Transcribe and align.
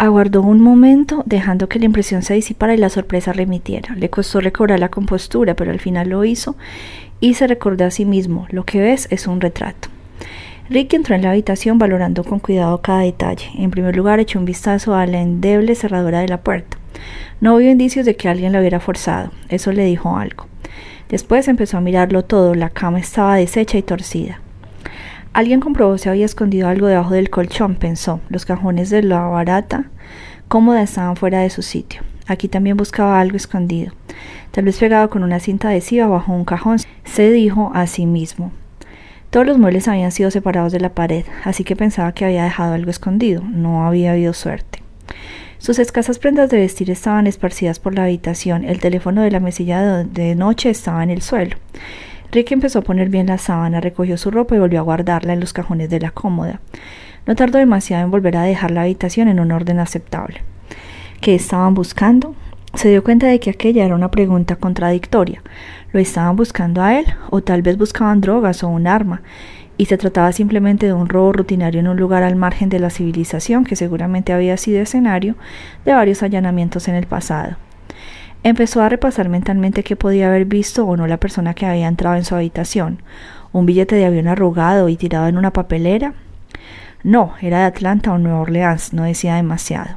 Aguardó 0.00 0.40
un 0.40 0.62
momento, 0.62 1.24
dejando 1.26 1.68
que 1.68 1.78
la 1.78 1.84
impresión 1.84 2.22
se 2.22 2.32
disipara 2.32 2.72
y 2.72 2.78
la 2.78 2.88
sorpresa 2.88 3.34
remitiera. 3.34 3.94
Le 3.96 4.08
costó 4.08 4.40
recobrar 4.40 4.80
la 4.80 4.88
compostura, 4.88 5.52
pero 5.52 5.72
al 5.72 5.78
final 5.78 6.08
lo 6.08 6.24
hizo 6.24 6.56
y 7.20 7.34
se 7.34 7.46
recordó 7.46 7.84
a 7.84 7.90
sí 7.90 8.06
mismo, 8.06 8.46
lo 8.48 8.64
que 8.64 8.80
ves 8.80 9.08
es 9.10 9.26
un 9.26 9.42
retrato. 9.42 9.90
Ricky 10.70 10.96
entró 10.96 11.14
en 11.14 11.20
la 11.20 11.32
habitación 11.32 11.78
valorando 11.78 12.24
con 12.24 12.38
cuidado 12.38 12.80
cada 12.80 13.00
detalle. 13.00 13.50
En 13.58 13.70
primer 13.70 13.94
lugar, 13.94 14.20
echó 14.20 14.38
un 14.38 14.46
vistazo 14.46 14.94
a 14.94 15.04
la 15.04 15.20
endeble 15.20 15.74
cerradura 15.74 16.20
de 16.20 16.28
la 16.28 16.40
puerta. 16.40 16.78
No 17.42 17.58
vio 17.58 17.70
indicios 17.70 18.06
de 18.06 18.16
que 18.16 18.30
alguien 18.30 18.52
la 18.52 18.60
hubiera 18.60 18.80
forzado. 18.80 19.32
Eso 19.50 19.70
le 19.70 19.84
dijo 19.84 20.16
algo. 20.16 20.46
Después 21.10 21.46
empezó 21.46 21.76
a 21.76 21.82
mirarlo 21.82 22.24
todo. 22.24 22.54
La 22.54 22.70
cama 22.70 23.00
estaba 23.00 23.36
deshecha 23.36 23.76
y 23.76 23.82
torcida. 23.82 24.40
Alguien 25.32 25.60
comprobó 25.60 25.96
si 25.96 26.08
había 26.08 26.24
escondido 26.24 26.68
algo 26.68 26.88
debajo 26.88 27.14
del 27.14 27.30
colchón, 27.30 27.76
pensó. 27.76 28.20
Los 28.28 28.44
cajones 28.44 28.90
de 28.90 29.02
la 29.02 29.20
barata 29.20 29.84
cómoda 30.48 30.82
estaban 30.82 31.14
fuera 31.14 31.40
de 31.40 31.50
su 31.50 31.62
sitio. 31.62 32.02
Aquí 32.26 32.48
también 32.48 32.76
buscaba 32.76 33.20
algo 33.20 33.36
escondido. 33.36 33.92
Tal 34.50 34.64
vez 34.64 34.78
pegado 34.78 35.08
con 35.08 35.22
una 35.22 35.38
cinta 35.38 35.68
adhesiva 35.68 36.08
bajo 36.08 36.32
un 36.32 36.44
cajón, 36.44 36.78
se 37.04 37.30
dijo 37.30 37.70
a 37.74 37.86
sí 37.86 38.06
mismo. 38.06 38.52
Todos 39.30 39.46
los 39.46 39.58
muebles 39.58 39.86
habían 39.86 40.10
sido 40.10 40.32
separados 40.32 40.72
de 40.72 40.80
la 40.80 40.94
pared, 40.94 41.24
así 41.44 41.62
que 41.62 41.76
pensaba 41.76 42.12
que 42.12 42.24
había 42.24 42.42
dejado 42.42 42.74
algo 42.74 42.90
escondido. 42.90 43.42
No 43.42 43.86
había 43.86 44.10
habido 44.12 44.32
suerte. 44.32 44.82
Sus 45.58 45.78
escasas 45.78 46.18
prendas 46.18 46.50
de 46.50 46.56
vestir 46.56 46.90
estaban 46.90 47.28
esparcidas 47.28 47.78
por 47.78 47.94
la 47.94 48.04
habitación. 48.04 48.64
El 48.64 48.80
teléfono 48.80 49.22
de 49.22 49.30
la 49.30 49.38
mesilla 49.38 50.02
de 50.02 50.34
noche 50.34 50.70
estaba 50.70 51.04
en 51.04 51.10
el 51.10 51.22
suelo. 51.22 51.56
Rick 52.32 52.52
empezó 52.52 52.78
a 52.78 52.82
poner 52.82 53.08
bien 53.08 53.26
la 53.26 53.38
sábana, 53.38 53.80
recogió 53.80 54.16
su 54.16 54.30
ropa 54.30 54.54
y 54.54 54.58
volvió 54.58 54.78
a 54.78 54.82
guardarla 54.82 55.32
en 55.32 55.40
los 55.40 55.52
cajones 55.52 55.90
de 55.90 55.98
la 55.98 56.12
cómoda. 56.12 56.60
No 57.26 57.34
tardó 57.34 57.58
demasiado 57.58 58.04
en 58.04 58.10
volver 58.10 58.36
a 58.36 58.42
dejar 58.42 58.70
la 58.70 58.82
habitación 58.82 59.28
en 59.28 59.40
un 59.40 59.50
orden 59.50 59.80
aceptable. 59.80 60.42
¿Qué 61.20 61.34
estaban 61.34 61.74
buscando? 61.74 62.34
Se 62.74 62.88
dio 62.88 63.02
cuenta 63.02 63.26
de 63.26 63.40
que 63.40 63.50
aquella 63.50 63.84
era 63.84 63.96
una 63.96 64.12
pregunta 64.12 64.56
contradictoria. 64.56 65.42
¿Lo 65.92 65.98
estaban 65.98 66.36
buscando 66.36 66.82
a 66.82 66.98
él? 66.98 67.06
¿O 67.30 67.42
tal 67.42 67.62
vez 67.62 67.76
buscaban 67.76 68.20
drogas 68.20 68.62
o 68.62 68.68
un 68.68 68.86
arma? 68.86 69.22
Y 69.76 69.86
se 69.86 69.98
trataba 69.98 70.30
simplemente 70.30 70.86
de 70.86 70.92
un 70.92 71.08
robo 71.08 71.32
rutinario 71.32 71.80
en 71.80 71.88
un 71.88 71.96
lugar 71.96 72.22
al 72.22 72.36
margen 72.36 72.68
de 72.68 72.78
la 72.78 72.90
civilización 72.90 73.64
que 73.64 73.74
seguramente 73.74 74.32
había 74.32 74.56
sido 74.56 74.80
escenario 74.80 75.34
de 75.84 75.94
varios 75.94 76.22
allanamientos 76.22 76.86
en 76.86 76.94
el 76.94 77.06
pasado. 77.06 77.56
Empezó 78.42 78.80
a 78.80 78.88
repasar 78.88 79.28
mentalmente 79.28 79.82
qué 79.82 79.96
podía 79.96 80.28
haber 80.28 80.46
visto 80.46 80.86
o 80.86 80.96
no 80.96 81.06
la 81.06 81.18
persona 81.18 81.52
que 81.52 81.66
había 81.66 81.88
entrado 81.88 82.16
en 82.16 82.24
su 82.24 82.34
habitación. 82.34 83.02
¿Un 83.52 83.66
billete 83.66 83.96
de 83.96 84.06
avión 84.06 84.28
arrugado 84.28 84.88
y 84.88 84.96
tirado 84.96 85.26
en 85.28 85.36
una 85.36 85.52
papelera? 85.52 86.14
No, 87.02 87.34
era 87.42 87.58
de 87.58 87.64
Atlanta 87.64 88.12
o 88.12 88.18
Nueva 88.18 88.40
Orleans, 88.40 88.94
no 88.94 89.02
decía 89.02 89.34
demasiado. 89.34 89.96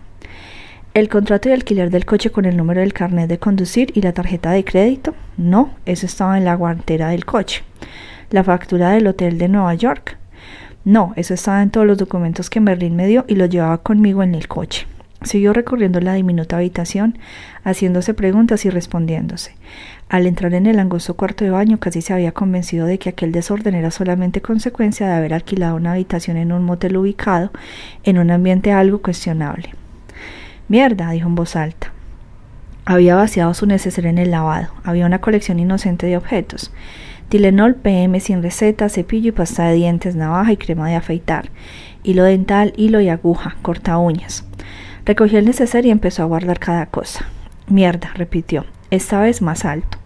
¿El 0.94 1.08
contrato 1.08 1.48
de 1.48 1.56
alquiler 1.56 1.90
del 1.90 2.06
coche 2.06 2.32
con 2.32 2.44
el 2.44 2.58
número 2.58 2.82
del 2.82 2.92
carnet 2.92 3.30
de 3.30 3.40
conducir 3.40 3.92
y 3.96 4.02
la 4.02 4.12
tarjeta 4.12 4.52
de 4.52 4.66
crédito? 4.66 5.16
No, 5.38 5.72
eso 5.86 6.06
estaba 6.06 6.38
en 6.38 6.44
la 6.44 6.56
guantera 6.56 7.10
del 7.10 7.26
coche. 7.26 7.64
¿La 8.30 8.44
factura 8.44 8.90
del 8.90 9.08
hotel 9.08 9.38
de 9.38 9.48
Nueva 9.48 9.74
York? 9.74 10.18
No, 10.84 11.14
eso 11.16 11.34
estaba 11.34 11.62
en 11.62 11.70
todos 11.70 11.88
los 11.88 11.98
documentos 11.98 12.50
que 12.50 12.60
Merlin 12.60 12.98
me 12.98 13.08
dio 13.08 13.24
y 13.30 13.36
lo 13.36 13.46
llevaba 13.46 13.78
conmigo 13.78 14.22
en 14.22 14.36
el 14.36 14.50
coche. 14.50 14.86
Siguió 15.24 15.54
recorriendo 15.54 16.00
la 16.00 16.14
diminuta 16.14 16.58
habitación, 16.58 17.18
haciéndose 17.64 18.14
preguntas 18.14 18.66
y 18.66 18.70
respondiéndose. 18.70 19.56
Al 20.10 20.28
entrar 20.28 20.54
en 20.54 20.68
el 20.68 20.80
angosto 20.80 21.16
cuarto 21.16 21.44
de 21.46 21.52
baño, 21.52 21.80
casi 21.80 22.02
se 22.02 22.14
había 22.14 22.34
convencido 22.34 22.86
de 22.86 23.00
que 23.00 23.10
aquel 23.10 23.32
desorden 23.32 23.74
era 23.74 23.90
solamente 23.90 24.42
consecuencia 24.42 25.08
de 25.08 25.14
haber 25.14 25.34
alquilado 25.34 25.76
una 25.76 25.94
habitación 25.94 26.38
en 26.38 26.52
un 26.52 26.64
motel 26.64 26.98
ubicado 26.98 27.52
en 28.04 28.18
un 28.18 28.30
ambiente 28.32 28.72
algo 28.72 29.02
cuestionable. 29.02 29.70
Mierda, 30.68 31.12
dijo 31.12 31.28
en 31.28 31.36
voz 31.36 31.56
alta. 31.56 31.92
Había 32.86 33.16
vaciado 33.16 33.54
su 33.54 33.66
neceser 33.66 34.06
en 34.06 34.18
el 34.18 34.32
lavado. 34.32 34.68
Había 34.84 35.06
una 35.06 35.22
colección 35.22 35.58
inocente 35.60 36.06
de 36.06 36.18
objetos. 36.18 36.72
Tilenol 37.30 37.76
PM 37.76 38.20
sin 38.20 38.44
receta, 38.44 38.90
cepillo 38.90 39.30
y 39.30 39.32
pasta 39.32 39.66
de 39.66 39.76
dientes, 39.76 40.16
navaja 40.16 40.52
y 40.52 40.58
crema 40.58 40.88
de 40.90 40.96
afeitar, 40.96 41.50
hilo 42.04 42.26
dental, 42.26 42.74
hilo 42.78 43.02
y 43.02 43.10
aguja, 43.10 43.56
corta 43.62 43.98
uñas. 43.98 44.46
Recogió 45.06 45.38
el 45.40 45.46
neceser 45.46 45.86
y 45.86 45.92
empezó 45.92 46.24
a 46.24 46.28
guardar 46.28 46.60
cada 46.60 46.86
cosa. 46.86 47.26
Mierda, 47.68 48.12
repitió, 48.16 48.66
esta 48.90 49.20
vez 49.20 49.42
más 49.42 49.66
alto. 49.66 49.98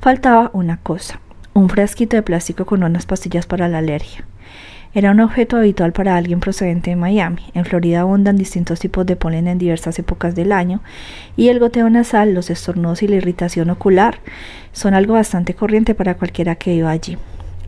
Faltaba 0.00 0.50
una 0.52 0.78
cosa, 0.78 1.20
un 1.54 1.68
frasquito 1.68 2.16
de 2.16 2.22
plástico 2.22 2.66
con 2.66 2.82
unas 2.82 3.06
pastillas 3.06 3.46
para 3.46 3.68
la 3.68 3.78
alergia. 3.78 4.24
Era 4.94 5.12
un 5.12 5.20
objeto 5.20 5.56
habitual 5.56 5.92
para 5.92 6.16
alguien 6.16 6.40
procedente 6.40 6.90
de 6.90 6.96
Miami. 6.96 7.42
En 7.54 7.64
Florida 7.64 8.00
abundan 8.00 8.36
distintos 8.36 8.80
tipos 8.80 9.06
de 9.06 9.14
polen 9.16 9.46
en 9.46 9.58
diversas 9.58 9.98
épocas 10.00 10.34
del 10.34 10.50
año 10.50 10.80
y 11.36 11.48
el 11.48 11.60
goteo 11.60 11.88
nasal, 11.88 12.34
los 12.34 12.50
estornudos 12.50 13.02
y 13.02 13.08
la 13.08 13.16
irritación 13.16 13.70
ocular 13.70 14.18
son 14.72 14.94
algo 14.94 15.14
bastante 15.14 15.54
corriente 15.54 15.94
para 15.94 16.16
cualquiera 16.16 16.56
que 16.56 16.74
iba 16.74 16.90
allí. 16.90 17.16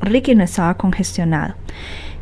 Ricky 0.01 0.35
no 0.35 0.43
estaba 0.43 0.75
congestionado 0.75 1.55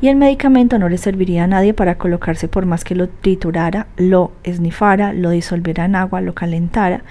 y 0.02 0.08
el 0.08 0.16
medicamento 0.16 0.80
no 0.80 0.88
le 0.88 0.98
serviría 0.98 1.44
a 1.44 1.46
nadie 1.46 1.74
para 1.74 1.96
colocarse 1.96 2.48
por 2.48 2.66
más 2.66 2.82
que 2.82 2.96
lo 2.96 3.08
triturara, 3.08 3.86
lo 3.96 4.32
esnifara, 4.42 5.12
lo 5.12 5.30
disolviera 5.30 5.84
en 5.84 5.94
agua, 5.94 6.20
lo 6.20 6.34
calentara 6.34 7.04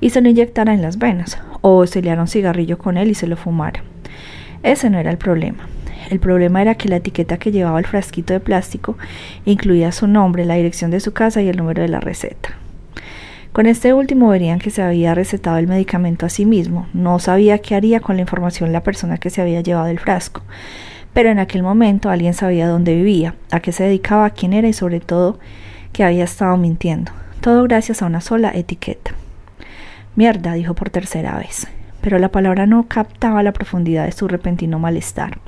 y 0.00 0.10
se 0.10 0.22
lo 0.22 0.30
inyectara 0.30 0.72
en 0.72 0.80
las 0.80 0.98
venas, 0.98 1.38
o 1.60 1.86
se 1.86 2.00
le 2.00 2.18
un 2.18 2.26
cigarrillo 2.26 2.78
con 2.78 2.96
él 2.96 3.10
y 3.10 3.14
se 3.14 3.26
lo 3.26 3.36
fumara. 3.36 3.84
Ese 4.62 4.88
no 4.88 4.98
era 4.98 5.10
el 5.10 5.18
problema. 5.18 5.68
El 6.10 6.20
problema 6.20 6.62
era 6.62 6.74
que 6.74 6.88
la 6.88 6.96
etiqueta 6.96 7.36
que 7.36 7.52
llevaba 7.52 7.78
el 7.78 7.86
frasquito 7.86 8.32
de 8.32 8.40
plástico 8.40 8.96
incluía 9.44 9.92
su 9.92 10.06
nombre, 10.06 10.46
la 10.46 10.54
dirección 10.54 10.90
de 10.90 11.00
su 11.00 11.12
casa 11.12 11.42
y 11.42 11.48
el 11.48 11.58
número 11.58 11.82
de 11.82 11.88
la 11.88 12.00
receta. 12.00 12.56
Con 13.52 13.66
este 13.66 13.92
último 13.92 14.28
verían 14.28 14.58
que 14.58 14.70
se 14.70 14.80
había 14.80 15.14
recetado 15.14 15.58
el 15.58 15.66
medicamento 15.66 16.24
a 16.24 16.30
sí 16.30 16.46
mismo. 16.46 16.86
No 16.94 17.18
sabía 17.18 17.58
qué 17.58 17.74
haría 17.74 18.00
con 18.00 18.16
la 18.16 18.22
información 18.22 18.72
la 18.72 18.82
persona 18.82 19.18
que 19.18 19.28
se 19.28 19.42
había 19.42 19.60
llevado 19.60 19.88
el 19.88 19.98
frasco 19.98 20.42
pero 21.18 21.30
en 21.30 21.40
aquel 21.40 21.64
momento 21.64 22.10
alguien 22.10 22.32
sabía 22.32 22.68
dónde 22.68 22.94
vivía, 22.94 23.34
a 23.50 23.58
qué 23.58 23.72
se 23.72 23.82
dedicaba, 23.82 24.30
quién 24.30 24.52
era 24.52 24.68
y 24.68 24.72
sobre 24.72 25.00
todo 25.00 25.40
que 25.92 26.04
había 26.04 26.22
estado 26.22 26.56
mintiendo. 26.56 27.10
Todo 27.40 27.64
gracias 27.64 28.02
a 28.02 28.06
una 28.06 28.20
sola 28.20 28.52
etiqueta. 28.54 29.10
Mierda, 30.14 30.52
dijo 30.52 30.74
por 30.74 30.90
tercera 30.90 31.36
vez, 31.36 31.66
pero 32.02 32.20
la 32.20 32.28
palabra 32.28 32.66
no 32.66 32.86
captaba 32.86 33.42
la 33.42 33.50
profundidad 33.50 34.04
de 34.04 34.12
su 34.12 34.28
repentino 34.28 34.78
malestar. 34.78 35.40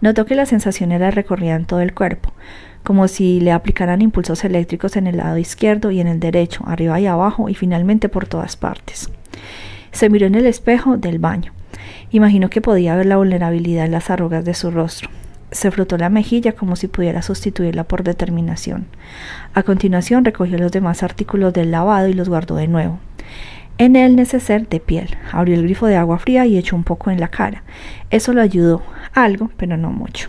Notó 0.00 0.26
que 0.26 0.36
la 0.36 0.46
sensación 0.46 0.92
era 0.92 1.10
recorrida 1.10 1.56
en 1.56 1.64
todo 1.64 1.80
el 1.80 1.92
cuerpo, 1.92 2.32
como 2.84 3.08
si 3.08 3.40
le 3.40 3.50
aplicaran 3.50 4.00
impulsos 4.00 4.44
eléctricos 4.44 4.94
en 4.94 5.08
el 5.08 5.16
lado 5.16 5.38
izquierdo 5.38 5.90
y 5.90 5.98
en 5.98 6.06
el 6.06 6.20
derecho, 6.20 6.62
arriba 6.68 7.00
y 7.00 7.08
abajo 7.08 7.48
y 7.48 7.56
finalmente 7.56 8.08
por 8.08 8.28
todas 8.28 8.54
partes. 8.54 9.10
Se 9.90 10.08
miró 10.08 10.28
en 10.28 10.36
el 10.36 10.46
espejo 10.46 10.96
del 10.98 11.18
baño. 11.18 11.52
Imaginó 12.14 12.48
que 12.48 12.60
podía 12.60 12.94
ver 12.94 13.06
la 13.06 13.16
vulnerabilidad 13.16 13.86
en 13.86 13.90
las 13.90 14.08
arrugas 14.08 14.44
de 14.44 14.54
su 14.54 14.70
rostro. 14.70 15.10
Se 15.50 15.72
frotó 15.72 15.98
la 15.98 16.10
mejilla 16.10 16.52
como 16.52 16.76
si 16.76 16.86
pudiera 16.86 17.22
sustituirla 17.22 17.82
por 17.82 18.04
determinación. 18.04 18.86
A 19.52 19.64
continuación 19.64 20.24
recogió 20.24 20.56
los 20.56 20.70
demás 20.70 21.02
artículos 21.02 21.52
del 21.52 21.72
lavado 21.72 22.06
y 22.06 22.12
los 22.12 22.28
guardó 22.28 22.54
de 22.54 22.68
nuevo. 22.68 23.00
En 23.78 23.96
el 23.96 24.14
neceser 24.14 24.68
de 24.68 24.78
piel, 24.78 25.16
abrió 25.32 25.56
el 25.56 25.64
grifo 25.64 25.86
de 25.86 25.96
agua 25.96 26.20
fría 26.20 26.46
y 26.46 26.56
echó 26.56 26.76
un 26.76 26.84
poco 26.84 27.10
en 27.10 27.18
la 27.18 27.26
cara. 27.26 27.64
Eso 28.10 28.32
lo 28.32 28.42
ayudó, 28.42 28.84
algo, 29.12 29.50
pero 29.56 29.76
no 29.76 29.90
mucho. 29.90 30.28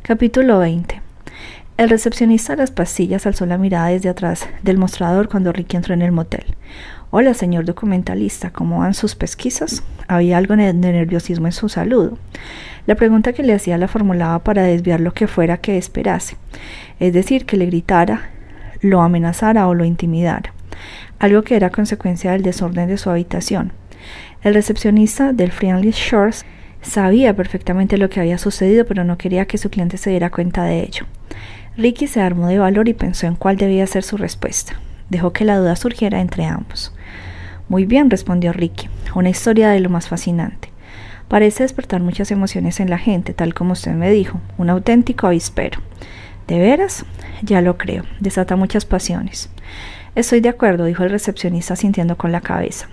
Capítulo 0.00 0.60
20. 0.60 1.02
El 1.76 1.90
recepcionista 1.90 2.54
de 2.54 2.62
las 2.62 2.70
pastillas 2.70 3.26
alzó 3.26 3.44
la 3.44 3.58
mirada 3.58 3.88
desde 3.88 4.08
atrás 4.08 4.48
del 4.62 4.78
mostrador 4.78 5.28
cuando 5.28 5.52
Ricky 5.52 5.76
entró 5.76 5.92
en 5.92 6.00
el 6.00 6.12
motel. 6.12 6.56
Hola, 7.16 7.32
señor 7.32 7.64
documentalista, 7.64 8.50
¿cómo 8.50 8.80
van 8.80 8.92
sus 8.92 9.14
pesquisas? 9.14 9.84
Había 10.08 10.36
algo 10.36 10.56
de 10.56 10.74
nerviosismo 10.74 11.46
en 11.46 11.52
su 11.52 11.68
saludo. 11.68 12.18
La 12.88 12.96
pregunta 12.96 13.32
que 13.32 13.44
le 13.44 13.54
hacía 13.54 13.78
la 13.78 13.86
formulaba 13.86 14.40
para 14.40 14.64
desviar 14.64 14.98
lo 14.98 15.14
que 15.14 15.28
fuera 15.28 15.58
que 15.58 15.78
esperase, 15.78 16.36
es 16.98 17.12
decir, 17.12 17.46
que 17.46 17.56
le 17.56 17.66
gritara, 17.66 18.30
lo 18.80 19.00
amenazara 19.00 19.68
o 19.68 19.74
lo 19.74 19.84
intimidara, 19.84 20.52
algo 21.20 21.42
que 21.42 21.54
era 21.54 21.70
consecuencia 21.70 22.32
del 22.32 22.42
desorden 22.42 22.88
de 22.88 22.98
su 22.98 23.10
habitación. 23.10 23.72
El 24.42 24.54
recepcionista 24.54 25.32
del 25.32 25.52
Friendly 25.52 25.92
Shores 25.92 26.44
sabía 26.82 27.36
perfectamente 27.36 27.96
lo 27.96 28.10
que 28.10 28.18
había 28.18 28.38
sucedido, 28.38 28.86
pero 28.86 29.04
no 29.04 29.18
quería 29.18 29.46
que 29.46 29.56
su 29.56 29.70
cliente 29.70 29.98
se 29.98 30.10
diera 30.10 30.30
cuenta 30.30 30.64
de 30.64 30.80
ello. 30.80 31.06
Ricky 31.76 32.08
se 32.08 32.20
armó 32.20 32.48
de 32.48 32.58
valor 32.58 32.88
y 32.88 32.94
pensó 32.94 33.28
en 33.28 33.36
cuál 33.36 33.56
debía 33.56 33.86
ser 33.86 34.02
su 34.02 34.16
respuesta. 34.16 34.80
Dejó 35.10 35.32
que 35.32 35.44
la 35.44 35.58
duda 35.58 35.76
surgiera 35.76 36.20
entre 36.20 36.46
ambos. 36.46 36.92
Muy 37.68 37.86
bien, 37.86 38.10
respondió 38.10 38.52
Ricky, 38.52 38.88
una 39.14 39.30
historia 39.30 39.70
de 39.70 39.80
lo 39.80 39.88
más 39.88 40.08
fascinante. 40.08 40.68
Parece 41.28 41.62
despertar 41.62 42.02
muchas 42.02 42.30
emociones 42.30 42.78
en 42.78 42.90
la 42.90 42.98
gente, 42.98 43.32
tal 43.32 43.54
como 43.54 43.72
usted 43.72 43.92
me 43.92 44.10
dijo, 44.10 44.40
un 44.58 44.68
auténtico 44.68 45.26
avispero. 45.26 45.80
¿De 46.46 46.58
veras? 46.58 47.06
Ya 47.42 47.62
lo 47.62 47.78
creo, 47.78 48.04
desata 48.20 48.56
muchas 48.56 48.84
pasiones. 48.84 49.48
Estoy 50.14 50.40
de 50.40 50.50
acuerdo, 50.50 50.84
dijo 50.84 51.02
el 51.02 51.10
recepcionista 51.10 51.74
sintiendo 51.74 52.16
con 52.16 52.32
la 52.32 52.42
cabeza. 52.42 52.88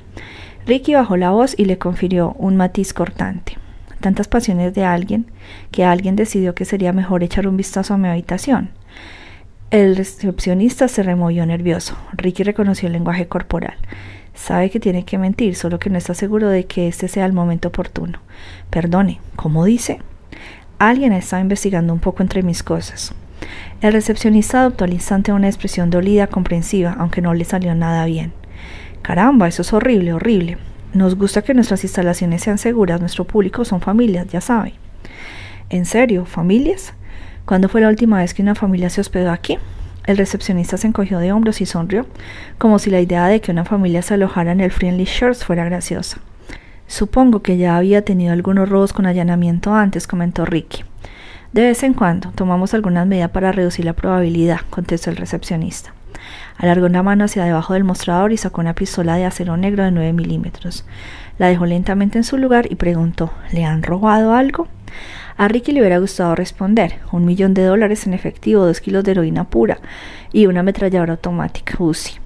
Ricky 0.66 0.94
bajó 0.94 1.18
la 1.18 1.32
voz 1.32 1.54
y 1.58 1.66
le 1.66 1.78
confirió 1.78 2.34
un 2.38 2.56
matiz 2.56 2.94
cortante. 2.94 3.58
Tantas 4.00 4.28
pasiones 4.28 4.74
de 4.74 4.86
alguien 4.86 5.26
que 5.70 5.84
alguien 5.84 6.16
decidió 6.16 6.56
que 6.56 6.66
sería 6.66 6.94
mejor 6.94 7.24
echar 7.24 7.48
un 7.48 7.58
vistazo 7.58 7.94
a 7.94 7.98
mi 7.98 8.08
habitación. 8.08 8.72
El 9.70 9.96
recepcionista 9.96 10.88
se 10.88 11.04
removió 11.04 11.46
nervioso. 11.46 11.96
Ricky 12.14 12.44
reconoció 12.44 12.88
el 12.88 12.94
lenguaje 12.94 13.28
corporal. 13.28 13.76
Sabe 14.33 14.69
que 14.69 14.80
tiene 14.80 15.06
que 15.06 15.18
mentir, 15.18 15.56
solo 15.56 15.80
que 15.80 15.89
no 15.89 15.98
está 15.98 16.13
seguro 16.13 16.50
de 16.50 16.66
que 16.66 16.88
este 16.88 17.07
sea 17.07 17.25
el 17.25 17.33
momento 17.33 17.68
oportuno. 17.68 18.19
Perdone, 18.69 19.19
¿cómo 19.36 19.66
dice? 19.66 20.00
Alguien 20.80 21.13
estaba 21.13 21.42
investigando 21.42 21.94
un 21.94 22.00
poco 22.00 22.24
entre 22.24 22.42
mis 22.42 22.63
cosas. 22.63 23.13
El 23.81 23.94
recepcionista 23.94 24.62
adoptó 24.62 24.86
al 24.86 24.94
instante 24.94 25.33
una 25.33 25.48
expresión 25.48 25.89
dolida, 25.89 26.28
comprensiva, 26.28 26.95
aunque 26.98 27.22
no 27.22 27.33
le 27.33 27.45
salió 27.45 27.75
nada 27.75 28.06
bien. 28.06 28.33
Caramba, 29.01 29.48
eso 29.48 29.63
es 29.63 29.74
horrible, 29.74 30.13
horrible. 30.13 30.57
Nos 30.94 31.16
gusta 31.16 31.42
que 31.42 31.54
nuestras 31.54 31.84
instalaciones 31.84 32.44
sean 32.44 32.57
seguras, 32.57 33.00
nuestro 33.00 33.25
público 33.25 33.66
son 33.66 33.81
familias, 33.81 34.27
ya 34.27 34.42
sabe. 34.42 34.74
¿En 35.69 35.86
serio? 35.86 36.25
¿Familias? 36.25 36.94
¿Cuándo 37.45 37.69
fue 37.69 37.81
la 37.81 37.89
última 37.89 38.19
vez 38.19 38.34
que 38.34 38.42
una 38.42 38.56
familia 38.56 38.89
se 38.89 39.01
hospedó 39.01 39.31
aquí? 39.31 39.57
El 40.06 40.18
recepcionista 40.18 40.77
se 40.77 40.88
encogió 40.88 41.19
de 41.19 41.31
hombros 41.31 41.62
y 41.62 41.65
sonrió, 41.65 42.07
como 42.57 42.80
si 42.80 42.89
la 42.89 43.01
idea 43.01 43.27
de 43.27 43.39
que 43.39 43.51
una 43.51 43.65
familia 43.65 44.01
se 44.01 44.15
alojara 44.15 44.51
en 44.51 44.62
el 44.62 44.71
Friendly 44.71 45.06
Shores 45.06 45.45
fuera 45.45 45.65
graciosa. 45.65 46.18
Supongo 46.88 47.42
que 47.42 47.57
ya 47.57 47.77
había 47.77 48.03
tenido 48.03 48.33
algunos 48.33 48.68
robos 48.68 48.94
con 48.94 49.06
allanamiento 49.06 49.74
antes, 49.74 50.07
comentó 50.07 50.45
Ricky. 50.45 50.83
De 51.53 51.62
vez 51.63 51.83
en 51.83 51.94
cuando 51.94 52.31
tomamos 52.31 52.74
algunas 52.74 53.06
medidas 53.06 53.31
para 53.31 53.51
reducir 53.51 53.86
la 53.86 53.94
probabilidad, 53.94 54.62
contestó 54.69 55.09
el 55.09 55.18
recepcionista. 55.18 55.94
Alargó 56.57 56.86
una 56.86 57.03
mano 57.03 57.25
hacia 57.25 57.44
debajo 57.44 57.74
del 57.74 57.83
mostrador 57.83 58.31
y 58.31 58.38
sacó 58.38 58.62
una 58.62 58.74
pistola 58.74 59.15
de 59.15 59.25
acero 59.25 59.57
negro 59.57 59.83
de 59.83 59.92
9 59.92 60.13
milímetros. 60.13 60.86
La 61.38 61.48
dejó 61.48 61.65
lentamente 61.65 62.18
en 62.18 62.24
su 62.24 62.38
lugar 62.38 62.68
y 62.69 62.75
preguntó 62.75 63.31
¿Le 63.51 63.65
han 63.65 63.83
robado 63.83 64.33
algo? 64.33 64.68
A 65.42 65.48
Ricky 65.48 65.72
le 65.72 65.80
hubiera 65.80 65.98
gustado 65.98 66.36
responder 66.36 67.00
un 67.12 67.26
millón 67.26 67.56
de 67.56 67.64
dólares 67.64 68.06
en 68.06 68.14
efectivo, 68.14 68.64
dos 68.64 68.80
kilos 68.80 69.04
de 69.04 69.14
heroína 69.14 69.46
pura 69.46 69.80
y 70.32 70.46
una 70.46 70.60
ametralladora 70.60 71.14
automática 71.14 71.78
UCI. 71.80 72.20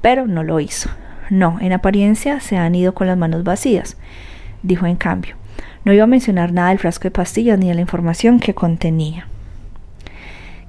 Pero 0.00 0.26
no 0.26 0.42
lo 0.42 0.58
hizo. 0.60 0.88
No, 1.28 1.58
en 1.60 1.74
apariencia 1.74 2.40
se 2.40 2.56
han 2.56 2.74
ido 2.74 2.94
con 2.94 3.06
las 3.06 3.18
manos 3.18 3.44
vacías, 3.44 3.98
dijo 4.62 4.86
en 4.86 4.96
cambio. 4.96 5.36
No 5.84 5.92
iba 5.92 6.04
a 6.04 6.06
mencionar 6.06 6.54
nada 6.54 6.70
del 6.70 6.78
frasco 6.78 7.02
de 7.02 7.10
pastillas 7.10 7.58
ni 7.58 7.68
de 7.68 7.74
la 7.74 7.82
información 7.82 8.40
que 8.40 8.54
contenía. 8.54 9.28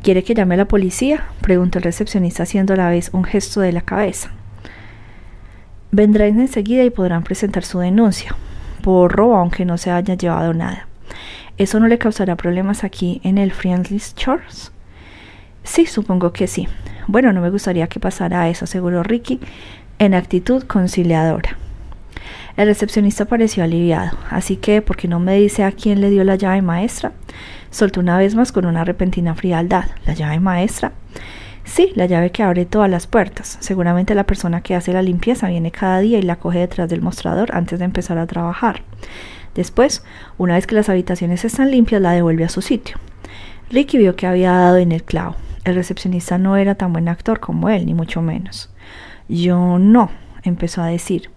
¿Quiere 0.03 0.25
que 0.25 0.33
llame 0.35 0.55
a 0.55 0.57
la 0.57 0.67
policía? 0.67 1.23
preguntó 1.39 1.77
el 1.77 1.85
recepcionista 1.85 2.43
haciendo 2.43 2.73
a 2.73 2.77
la 2.77 2.89
vez 2.89 3.09
un 3.13 3.23
gesto 3.23 3.61
de 3.61 3.71
la 3.71 3.79
cabeza. 3.79 4.31
Vendrán 5.91 6.41
enseguida 6.41 6.83
y 6.83 6.89
podrán 6.89 7.23
presentar 7.23 7.63
su 7.63 7.79
denuncia 7.79 8.35
por 8.81 9.13
robo 9.13 9.37
aunque 9.37 9.63
no 9.63 9.77
se 9.77 9.91
haya 9.91 10.15
llevado 10.15 10.53
nada. 10.53 10.89
¿Eso 11.57 11.79
no 11.79 11.87
le 11.87 11.97
causará 11.97 12.35
problemas 12.35 12.83
aquí 12.83 13.21
en 13.23 13.37
el 13.37 13.53
Friendly 13.53 14.01
Shores? 14.17 14.73
Sí, 15.63 15.85
supongo 15.85 16.33
que 16.33 16.47
sí. 16.47 16.67
Bueno, 17.07 17.31
no 17.31 17.39
me 17.39 17.49
gustaría 17.49 17.87
que 17.87 17.99
pasara 17.99 18.49
eso, 18.49 18.65
aseguró 18.65 19.03
Ricky 19.03 19.39
en 19.97 20.13
actitud 20.13 20.63
conciliadora. 20.63 21.57
El 22.57 22.67
recepcionista 22.67 23.23
pareció 23.23 23.63
aliviado, 23.63 24.17
así 24.29 24.57
que, 24.57 24.81
¿por 24.81 24.97
qué 24.97 25.07
no 25.07 25.19
me 25.19 25.35
dice 25.35 25.63
a 25.63 25.71
quién 25.71 26.01
le 26.01 26.09
dio 26.09 26.25
la 26.25 26.35
llave 26.35 26.61
maestra? 26.61 27.13
Soltó 27.71 28.01
una 28.01 28.17
vez 28.17 28.35
más 28.35 28.51
con 28.51 28.65
una 28.65 28.83
repentina 28.83 29.33
frialdad. 29.33 29.85
¿La 30.05 30.13
llave 30.13 30.39
maestra? 30.41 30.91
Sí, 31.63 31.91
la 31.95 32.05
llave 32.05 32.31
que 32.31 32.43
abre 32.43 32.65
todas 32.65 32.89
las 32.89 33.07
puertas. 33.07 33.57
Seguramente 33.61 34.13
la 34.13 34.25
persona 34.25 34.61
que 34.61 34.75
hace 34.75 34.91
la 34.91 35.01
limpieza 35.01 35.47
viene 35.47 35.71
cada 35.71 35.99
día 35.99 36.19
y 36.19 36.21
la 36.21 36.35
coge 36.35 36.59
detrás 36.59 36.89
del 36.89 37.01
mostrador 37.01 37.55
antes 37.55 37.79
de 37.79 37.85
empezar 37.85 38.17
a 38.17 38.27
trabajar. 38.27 38.83
Después, 39.55 40.03
una 40.37 40.55
vez 40.55 40.67
que 40.67 40.75
las 40.75 40.89
habitaciones 40.89 41.45
están 41.45 41.71
limpias, 41.71 42.01
la 42.01 42.11
devuelve 42.11 42.43
a 42.43 42.49
su 42.49 42.61
sitio. 42.61 42.97
Ricky 43.71 43.97
vio 43.97 44.15
que 44.15 44.27
había 44.27 44.51
dado 44.51 44.77
en 44.77 44.91
el 44.91 45.03
clavo. 45.03 45.35
El 45.63 45.75
recepcionista 45.75 46.37
no 46.37 46.57
era 46.57 46.75
tan 46.75 46.93
buen 46.93 47.07
actor 47.07 47.39
como 47.39 47.69
él, 47.69 47.85
ni 47.85 47.93
mucho 47.93 48.21
menos. 48.21 48.69
Yo 49.27 49.79
no, 49.79 50.11
empezó 50.43 50.81
a 50.81 50.87
decir. 50.87 51.31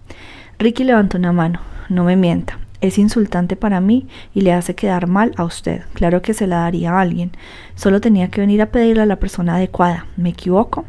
Ricky 0.59 0.83
levantó 0.83 1.17
una 1.17 1.31
mano. 1.31 1.61
No 1.87 2.03
me 2.03 2.15
mienta. 2.15 2.59
Es 2.81 2.97
insultante 2.97 3.55
para 3.55 3.81
mí 3.81 4.07
y 4.33 4.41
le 4.41 4.53
hace 4.53 4.75
quedar 4.75 5.07
mal 5.07 5.33
a 5.37 5.43
usted. 5.43 5.81
Claro 5.93 6.21
que 6.21 6.33
se 6.33 6.45
la 6.45 6.59
daría 6.59 6.91
a 6.91 7.01
alguien. 7.01 7.31
Solo 7.75 7.99
tenía 7.99 8.29
que 8.29 8.41
venir 8.41 8.61
a 8.61 8.67
pedirle 8.67 9.03
a 9.03 9.07
la 9.07 9.17
persona 9.19 9.55
adecuada. 9.55 10.05
¿Me 10.15 10.29
equivoco? 10.29 10.85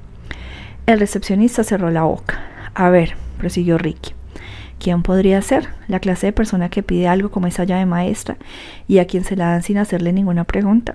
El 0.86 1.00
recepcionista 1.00 1.64
cerró 1.64 1.90
la 1.90 2.02
boca. 2.02 2.40
A 2.74 2.90
ver, 2.90 3.14
prosiguió 3.38 3.78
Ricky. 3.78 4.12
¿Quién 4.80 5.02
podría 5.02 5.40
ser? 5.42 5.68
La 5.88 6.00
clase 6.00 6.28
de 6.28 6.32
persona 6.32 6.70
que 6.70 6.82
pide 6.82 7.06
algo 7.06 7.30
como 7.30 7.46
esa 7.46 7.64
llave 7.64 7.86
maestra 7.86 8.36
y 8.88 8.98
a 8.98 9.06
quien 9.06 9.24
se 9.24 9.36
la 9.36 9.50
dan 9.50 9.62
sin 9.62 9.78
hacerle 9.78 10.12
ninguna 10.12 10.44
pregunta. 10.44 10.94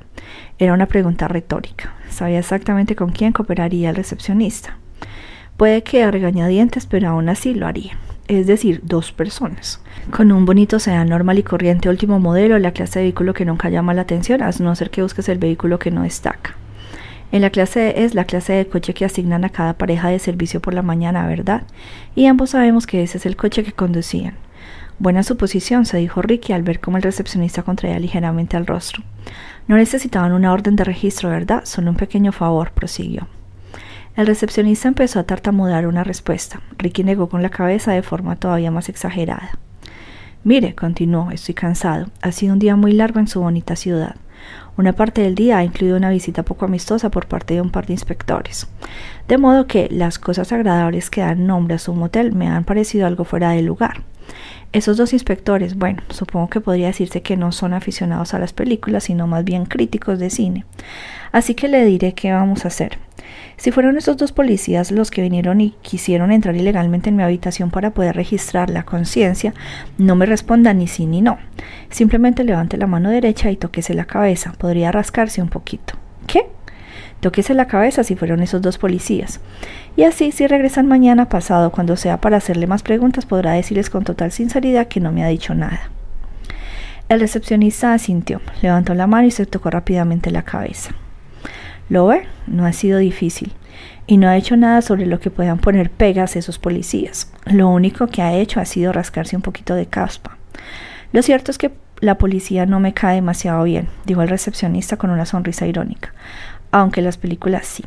Era 0.57 0.73
una 0.73 0.87
pregunta 0.87 1.27
retórica. 1.27 1.93
Sabía 2.09 2.39
exactamente 2.39 2.95
con 2.95 3.11
quién 3.11 3.31
cooperaría 3.31 3.91
el 3.91 3.95
recepcionista. 3.95 4.77
Puede 5.55 5.83
que 5.83 6.03
a 6.03 6.11
regañadientes, 6.11 6.87
pero 6.87 7.09
aún 7.09 7.29
así 7.29 7.53
lo 7.53 7.67
haría 7.67 7.97
es 8.27 8.47
decir, 8.47 8.81
dos 8.83 9.11
personas. 9.11 9.81
Con 10.11 10.31
un 10.31 10.45
bonito 10.45 10.79
sedán 10.79 11.09
normal 11.09 11.39
y 11.39 11.43
corriente 11.43 11.89
último 11.89 12.19
modelo, 12.19 12.57
la 12.59 12.71
clase 12.71 12.99
de 12.99 13.05
vehículo 13.05 13.33
que 13.33 13.45
nunca 13.45 13.69
llama 13.69 13.93
la 13.93 14.01
atención, 14.01 14.41
a 14.41 14.49
no 14.59 14.75
ser 14.75 14.89
que 14.89 15.01
busques 15.01 15.29
el 15.29 15.37
vehículo 15.37 15.79
que 15.79 15.91
no 15.91 16.03
destaca. 16.03 16.55
En 17.35 17.41
la 17.41 17.49
clase 17.49 18.05
es 18.05 18.15
la 18.15 18.23
clase 18.23 18.53
de 18.53 18.65
coche 18.65 18.93
que 18.93 19.03
asignan 19.03 19.43
a 19.43 19.49
cada 19.49 19.73
pareja 19.73 20.07
de 20.07 20.19
servicio 20.19 20.61
por 20.61 20.73
la 20.73 20.81
mañana, 20.81 21.27
¿verdad? 21.27 21.63
Y 22.15 22.27
ambos 22.27 22.51
sabemos 22.51 22.87
que 22.87 23.03
ese 23.03 23.17
es 23.17 23.25
el 23.25 23.35
coche 23.35 23.65
que 23.65 23.73
conducían. 23.73 24.35
Buena 24.99 25.21
suposición, 25.21 25.85
se 25.85 25.97
dijo 25.97 26.21
Ricky 26.21 26.53
al 26.53 26.63
ver 26.63 26.79
cómo 26.79 26.95
el 26.95 27.03
recepcionista 27.03 27.63
contraía 27.63 27.99
ligeramente 27.99 28.55
el 28.55 28.65
rostro. 28.65 29.03
No 29.67 29.75
necesitaban 29.75 30.31
una 30.31 30.53
orden 30.53 30.77
de 30.77 30.85
registro, 30.85 31.29
¿verdad? 31.29 31.65
Solo 31.65 31.89
un 31.89 31.97
pequeño 31.97 32.31
favor, 32.31 32.71
prosiguió. 32.71 33.27
El 34.15 34.27
recepcionista 34.27 34.87
empezó 34.87 35.19
a 35.19 35.23
tartamudear 35.23 35.87
una 35.87 36.05
respuesta. 36.05 36.61
Ricky 36.77 37.03
negó 37.03 37.27
con 37.27 37.41
la 37.41 37.49
cabeza 37.49 37.91
de 37.91 38.01
forma 38.01 38.37
todavía 38.37 38.71
más 38.71 38.87
exagerada. 38.87 39.59
Mire, 40.45 40.73
continuó, 40.73 41.31
estoy 41.31 41.53
cansado. 41.53 42.05
Ha 42.21 42.31
sido 42.31 42.53
un 42.53 42.59
día 42.59 42.77
muy 42.77 42.93
largo 42.93 43.19
en 43.19 43.27
su 43.27 43.41
bonita 43.41 43.75
ciudad. 43.75 44.15
Una 44.77 44.94
parte 44.94 45.22
del 45.22 45.36
día 45.36 45.57
ha 45.57 45.63
incluido 45.63 45.95
una 45.95 46.10
visita 46.10 46.44
poco 46.44 46.66
amistosa 46.66 47.10
por 47.10 47.27
parte 47.27 47.54
de 47.54 47.62
un 47.62 47.69
par 47.69 47.86
de 47.86 47.94
inspectores. 47.94 48.68
De 49.27 49.38
modo 49.38 49.68
que 49.68 49.88
las 49.89 50.19
cosas 50.19 50.51
agradables 50.51 51.10
que 51.10 51.22
dan 51.22 51.48
nombre 51.48 51.75
a 51.75 51.80
su 51.80 51.94
motel 51.94 52.33
me 52.33 52.48
han 52.48 52.66
parecido 52.66 53.07
algo 53.07 53.24
fuera 53.24 53.51
de 53.51 53.62
lugar. 53.62 54.04
Esos 54.74 54.98
dos 54.98 55.13
inspectores, 55.13 55.75
bueno, 55.75 56.01
supongo 56.10 56.50
que 56.50 56.60
podría 56.60 56.88
decirse 56.88 57.22
que 57.22 57.38
no 57.38 57.54
son 57.54 57.74
aficionados 57.74 58.33
a 58.33 58.39
las 58.39 58.51
películas, 58.51 59.06
sino 59.06 59.27
más 59.27 59.45
bien 59.45 59.66
críticos 59.66 60.19
de 60.19 60.30
cine. 60.30 60.66
Así 61.31 61.56
que 61.56 61.69
le 61.69 61.86
diré 61.86 62.13
qué 62.13 62.33
vamos 62.33 62.66
a 62.66 62.68
hacer. 62.68 62.98
Si 63.57 63.72
fueron 63.72 63.98
esos 63.98 64.18
dos 64.18 64.31
policías 64.31 64.92
los 64.92 65.12
que 65.12 65.22
vinieron 65.22 65.62
y 65.62 65.72
quisieron 65.81 66.31
entrar 66.31 66.56
ilegalmente 66.56 67.09
en 67.09 67.16
mi 67.16 67.24
habitación 67.24 67.71
para 67.71 67.92
poder 67.92 68.16
registrar 68.16 68.69
la 68.69 68.83
conciencia, 68.83 69.54
no 69.97 70.16
me 70.16 70.26
responda 70.26 70.74
ni 70.74 70.88
sí 70.88 71.06
ni 71.06 71.21
no. 71.21 71.38
Simplemente 71.90 72.44
levante 72.44 72.78
la 72.78 72.88
mano 72.88 73.09
derecha 73.09 73.52
y 73.52 73.56
toquese 73.56 73.94
la 73.94 74.06
cabeza. 74.06 74.54
Podría 74.57 74.92
rascarse 74.92 75.42
un 75.42 75.50
poquito. 75.50 75.95
¿Qué? 76.28 76.47
Toquese 77.21 77.54
la 77.54 77.68
cabeza 77.68 78.04
si 78.04 78.16
fueron 78.16 78.42
esos 78.42 78.62
dos 78.62 78.78
policías. 78.78 79.40
Y 79.95 80.04
así, 80.04 80.31
si 80.31 80.47
regresan 80.47 80.88
mañana 80.88 81.30
pasado, 81.30 81.71
cuando 81.71 81.95
sea 81.95 82.19
para 82.19 82.38
hacerle 82.38 82.68
más 82.68 82.83
preguntas, 82.83 83.26
podrá 83.26 83.54
decirles 83.54 83.90
con 83.90 84.04
total 84.04 84.31
sinceridad 84.31 84.88
que 84.88 85.00
no 85.00 85.12
me 85.12 85.24
ha 85.24 85.28
dicho 85.28 85.56
nada. 85.56 85.90
El 87.07 87.19
recepcionista 87.19 87.94
asintió, 87.94 88.42
levantó 88.62 88.94
la 88.95 89.07
mano 89.07 89.28
y 89.28 89.31
se 89.31 89.45
tocó 89.45 89.69
rápidamente 89.69 90.31
la 90.31 90.42
cabeza. 90.44 90.92
Lo 91.89 92.07
ve, 92.07 92.27
no 92.47 92.65
ha 92.65 92.73
sido 92.73 92.99
difícil 92.99 93.54
y 94.07 94.18
no 94.18 94.27
ha 94.27 94.37
hecho 94.37 94.57
nada 94.57 94.81
sobre 94.81 95.06
lo 95.06 95.19
que 95.19 95.31
puedan 95.31 95.59
poner 95.59 95.89
pegas 95.89 96.35
esos 96.35 96.59
policías. 96.59 97.31
Lo 97.45 97.69
único 97.69 98.07
que 98.07 98.21
ha 98.21 98.33
hecho 98.33 98.59
ha 98.59 98.65
sido 98.65 98.92
rascarse 98.92 99.35
un 99.35 99.42
poquito 99.42 99.75
de 99.75 99.85
caspa. 99.85 100.37
Lo 101.11 101.21
cierto 101.21 101.51
es 101.51 101.57
que 101.57 101.71
la 101.99 102.18
policía 102.18 102.65
no 102.65 102.80
me 102.80 102.94
cae 102.94 103.15
demasiado 103.15 103.63
bien, 103.63 103.87
dijo 104.06 104.21
el 104.21 104.30
recepcionista 104.30 104.97
con 104.97 105.11
una 105.11 105.25
sonrisa 105.25 105.65
irónica, 105.65 106.13
aunque 106.71 107.01
las 107.01 107.18
películas 107.18 107.65
sí. 107.65 107.83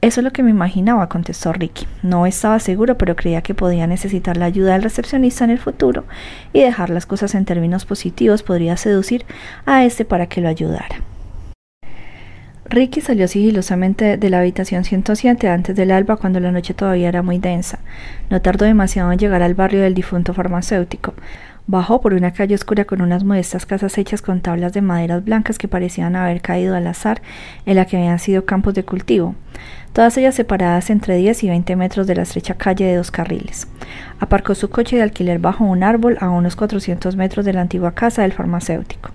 Eso 0.00 0.20
es 0.20 0.24
lo 0.24 0.30
que 0.30 0.42
me 0.42 0.50
imaginaba, 0.50 1.10
contestó 1.10 1.52
Ricky. 1.52 1.86
No 2.02 2.24
estaba 2.24 2.58
seguro, 2.58 2.96
pero 2.96 3.16
creía 3.16 3.42
que 3.42 3.52
podía 3.52 3.86
necesitar 3.86 4.38
la 4.38 4.46
ayuda 4.46 4.72
del 4.72 4.82
recepcionista 4.82 5.44
en 5.44 5.50
el 5.50 5.58
futuro 5.58 6.04
y 6.54 6.62
dejar 6.62 6.88
las 6.88 7.04
cosas 7.04 7.34
en 7.34 7.44
términos 7.44 7.84
positivos 7.84 8.42
podría 8.42 8.78
seducir 8.78 9.26
a 9.66 9.84
este 9.84 10.06
para 10.06 10.26
que 10.26 10.40
lo 10.40 10.48
ayudara. 10.48 10.96
Ricky 12.72 13.00
salió 13.00 13.26
sigilosamente 13.26 14.16
de 14.16 14.30
la 14.30 14.38
habitación 14.38 14.84
107 14.84 15.48
antes 15.48 15.74
del 15.74 15.90
alba 15.90 16.16
cuando 16.18 16.38
la 16.38 16.52
noche 16.52 16.72
todavía 16.72 17.08
era 17.08 17.20
muy 17.20 17.38
densa. 17.38 17.80
No 18.30 18.40
tardó 18.42 18.64
demasiado 18.64 19.10
en 19.10 19.18
llegar 19.18 19.42
al 19.42 19.54
barrio 19.56 19.80
del 19.80 19.92
difunto 19.92 20.34
farmacéutico. 20.34 21.14
Bajó 21.66 22.00
por 22.00 22.14
una 22.14 22.32
calle 22.32 22.54
oscura 22.54 22.84
con 22.84 23.02
unas 23.02 23.24
modestas 23.24 23.66
casas 23.66 23.98
hechas 23.98 24.22
con 24.22 24.40
tablas 24.40 24.72
de 24.72 24.82
maderas 24.82 25.24
blancas 25.24 25.58
que 25.58 25.66
parecían 25.66 26.14
haber 26.14 26.42
caído 26.42 26.76
al 26.76 26.86
azar 26.86 27.22
en 27.66 27.74
la 27.74 27.86
que 27.86 27.96
habían 27.96 28.20
sido 28.20 28.44
campos 28.44 28.74
de 28.74 28.84
cultivo, 28.84 29.34
todas 29.92 30.16
ellas 30.16 30.36
separadas 30.36 30.90
entre 30.90 31.16
10 31.16 31.42
y 31.42 31.48
20 31.48 31.74
metros 31.74 32.06
de 32.06 32.14
la 32.14 32.22
estrecha 32.22 32.54
calle 32.54 32.84
de 32.84 32.94
dos 32.94 33.10
carriles. 33.10 33.66
Aparcó 34.20 34.54
su 34.54 34.70
coche 34.70 34.94
de 34.94 35.02
alquiler 35.02 35.40
bajo 35.40 35.64
un 35.64 35.82
árbol 35.82 36.18
a 36.20 36.30
unos 36.30 36.54
400 36.54 37.16
metros 37.16 37.44
de 37.44 37.52
la 37.52 37.62
antigua 37.62 37.96
casa 37.96 38.22
del 38.22 38.32
farmacéutico. 38.32 39.10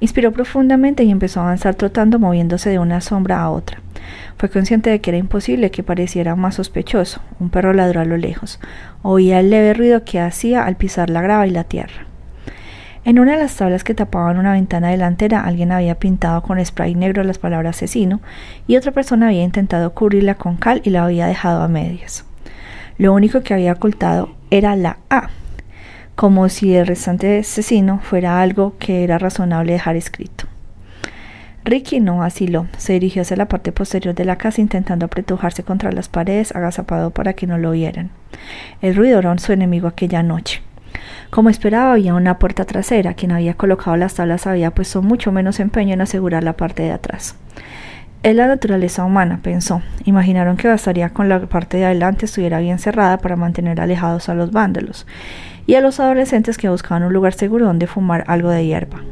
Inspiró 0.00 0.32
profundamente 0.32 1.02
y 1.02 1.10
empezó 1.10 1.40
a 1.40 1.44
avanzar 1.44 1.74
trotando, 1.74 2.18
moviéndose 2.18 2.70
de 2.70 2.78
una 2.78 3.00
sombra 3.00 3.40
a 3.40 3.50
otra. 3.50 3.80
Fue 4.36 4.48
consciente 4.48 4.90
de 4.90 5.00
que 5.00 5.10
era 5.10 5.18
imposible 5.18 5.70
que 5.70 5.82
pareciera 5.82 6.36
más 6.36 6.54
sospechoso. 6.54 7.20
Un 7.40 7.50
perro 7.50 7.72
ladró 7.72 8.00
a 8.00 8.04
lo 8.04 8.16
lejos. 8.16 8.60
Oía 9.02 9.40
el 9.40 9.50
leve 9.50 9.74
ruido 9.74 10.04
que 10.04 10.20
hacía 10.20 10.64
al 10.64 10.76
pisar 10.76 11.10
la 11.10 11.22
grava 11.22 11.46
y 11.46 11.50
la 11.50 11.64
tierra. 11.64 12.06
En 13.04 13.18
una 13.18 13.32
de 13.32 13.38
las 13.38 13.56
tablas 13.56 13.84
que 13.84 13.94
tapaban 13.94 14.38
una 14.38 14.52
ventana 14.52 14.90
delantera, 14.90 15.40
alguien 15.40 15.72
había 15.72 15.94
pintado 15.98 16.42
con 16.42 16.64
spray 16.64 16.94
negro 16.94 17.24
las 17.24 17.38
palabras 17.38 17.76
asesino 17.76 18.20
y 18.66 18.76
otra 18.76 18.92
persona 18.92 19.28
había 19.28 19.44
intentado 19.44 19.94
cubrirla 19.94 20.34
con 20.34 20.56
cal 20.56 20.82
y 20.84 20.90
la 20.90 21.04
había 21.04 21.26
dejado 21.26 21.62
a 21.62 21.68
medias. 21.68 22.24
Lo 22.98 23.14
único 23.14 23.42
que 23.42 23.54
había 23.54 23.72
ocultado 23.72 24.30
era 24.50 24.76
la 24.76 24.98
A, 25.08 25.30
como 26.18 26.48
si 26.48 26.74
el 26.74 26.84
restante 26.84 27.38
asesino 27.38 28.00
fuera 28.02 28.42
algo 28.42 28.74
que 28.80 29.04
era 29.04 29.18
razonable 29.18 29.74
dejar 29.74 29.94
escrito. 29.94 30.46
Ricky 31.62 32.00
no 32.00 32.18
vaciló, 32.18 32.66
se 32.76 32.94
dirigió 32.94 33.22
hacia 33.22 33.36
la 33.36 33.46
parte 33.46 33.70
posterior 33.70 34.16
de 34.16 34.24
la 34.24 34.34
casa 34.34 34.60
intentando 34.60 35.06
apretujarse 35.06 35.62
contra 35.62 35.92
las 35.92 36.08
paredes, 36.08 36.50
agazapado 36.56 37.12
para 37.12 37.34
que 37.34 37.46
no 37.46 37.56
lo 37.56 37.70
vieran. 37.70 38.10
El 38.82 38.96
ruido 38.96 39.20
era 39.20 39.38
su 39.38 39.52
enemigo 39.52 39.86
aquella 39.86 40.24
noche. 40.24 40.60
Como 41.30 41.50
esperaba, 41.50 41.92
había 41.92 42.14
una 42.14 42.40
puerta 42.40 42.64
trasera. 42.64 43.14
Quien 43.14 43.30
había 43.30 43.54
colocado 43.54 43.96
las 43.96 44.14
tablas 44.14 44.48
había 44.48 44.72
puesto 44.72 45.02
mucho 45.02 45.30
menos 45.30 45.60
empeño 45.60 45.94
en 45.94 46.00
asegurar 46.00 46.42
la 46.42 46.56
parte 46.56 46.82
de 46.82 46.90
atrás. 46.90 47.36
Es 48.24 48.34
la 48.34 48.48
naturaleza 48.48 49.04
humana, 49.04 49.38
pensó. 49.40 49.82
Imaginaron 50.04 50.56
que 50.56 50.66
bastaría 50.66 51.10
con 51.10 51.28
la 51.28 51.46
parte 51.46 51.76
de 51.76 51.84
adelante 51.84 52.24
estuviera 52.24 52.58
bien 52.58 52.80
cerrada 52.80 53.18
para 53.18 53.36
mantener 53.36 53.80
alejados 53.80 54.28
a 54.28 54.34
los 54.34 54.50
vándalos 54.50 55.06
y 55.68 55.74
a 55.74 55.82
los 55.82 56.00
adolescentes 56.00 56.56
que 56.56 56.70
buscaban 56.70 57.02
un 57.02 57.12
lugar 57.12 57.34
seguro 57.34 57.66
donde 57.66 57.86
fumar 57.86 58.24
algo 58.26 58.48
de 58.48 58.64
hierba. 58.64 59.02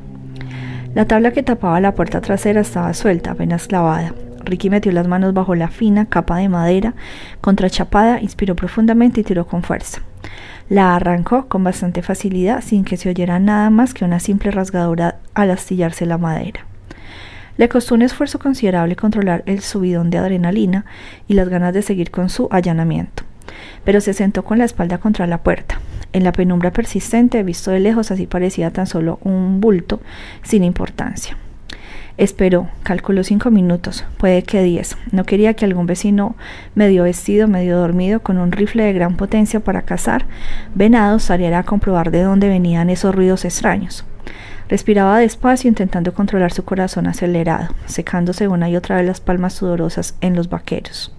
La 0.94 1.04
tabla 1.04 1.32
que 1.32 1.42
tapaba 1.42 1.78
la 1.82 1.94
puerta 1.94 2.22
trasera 2.22 2.62
estaba 2.62 2.94
suelta, 2.94 3.32
apenas 3.32 3.66
clavada. 3.68 4.14
Ricky 4.42 4.70
metió 4.70 4.90
las 4.90 5.06
manos 5.06 5.34
bajo 5.34 5.54
la 5.54 5.68
fina 5.68 6.06
capa 6.06 6.38
de 6.38 6.48
madera 6.48 6.94
contrachapada, 7.42 8.22
inspiró 8.22 8.56
profundamente 8.56 9.20
y 9.20 9.24
tiró 9.24 9.46
con 9.46 9.62
fuerza. 9.62 10.00
La 10.70 10.96
arrancó 10.96 11.46
con 11.46 11.62
bastante 11.62 12.00
facilidad 12.00 12.62
sin 12.62 12.84
que 12.84 12.96
se 12.96 13.10
oyera 13.10 13.38
nada 13.38 13.68
más 13.68 13.92
que 13.92 14.06
una 14.06 14.18
simple 14.18 14.50
rasgadura 14.50 15.16
al 15.34 15.50
astillarse 15.50 16.06
la 16.06 16.16
madera. 16.16 16.64
Le 17.58 17.68
costó 17.68 17.94
un 17.94 18.00
esfuerzo 18.00 18.38
considerable 18.38 18.96
controlar 18.96 19.42
el 19.44 19.60
subidón 19.60 20.08
de 20.08 20.16
adrenalina 20.16 20.86
y 21.28 21.34
las 21.34 21.50
ganas 21.50 21.74
de 21.74 21.82
seguir 21.82 22.10
con 22.10 22.30
su 22.30 22.48
allanamiento, 22.50 23.24
pero 23.84 24.00
se 24.00 24.12
sentó 24.12 24.44
con 24.44 24.58
la 24.58 24.64
espalda 24.64 24.98
contra 24.98 25.26
la 25.26 25.38
puerta. 25.38 25.80
En 26.12 26.24
la 26.24 26.32
penumbra 26.32 26.70
persistente, 26.70 27.42
visto 27.42 27.70
de 27.70 27.80
lejos, 27.80 28.10
así 28.10 28.26
parecía 28.26 28.70
tan 28.70 28.86
solo 28.86 29.18
un 29.22 29.60
bulto 29.60 30.00
sin 30.42 30.64
importancia. 30.64 31.36
Esperó, 32.18 32.70
calculó 32.82 33.22
cinco 33.24 33.50
minutos, 33.50 34.06
puede 34.16 34.42
que 34.42 34.62
diez. 34.62 34.96
No 35.12 35.24
quería 35.24 35.52
que 35.52 35.66
algún 35.66 35.84
vecino 35.84 36.34
medio 36.74 37.02
vestido, 37.02 37.46
medio 37.46 37.76
dormido, 37.76 38.20
con 38.20 38.38
un 38.38 38.52
rifle 38.52 38.84
de 38.84 38.94
gran 38.94 39.16
potencia 39.16 39.60
para 39.60 39.82
cazar 39.82 40.24
venados 40.74 41.24
saliera 41.24 41.58
a 41.58 41.64
comprobar 41.64 42.10
de 42.10 42.22
dónde 42.22 42.48
venían 42.48 42.88
esos 42.88 43.14
ruidos 43.14 43.44
extraños. 43.44 44.06
Respiraba 44.68 45.18
despacio 45.18 45.68
intentando 45.68 46.14
controlar 46.14 46.52
su 46.52 46.64
corazón 46.64 47.06
acelerado, 47.06 47.68
secándose 47.84 48.48
una 48.48 48.70
y 48.70 48.76
otra 48.76 48.96
vez 48.96 49.06
las 49.06 49.20
palmas 49.20 49.52
sudorosas 49.52 50.16
en 50.22 50.34
los 50.34 50.48
vaqueros. 50.48 51.12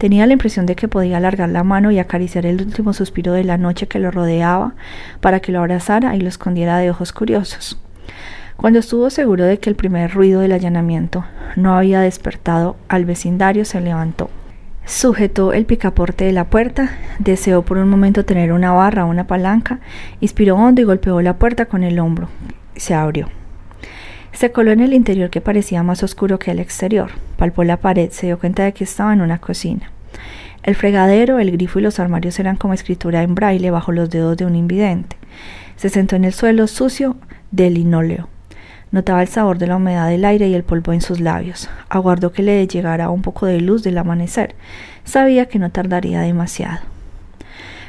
Tenía 0.00 0.26
la 0.26 0.32
impresión 0.32 0.64
de 0.64 0.76
que 0.76 0.88
podía 0.88 1.18
alargar 1.18 1.50
la 1.50 1.62
mano 1.62 1.90
y 1.90 1.98
acariciar 1.98 2.46
el 2.46 2.62
último 2.62 2.94
suspiro 2.94 3.34
de 3.34 3.44
la 3.44 3.58
noche 3.58 3.86
que 3.86 3.98
lo 3.98 4.10
rodeaba 4.10 4.72
para 5.20 5.40
que 5.40 5.52
lo 5.52 5.58
abrazara 5.58 6.16
y 6.16 6.22
lo 6.22 6.28
escondiera 6.30 6.78
de 6.78 6.88
ojos 6.88 7.12
curiosos. 7.12 7.78
Cuando 8.56 8.78
estuvo 8.78 9.10
seguro 9.10 9.44
de 9.44 9.58
que 9.58 9.68
el 9.68 9.76
primer 9.76 10.10
ruido 10.14 10.40
del 10.40 10.52
allanamiento 10.52 11.26
no 11.54 11.76
había 11.76 12.00
despertado 12.00 12.76
al 12.88 13.04
vecindario, 13.04 13.66
se 13.66 13.82
levantó. 13.82 14.30
Sujetó 14.86 15.52
el 15.52 15.66
picaporte 15.66 16.24
de 16.24 16.32
la 16.32 16.44
puerta, 16.44 16.92
deseó 17.18 17.60
por 17.60 17.76
un 17.76 17.90
momento 17.90 18.24
tener 18.24 18.54
una 18.54 18.72
barra 18.72 19.04
o 19.04 19.10
una 19.10 19.26
palanca, 19.26 19.80
inspiró 20.20 20.56
hondo 20.56 20.80
y 20.80 20.84
golpeó 20.84 21.20
la 21.20 21.36
puerta 21.36 21.66
con 21.66 21.84
el 21.84 21.98
hombro. 21.98 22.30
Se 22.74 22.94
abrió. 22.94 23.28
Se 24.40 24.52
coló 24.52 24.70
en 24.70 24.80
el 24.80 24.94
interior 24.94 25.28
que 25.28 25.42
parecía 25.42 25.82
más 25.82 26.02
oscuro 26.02 26.38
que 26.38 26.50
el 26.50 26.60
exterior. 26.60 27.10
Palpó 27.36 27.62
la 27.62 27.76
pared, 27.76 28.08
se 28.10 28.24
dio 28.24 28.38
cuenta 28.38 28.64
de 28.64 28.72
que 28.72 28.84
estaba 28.84 29.12
en 29.12 29.20
una 29.20 29.38
cocina. 29.38 29.90
El 30.62 30.76
fregadero, 30.76 31.38
el 31.38 31.50
grifo 31.50 31.78
y 31.78 31.82
los 31.82 32.00
armarios 32.00 32.40
eran 32.40 32.56
como 32.56 32.72
escritura 32.72 33.22
en 33.22 33.34
braille 33.34 33.70
bajo 33.70 33.92
los 33.92 34.08
dedos 34.08 34.38
de 34.38 34.46
un 34.46 34.56
invidente. 34.56 35.14
Se 35.76 35.90
sentó 35.90 36.16
en 36.16 36.24
el 36.24 36.32
suelo 36.32 36.68
sucio 36.68 37.18
de 37.50 37.68
linóleo. 37.68 38.30
Notaba 38.92 39.20
el 39.20 39.28
sabor 39.28 39.58
de 39.58 39.66
la 39.66 39.76
humedad 39.76 40.08
del 40.08 40.24
aire 40.24 40.48
y 40.48 40.54
el 40.54 40.64
polvo 40.64 40.94
en 40.94 41.02
sus 41.02 41.20
labios. 41.20 41.68
Aguardó 41.90 42.32
que 42.32 42.42
le 42.42 42.66
llegara 42.66 43.10
un 43.10 43.20
poco 43.20 43.44
de 43.44 43.60
luz 43.60 43.82
del 43.82 43.98
amanecer. 43.98 44.54
Sabía 45.04 45.50
que 45.50 45.58
no 45.58 45.70
tardaría 45.70 46.22
demasiado. 46.22 46.80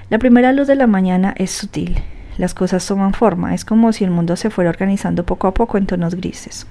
La 0.09 0.19
primera 0.19 0.51
luz 0.51 0.67
de 0.67 0.75
la 0.75 0.87
mañana 0.87 1.33
es 1.37 1.51
sutil. 1.51 2.01
Las 2.41 2.55
cosas 2.55 2.83
toman 2.87 3.13
forma. 3.13 3.53
Es 3.53 3.65
como 3.65 3.93
si 3.93 4.03
el 4.03 4.09
mundo 4.09 4.35
se 4.35 4.49
fuera 4.49 4.71
organizando 4.71 5.27
poco 5.27 5.45
a 5.45 5.53
poco 5.53 5.77
en 5.77 5.85
tonos 5.85 6.15
grises. 6.15 6.65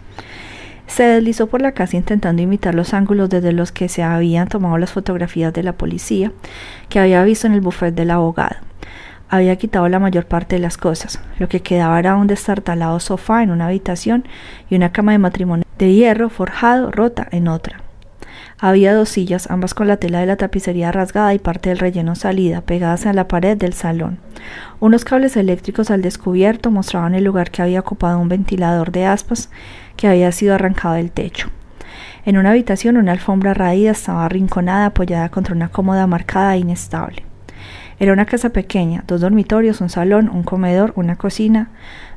Se 0.88 1.04
deslizó 1.04 1.46
por 1.46 1.62
la 1.62 1.70
casa 1.70 1.96
intentando 1.96 2.42
imitar 2.42 2.74
los 2.74 2.92
ángulos 2.92 3.30
desde 3.30 3.52
los 3.52 3.70
que 3.70 3.88
se 3.88 4.02
habían 4.02 4.48
tomado 4.48 4.78
las 4.78 4.90
fotografías 4.90 5.52
de 5.52 5.62
la 5.62 5.74
policía 5.74 6.32
que 6.88 6.98
había 6.98 7.22
visto 7.22 7.46
en 7.46 7.52
el 7.52 7.60
buffet 7.60 7.94
del 7.94 8.10
abogado 8.10 8.56
había 9.28 9.54
quitado 9.54 9.88
la 9.88 10.00
mayor 10.00 10.26
parte 10.26 10.56
de 10.56 10.60
las 10.60 10.76
cosas. 10.76 11.20
Lo 11.38 11.48
que 11.48 11.60
quedaba 11.60 12.00
era 12.00 12.16
un 12.16 12.26
destartalado 12.26 12.98
sofá 12.98 13.44
en 13.44 13.52
una 13.52 13.68
habitación 13.68 14.24
y 14.68 14.74
una 14.74 14.90
cama 14.90 15.12
de 15.12 15.18
matrimonio 15.18 15.64
de 15.78 15.94
hierro 15.94 16.30
forjado 16.30 16.90
rota 16.90 17.28
en 17.30 17.46
otra. 17.46 17.80
Había 18.62 18.92
dos 18.94 19.08
sillas, 19.08 19.50
ambas 19.50 19.72
con 19.72 19.88
la 19.88 19.96
tela 19.96 20.20
de 20.20 20.26
la 20.26 20.36
tapicería 20.36 20.92
rasgada 20.92 21.32
y 21.32 21.38
parte 21.38 21.70
del 21.70 21.78
relleno 21.78 22.14
salida, 22.14 22.60
pegadas 22.60 23.06
a 23.06 23.14
la 23.14 23.26
pared 23.26 23.56
del 23.56 23.72
salón. 23.72 24.18
Unos 24.80 25.06
cables 25.06 25.34
eléctricos 25.38 25.90
al 25.90 26.02
descubierto 26.02 26.70
mostraban 26.70 27.14
el 27.14 27.24
lugar 27.24 27.50
que 27.50 27.62
había 27.62 27.80
ocupado 27.80 28.18
un 28.18 28.28
ventilador 28.28 28.92
de 28.92 29.06
aspas 29.06 29.48
que 29.96 30.08
había 30.08 30.30
sido 30.30 30.54
arrancado 30.54 30.96
del 30.96 31.10
techo. 31.10 31.48
En 32.26 32.36
una 32.36 32.50
habitación 32.50 32.98
una 32.98 33.12
alfombra 33.12 33.54
raída 33.54 33.92
estaba 33.92 34.26
arrinconada 34.26 34.86
apoyada 34.86 35.30
contra 35.30 35.54
una 35.54 35.70
cómoda 35.70 36.06
marcada 36.06 36.54
e 36.54 36.58
inestable. 36.58 37.24
Era 37.98 38.12
una 38.12 38.26
casa 38.26 38.50
pequeña, 38.50 39.04
dos 39.06 39.22
dormitorios, 39.22 39.80
un 39.80 39.88
salón, 39.88 40.28
un 40.28 40.42
comedor, 40.42 40.92
una 40.96 41.16
cocina, 41.16 41.70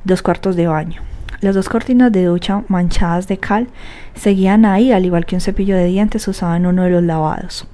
dos 0.03 0.21
cuartos 0.21 0.57
de 0.57 0.67
baño. 0.67 1.12
Las 1.43 1.55
dos 1.55 1.67
cortinas 1.67 2.09
de 2.09 2.23
ducha 2.23 2.63
manchadas 2.69 3.27
de 3.27 3.37
cal 3.37 3.67
seguían 4.15 4.63
ahí, 4.63 4.93
al 4.93 5.03
igual 5.03 5.25
que 5.25 5.35
un 5.35 5.41
cepillo 5.41 5.75
de 5.75 5.87
dientes 5.87 6.25
usado 6.29 6.55
en 6.55 6.65
uno 6.65 6.83
de 6.83 6.89
los 6.89 7.03
lavados. 7.03 7.67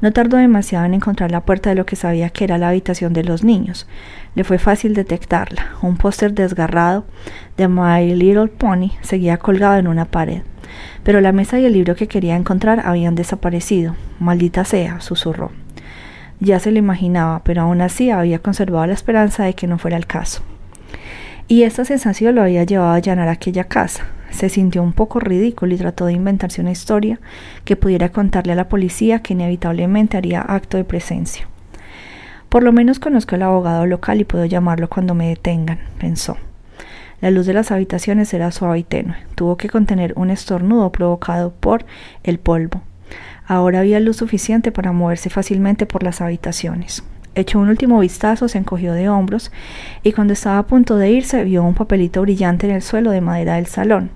No 0.00 0.12
tardó 0.12 0.36
demasiado 0.36 0.84
en 0.84 0.94
encontrar 0.94 1.30
la 1.30 1.42
puerta 1.42 1.70
de 1.70 1.76
lo 1.76 1.86
que 1.86 1.94
sabía 1.94 2.30
que 2.30 2.42
era 2.42 2.58
la 2.58 2.70
habitación 2.70 3.12
de 3.12 3.22
los 3.22 3.44
niños. 3.44 3.86
Le 4.34 4.42
fue 4.42 4.58
fácil 4.58 4.94
detectarla. 4.94 5.76
Un 5.80 5.96
póster 5.96 6.34
desgarrado 6.34 7.04
de 7.56 7.68
My 7.68 8.12
Little 8.16 8.48
Pony 8.48 8.90
seguía 9.00 9.36
colgado 9.36 9.76
en 9.76 9.86
una 9.86 10.06
pared. 10.06 10.42
Pero 11.04 11.20
la 11.20 11.30
mesa 11.30 11.60
y 11.60 11.66
el 11.66 11.74
libro 11.74 11.94
que 11.94 12.08
quería 12.08 12.34
encontrar 12.34 12.82
habían 12.84 13.14
desaparecido. 13.14 13.94
Maldita 14.18 14.64
sea, 14.64 15.00
susurró. 15.00 15.52
Ya 16.40 16.58
se 16.58 16.72
lo 16.72 16.80
imaginaba, 16.80 17.44
pero 17.44 17.62
aún 17.62 17.80
así 17.80 18.10
había 18.10 18.40
conservado 18.40 18.88
la 18.88 18.94
esperanza 18.94 19.44
de 19.44 19.54
que 19.54 19.68
no 19.68 19.78
fuera 19.78 19.96
el 19.96 20.08
caso. 20.08 20.42
Y 21.46 21.64
esta 21.64 21.84
sensación 21.84 22.34
lo 22.34 22.42
había 22.42 22.64
llevado 22.64 22.92
a 22.92 22.94
allanar 22.94 23.28
aquella 23.28 23.64
casa. 23.64 24.06
Se 24.30 24.48
sintió 24.48 24.82
un 24.82 24.92
poco 24.92 25.20
ridículo 25.20 25.74
y 25.74 25.78
trató 25.78 26.06
de 26.06 26.14
inventarse 26.14 26.60
una 26.60 26.72
historia 26.72 27.20
que 27.64 27.76
pudiera 27.76 28.08
contarle 28.08 28.52
a 28.52 28.56
la 28.56 28.68
policía 28.68 29.20
que 29.20 29.34
inevitablemente 29.34 30.16
haría 30.16 30.40
acto 30.40 30.76
de 30.76 30.84
presencia. 30.84 31.46
Por 32.48 32.62
lo 32.62 32.72
menos 32.72 32.98
conozco 32.98 33.34
al 33.34 33.42
abogado 33.42 33.86
local 33.86 34.20
y 34.20 34.24
puedo 34.24 34.44
llamarlo 34.44 34.88
cuando 34.88 35.14
me 35.14 35.28
detengan, 35.28 35.78
pensó. 35.98 36.36
La 37.20 37.30
luz 37.30 37.46
de 37.46 37.54
las 37.54 37.70
habitaciones 37.70 38.32
era 38.34 38.50
suave 38.50 38.80
y 38.80 38.84
tenue. 38.84 39.16
Tuvo 39.34 39.56
que 39.56 39.68
contener 39.68 40.12
un 40.16 40.30
estornudo 40.30 40.90
provocado 40.92 41.52
por 41.52 41.84
el 42.22 42.38
polvo. 42.38 42.82
Ahora 43.46 43.80
había 43.80 44.00
luz 44.00 44.16
suficiente 44.16 44.72
para 44.72 44.92
moverse 44.92 45.30
fácilmente 45.30 45.86
por 45.86 46.02
las 46.02 46.20
habitaciones. 46.20 47.04
Echó 47.34 47.58
un 47.58 47.68
último 47.68 47.98
vistazo, 47.98 48.48
se 48.48 48.58
encogió 48.58 48.92
de 48.92 49.08
hombros 49.08 49.50
y 50.02 50.12
cuando 50.12 50.32
estaba 50.32 50.58
a 50.58 50.66
punto 50.66 50.96
de 50.96 51.10
irse 51.10 51.42
vio 51.42 51.64
un 51.64 51.74
papelito 51.74 52.22
brillante 52.22 52.68
en 52.68 52.74
el 52.74 52.82
suelo 52.82 53.10
de 53.10 53.20
madera 53.20 53.56
del 53.56 53.66
salón. 53.66 54.10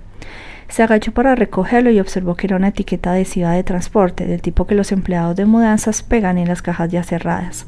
Se 0.69 0.83
agachó 0.83 1.11
para 1.11 1.35
recogerlo 1.35 1.89
y 1.89 1.99
observó 1.99 2.35
que 2.35 2.47
era 2.47 2.55
una 2.55 2.69
etiqueta 2.69 3.11
adhesiva 3.11 3.51
de 3.51 3.63
transporte, 3.63 4.25
del 4.25 4.41
tipo 4.41 4.67
que 4.67 4.75
los 4.75 4.91
empleados 4.91 5.35
de 5.35 5.45
mudanzas 5.45 6.03
pegan 6.03 6.37
en 6.37 6.47
las 6.47 6.61
cajas 6.61 6.91
ya 6.91 7.03
cerradas. 7.03 7.65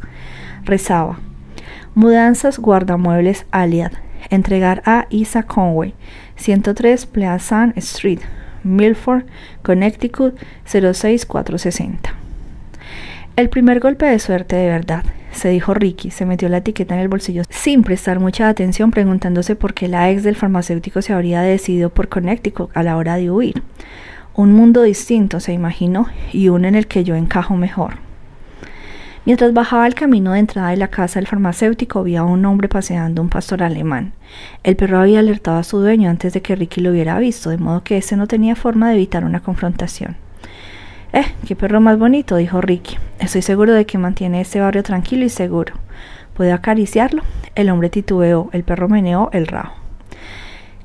Rezaba: 0.64 1.20
Mudanzas 1.96 2.60
Guardamuebles 2.60 3.46
Aliad. 3.52 3.92
Entregar 4.30 4.84
a 4.86 5.08
Isa 5.10 5.44
Conway, 5.44 5.96
103 6.36 7.08
Pleasant 7.08 7.76
Street, 7.78 8.20
Milford, 8.64 9.26
Connecticut 9.64 10.38
06460. 10.64 12.21
El 13.38 13.50
primer 13.50 13.80
golpe 13.80 14.06
de 14.06 14.20
suerte 14.20 14.58
de 14.58 14.68
verdad. 14.68 15.06
se 15.32 15.48
dijo 15.48 15.74
Ricky, 15.74 16.12
se 16.12 16.26
metió 16.26 16.50
la 16.50 16.58
etiqueta 16.58 16.96
en 16.96 17.00
el 17.00 17.08
bolsillo 17.08 17.44
sin 17.50 17.84
prestar 17.84 18.20
mucha 18.20 18.50
atención 18.50 18.92
preguntándose 18.92 19.56
por 19.56 19.74
qué 19.74 19.88
la 19.88 20.12
ex 20.12 20.24
del 20.24 20.36
farmacéutico 20.36 21.02
se 21.02 21.14
habría 21.14 21.42
decidido 21.42 21.90
por 21.90 22.10
Connecticut 22.10 22.70
a 22.76 22.84
la 22.84 22.98
hora 22.98 23.16
de 23.16 23.32
huir. 23.32 23.64
Un 24.36 24.52
mundo 24.52 24.82
distinto, 24.82 25.40
se 25.40 25.54
imaginó, 25.54 26.08
y 26.34 26.50
uno 26.50 26.68
en 26.68 26.76
el 26.76 26.88
que 26.88 27.06
yo 27.06 27.16
encajo 27.16 27.56
mejor. 27.56 27.94
Mientras 29.26 29.54
bajaba 29.54 29.88
el 29.88 29.96
camino 29.96 30.34
de 30.34 30.40
entrada 30.40 30.70
de 30.70 30.78
la 30.78 30.90
casa 30.90 31.20
del 31.20 31.28
farmacéutico, 31.28 32.04
vio 32.04 32.22
a 32.22 32.26
un 32.26 32.44
hombre 32.46 32.68
paseando 32.68 33.22
un 33.22 33.30
pastor 33.30 33.64
alemán. 33.64 34.12
El 34.64 34.76
perro 34.76 35.00
había 35.00 35.20
alertado 35.20 35.58
a 35.58 35.64
su 35.64 35.80
dueño 35.80 36.10
antes 36.10 36.34
de 36.34 36.42
que 36.42 36.56
Ricky 36.56 36.82
lo 36.82 36.92
hubiera 36.92 37.18
visto, 37.20 37.50
de 37.50 37.58
modo 37.58 37.84
que 37.84 37.98
ese 37.98 38.18
no 38.18 38.28
tenía 38.28 38.56
forma 38.56 38.90
de 38.90 38.96
evitar 38.96 39.24
una 39.24 39.40
confrontación. 39.40 40.18
Eh, 41.14 41.26
qué 41.46 41.56
perro 41.56 41.82
más 41.82 42.00
bonito, 42.00 42.38
dijo 42.38 42.62
Ricky. 42.62 42.98
Estoy 43.20 43.42
seguro 43.42 43.74
de 43.74 43.86
que 43.86 43.98
mantiene 43.98 44.42
este 44.42 44.62
barrio 44.62 44.82
tranquilo 44.82 45.26
y 45.26 45.30
seguro. 45.30 45.74
¿Puedo 46.34 46.54
acariciarlo? 46.54 47.24
El 47.56 47.70
hombre 47.70 47.90
titubeó, 47.90 48.50
el 48.54 48.64
perro 48.64 48.88
meneó 48.88 49.30
el 49.34 49.48
rabo. 49.48 49.74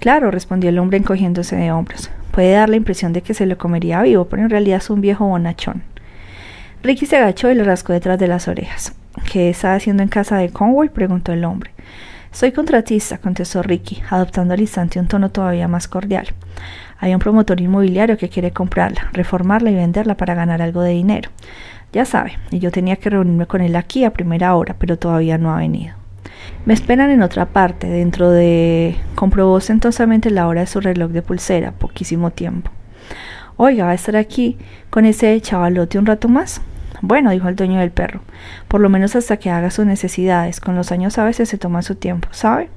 Claro, 0.00 0.30
respondió 0.30 0.71
el 0.71 0.78
hombre 0.78 0.99
encogiéndose 0.99 1.56
de 1.56 1.71
hombros. 1.71 2.11
Puede 2.33 2.52
dar 2.52 2.68
la 2.68 2.76
impresión 2.76 3.12
de 3.12 3.23
que 3.23 3.35
se 3.35 3.47
lo 3.47 3.56
comería 3.56 4.02
vivo, 4.02 4.26
pero 4.26 4.42
en 4.42 4.50
realidad 4.50 4.78
es 4.78 4.90
un 4.90 5.00
viejo 5.00 5.26
bonachón. 5.26 5.83
Ricky 6.83 7.06
se 7.06 7.16
agachó 7.16 7.50
y 7.50 7.54
le 7.54 7.64
rascó 7.64 7.92
detrás 7.92 8.18
de 8.18 8.28
las 8.28 8.49
orejas. 8.49 8.95
¿Qué 9.33 9.49
está 9.49 9.75
haciendo 9.75 10.02
en 10.02 10.09
casa 10.09 10.37
de 10.37 10.50
Conway? 10.50 10.88
preguntó 10.88 11.33
el 11.33 11.45
hombre. 11.45 11.71
Soy 12.33 12.52
contratista, 12.52 13.18
contestó 13.18 13.62
Ricky, 13.62 14.02
adoptando 14.11 14.52
al 14.52 14.61
instante 14.61 15.00
un 15.00 15.09
tono 15.09 15.30
todavía 15.30 15.68
más 15.68 15.88
cordial. 15.88 16.26
Hay 16.99 17.12
un 17.12 17.21
promotor 17.21 17.61
inmobiliario 17.61 18.17
que 18.17 18.29
quiere 18.29 18.53
comprarla, 18.53 19.11
reformarla 19.12 19.71
y 19.71 19.75
venderla 19.75 20.17
para 20.17 20.35
ganar 20.35 20.62
algo 20.62 20.83
de 20.83 20.93
dinero. 20.93 21.31
Ya 21.93 22.05
sabe, 22.05 22.38
y 22.50 22.59
yo 22.59 22.71
tenía 22.71 22.97
que 22.97 23.11
reunirme 23.11 23.47
con 23.47 23.61
él 23.61 23.76
aquí 23.76 24.05
a 24.05 24.12
primera 24.12 24.55
hora, 24.55 24.76
pero 24.79 24.99
todavía 24.99 25.38
no 25.38 25.55
ha 25.55 25.59
venido. 25.59 25.95
Me 26.65 26.75
esperan 26.75 27.11
en 27.11 27.23
otra 27.23 27.47
parte, 27.47 27.87
dentro 27.88 28.31
de... 28.31 28.97
comprobó 29.15 29.53
ostentosamente 29.53 30.31
la 30.31 30.49
hora 30.49 30.62
de 30.62 30.67
su 30.67 30.81
reloj 30.81 31.11
de 31.11 31.23
pulsera, 31.23 31.73
poquísimo 31.73 32.31
tiempo. 32.31 32.71
Oiga, 33.57 33.85
¿va 33.85 33.93
a 33.93 33.95
estar 33.95 34.17
aquí 34.17 34.59
con 34.91 35.05
ese 35.05 35.41
chavalote 35.41 35.99
un 35.99 36.07
rato 36.07 36.29
más? 36.29 36.61
Bueno, 37.03 37.31
dijo 37.31 37.49
el 37.49 37.57
dueño 37.57 37.79
del 37.79 37.91
perro, 37.91 38.21
por 38.69 38.81
lo 38.81 38.88
menos 38.88 39.17
hasta 39.17 39.37
que 39.37 39.50
haga 39.50 39.71
sus 39.71 39.87
necesidades. 39.87 40.61
Con 40.61 40.75
los 40.75 40.93
años 40.93 41.19
a 41.19 41.25
veces 41.25 41.49
se 41.49 41.59
toma 41.59 41.83
su 41.83 41.95
tiempo, 41.95 42.29
¿sabe? 42.33 42.69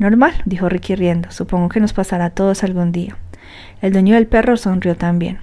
Normal, 0.00 0.32
dijo 0.46 0.70
Ricky 0.70 0.94
riendo. 0.94 1.30
Supongo 1.30 1.68
que 1.68 1.78
nos 1.78 1.92
pasará 1.92 2.24
a 2.24 2.30
todos 2.30 2.64
algún 2.64 2.90
día. 2.90 3.18
El 3.82 3.92
dueño 3.92 4.14
del 4.14 4.26
perro 4.26 4.56
sonrió 4.56 4.96
también. 4.96 5.40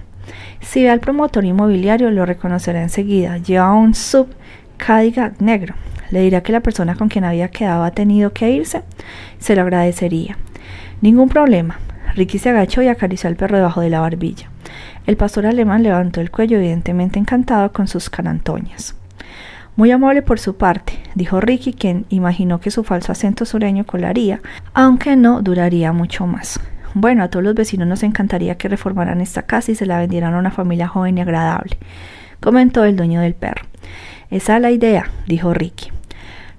Si 0.60 0.82
ve 0.82 0.90
al 0.90 0.98
promotor 0.98 1.44
inmobiliario, 1.44 2.10
lo 2.10 2.26
reconocerá 2.26 2.82
enseguida. 2.82 3.38
Lleva 3.38 3.72
un 3.72 3.94
sub 3.94 4.26
Cadillac 4.76 5.40
negro. 5.40 5.76
Le 6.10 6.22
dirá 6.22 6.42
que 6.42 6.50
la 6.50 6.58
persona 6.58 6.96
con 6.96 7.08
quien 7.08 7.24
había 7.24 7.52
quedado 7.52 7.84
ha 7.84 7.92
tenido 7.92 8.32
que 8.32 8.50
irse. 8.50 8.82
Se 9.38 9.54
lo 9.54 9.62
agradecería. 9.62 10.36
Ningún 11.02 11.28
problema. 11.28 11.78
Ricky 12.16 12.40
se 12.40 12.48
agachó 12.50 12.82
y 12.82 12.88
acarició 12.88 13.28
al 13.28 13.36
perro 13.36 13.58
debajo 13.58 13.80
de 13.80 13.90
la 13.90 14.00
barbilla. 14.00 14.50
El 15.06 15.16
pastor 15.16 15.46
alemán 15.46 15.84
levantó 15.84 16.20
el 16.20 16.32
cuello, 16.32 16.58
evidentemente 16.58 17.20
encantado 17.20 17.72
con 17.72 17.86
sus 17.86 18.10
carantoñas. 18.10 18.97
Muy 19.78 19.92
amable 19.92 20.22
por 20.22 20.40
su 20.40 20.56
parte, 20.56 20.94
dijo 21.14 21.40
Ricky, 21.40 21.72
quien 21.72 22.04
imaginó 22.08 22.58
que 22.58 22.72
su 22.72 22.82
falso 22.82 23.12
acento 23.12 23.44
sureño 23.44 23.86
colaría, 23.86 24.40
aunque 24.74 25.14
no 25.14 25.40
duraría 25.40 25.92
mucho 25.92 26.26
más. 26.26 26.58
Bueno, 26.94 27.22
a 27.22 27.28
todos 27.28 27.44
los 27.44 27.54
vecinos 27.54 27.86
nos 27.86 28.02
encantaría 28.02 28.56
que 28.56 28.66
reformaran 28.66 29.20
esta 29.20 29.42
casa 29.42 29.70
y 29.70 29.76
se 29.76 29.86
la 29.86 30.00
vendieran 30.00 30.34
a 30.34 30.38
una 30.40 30.50
familia 30.50 30.88
joven 30.88 31.16
y 31.16 31.20
agradable, 31.20 31.78
comentó 32.40 32.82
el 32.82 32.96
dueño 32.96 33.20
del 33.20 33.34
perro. 33.34 33.66
Esa 34.32 34.56
es 34.56 34.62
la 34.62 34.72
idea, 34.72 35.12
dijo 35.28 35.54
Ricky. 35.54 35.92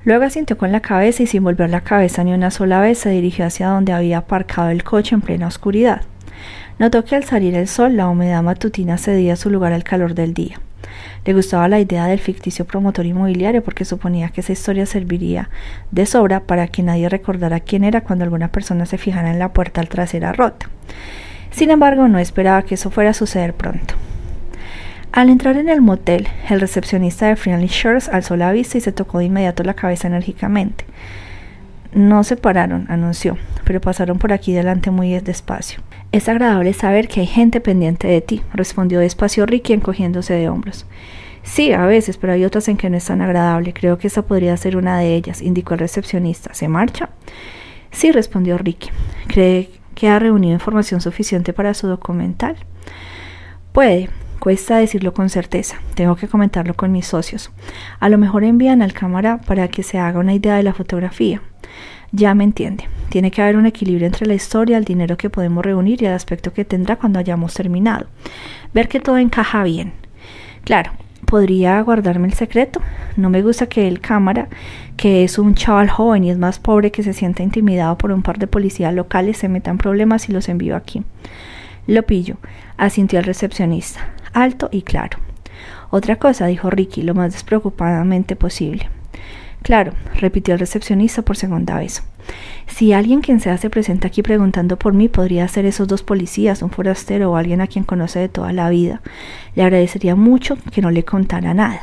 Luego 0.06 0.24
asintió 0.24 0.58
con 0.58 0.72
la 0.72 0.80
cabeza 0.80 1.24
y 1.24 1.28
sin 1.28 1.44
volver 1.44 1.70
la 1.70 1.82
cabeza 1.82 2.24
ni 2.24 2.32
una 2.32 2.52
sola 2.52 2.80
vez 2.80 3.00
se 3.00 3.10
dirigió 3.10 3.46
hacia 3.46 3.68
donde 3.68 3.92
había 3.92 4.20
aparcado 4.20 4.70
el 4.70 4.86
coche 4.86 5.14
en 5.14 5.20
plena 5.20 5.48
oscuridad. 5.48 6.04
Notó 6.78 7.04
que 7.04 7.18
al 7.18 7.26
salir 7.26 7.54
el 7.56 7.68
sol 7.68 7.98
la 7.98 8.08
humedad 8.08 8.44
matutina 8.44 8.98
cedía 8.98 9.36
su 9.36 9.50
lugar 9.50 9.74
al 9.74 9.84
calor 9.84 10.14
del 10.14 10.34
día. 10.34 10.62
Le 11.26 11.34
gustaba 11.34 11.68
la 11.68 11.80
idea 11.80 12.06
del 12.08 12.20
ficticio 12.20 12.66
promotor 12.66 13.06
inmobiliario 13.06 13.64
porque 13.64 13.86
suponía 13.86 14.30
que 14.30 14.42
esa 14.42 14.54
historia 14.54 14.86
serviría 14.86 15.50
de 15.92 16.06
sobra 16.06 16.42
para 16.42 16.68
que 16.68 16.84
nadie 16.84 17.10
recordara 17.10 17.60
quién 17.60 17.84
era 17.84 18.02
cuando 18.02 18.24
alguna 18.24 18.52
persona 18.52 18.86
se 18.86 18.98
fijara 18.98 19.32
en 19.32 19.40
la 19.40 19.54
puerta 19.54 19.82
al 19.82 19.90
trasera 19.90 20.34
rota. 20.34 20.70
Sin 21.52 21.72
embargo, 21.72 22.08
no 22.08 22.20
esperaba 22.20 22.64
que 22.64 22.76
eso 22.76 22.92
fuera 22.92 23.12
a 23.12 23.14
suceder 23.14 23.54
pronto. 23.54 23.96
Al 25.12 25.30
entrar 25.30 25.58
en 25.58 25.70
el 25.70 25.82
motel, 25.82 26.28
el 26.50 26.62
recepcionista 26.62 27.28
de 27.28 27.36
Friendly 27.36 27.68
Shores 27.68 28.10
alzó 28.10 28.38
la 28.38 28.52
vista 28.52 28.78
y 28.78 28.82
se 28.82 28.92
tocó 28.92 29.18
de 29.18 29.26
inmediato 29.26 29.64
la 29.64 29.74
cabeza 29.74 30.08
enérgicamente. 30.08 30.86
No 31.94 32.24
se 32.24 32.36
pararon, 32.38 32.86
anunció, 32.90 33.38
pero 33.64 33.82
pasaron 33.82 34.20
por 34.20 34.32
aquí 34.32 34.54
delante 34.54 34.92
muy 34.92 35.20
despacio. 35.20 35.82
Es 36.12 36.30
agradable 36.30 36.74
saber 36.74 37.08
que 37.08 37.22
hay 37.22 37.28
gente 37.28 37.62
pendiente 37.62 38.08
de 38.08 38.22
ti, 38.22 38.42
respondió 38.54 39.00
despacio 39.00 39.46
Ricky 39.46 39.74
encogiéndose 39.74 40.34
de 40.34 40.50
hombros. 40.50 40.86
Sí, 41.44 41.72
a 41.72 41.86
veces, 41.86 42.18
pero 42.18 42.34
hay 42.34 42.46
otras 42.46 42.68
en 42.68 42.78
que 42.78 42.90
no 42.90 42.98
es 42.98 43.06
tan 43.06 43.22
agradable. 43.22 43.74
Creo 43.74 43.98
que 43.98 44.08
esa 44.08 44.22
podría 44.22 44.56
ser 44.58 44.78
una 44.78 45.00
de 45.00 45.16
ellas, 45.16 45.42
indicó 45.42 45.74
el 45.74 45.80
recepcionista. 45.80 46.54
¿Se 46.54 46.68
marcha? 46.68 47.10
Sí, 47.92 48.12
respondió 48.12 48.58
Ricky. 48.58 48.90
¿Cree 49.28 49.72
que 49.96 50.10
ha 50.10 50.20
reunido 50.20 50.54
información 50.54 51.02
suficiente 51.02 51.54
para 51.54 51.74
su 51.74 51.88
documental? 51.88 52.56
Puede, 53.72 54.10
Cuesta 54.40 54.78
decirlo 54.78 55.14
con 55.14 55.28
certeza, 55.30 55.82
tengo 55.96 56.16
que 56.16 56.30
comentarlo 56.30 56.74
con 56.74 56.94
mis 56.94 57.06
socios. 57.06 57.52
A 58.00 58.08
lo 58.08 58.18
mejor 58.18 58.46
envían 58.46 58.82
al 58.82 58.94
cámara 58.94 59.42
para 59.46 59.68
que 59.68 59.84
se 59.84 60.00
haga 60.00 60.20
una 60.20 60.34
idea 60.34 60.56
de 60.56 60.64
la 60.64 60.74
fotografía. 60.74 61.42
Ya 62.12 62.34
me 62.34 62.44
entiende, 62.44 62.86
tiene 63.10 63.32
que 63.32 63.42
haber 63.42 63.56
un 63.56 63.66
equilibrio 63.66 64.08
entre 64.08 64.26
la 64.26 64.34
historia, 64.34 64.78
el 64.78 64.86
dinero 64.86 65.18
que 65.18 65.30
podemos 65.30 65.64
reunir 65.64 66.02
y 66.02 66.06
el 66.06 66.14
aspecto 66.14 66.54
que 66.54 66.66
tendrá 66.66 66.96
cuando 66.96 67.20
hayamos 67.20 67.54
terminado. 67.54 68.08
Ver 68.74 68.88
que 68.88 69.00
todo 69.00 69.18
encaja 69.18 69.64
bien. 69.64 69.94
Claro, 70.64 70.92
¿podría 71.26 71.82
guardarme 71.82 72.28
el 72.28 72.34
secreto? 72.34 72.82
No 73.16 73.30
me 73.30 73.42
gusta 73.42 73.68
que 73.68 73.88
el 73.88 74.02
cámara, 74.02 74.48
que 74.98 75.24
es 75.24 75.38
un 75.38 75.56
chaval 75.56 75.90
joven 75.90 76.24
y 76.24 76.32
es 76.32 76.38
más 76.38 76.60
pobre 76.60 76.92
que 76.92 77.04
se 77.04 77.14
sienta 77.14 77.44
intimidado 77.44 77.98
por 77.98 78.12
un 78.12 78.24
par 78.24 78.40
de 78.40 78.48
policías 78.48 78.94
locales, 78.94 79.38
se 79.38 79.50
meta 79.50 79.70
en 79.72 79.78
problemas 79.78 80.30
y 80.30 80.32
los 80.32 80.50
envío 80.50 80.76
aquí. 80.76 81.04
Lo 81.88 82.04
pillo, 82.04 82.38
asintió 82.78 83.20
el 83.20 83.26
recepcionista 83.26 84.14
alto 84.34 84.70
y 84.72 84.82
claro. 84.84 85.20
Otra 85.92 86.18
cosa, 86.18 86.46
dijo 86.46 86.70
Ricky, 86.70 87.02
lo 87.02 87.16
más 87.16 87.34
despreocupadamente 87.34 88.36
posible. 88.36 88.90
Claro, 89.62 89.94
repitió 90.16 90.54
el 90.54 90.60
recepcionista 90.60 91.22
por 91.22 91.38
segunda 91.38 91.78
vez. 91.78 92.04
Si 92.68 92.94
alguien 92.94 93.22
quien 93.22 93.40
sea 93.40 93.58
se 93.58 93.70
presenta 93.70 94.08
aquí 94.08 94.22
preguntando 94.22 94.78
por 94.78 94.94
mí, 94.94 95.08
podría 95.08 95.48
ser 95.48 95.66
esos 95.66 95.88
dos 95.88 96.04
policías, 96.04 96.62
un 96.62 96.70
forastero 96.70 97.32
o 97.32 97.36
alguien 97.36 97.62
a 97.62 97.68
quien 97.68 97.84
conoce 97.84 98.20
de 98.20 98.30
toda 98.30 98.54
la 98.54 98.70
vida. 98.70 99.02
Le 99.56 99.64
agradecería 99.64 100.16
mucho 100.16 100.58
que 100.72 100.82
no 100.82 100.92
le 100.92 101.04
contara 101.04 101.54
nada. 101.54 101.82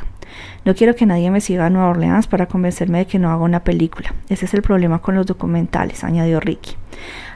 No 0.65 0.75
quiero 0.75 0.97
que 0.97 1.07
nadie 1.07 1.31
me 1.31 1.41
siga 1.41 1.67
a 1.67 1.71
Nueva 1.71 1.91
Orleans 1.91 2.27
para 2.27 2.47
convencerme 2.47 2.99
de 2.99 3.07
que 3.07 3.19
no 3.19 3.31
haga 3.31 3.43
una 3.43 3.63
película. 3.63 4.15
Ese 4.29 4.47
es 4.47 4.55
el 4.55 4.63
problema 4.63 5.01
con 5.01 5.15
los 5.15 5.27
documentales, 5.27 6.03
añadió 6.03 6.41
Ricky. 6.41 6.75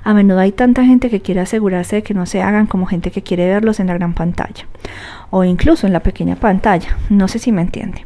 A 0.02 0.14
menudo 0.14 0.40
hay 0.40 0.52
tanta 0.52 0.84
gente 0.84 1.10
que 1.10 1.20
quiere 1.20 1.40
asegurarse 1.40 1.96
de 1.96 2.02
que 2.02 2.14
no 2.14 2.26
se 2.26 2.42
hagan 2.42 2.66
como 2.66 2.86
gente 2.86 3.10
que 3.10 3.22
quiere 3.22 3.46
verlos 3.46 3.78
en 3.78 3.86
la 3.86 3.94
gran 3.94 4.14
pantalla, 4.14 4.66
o 5.30 5.44
incluso 5.44 5.86
en 5.86 5.92
la 5.92 6.00
pequeña 6.00 6.36
pantalla. 6.36 6.96
No 7.08 7.28
sé 7.28 7.38
si 7.38 7.52
me 7.52 7.62
entiende. 7.62 8.04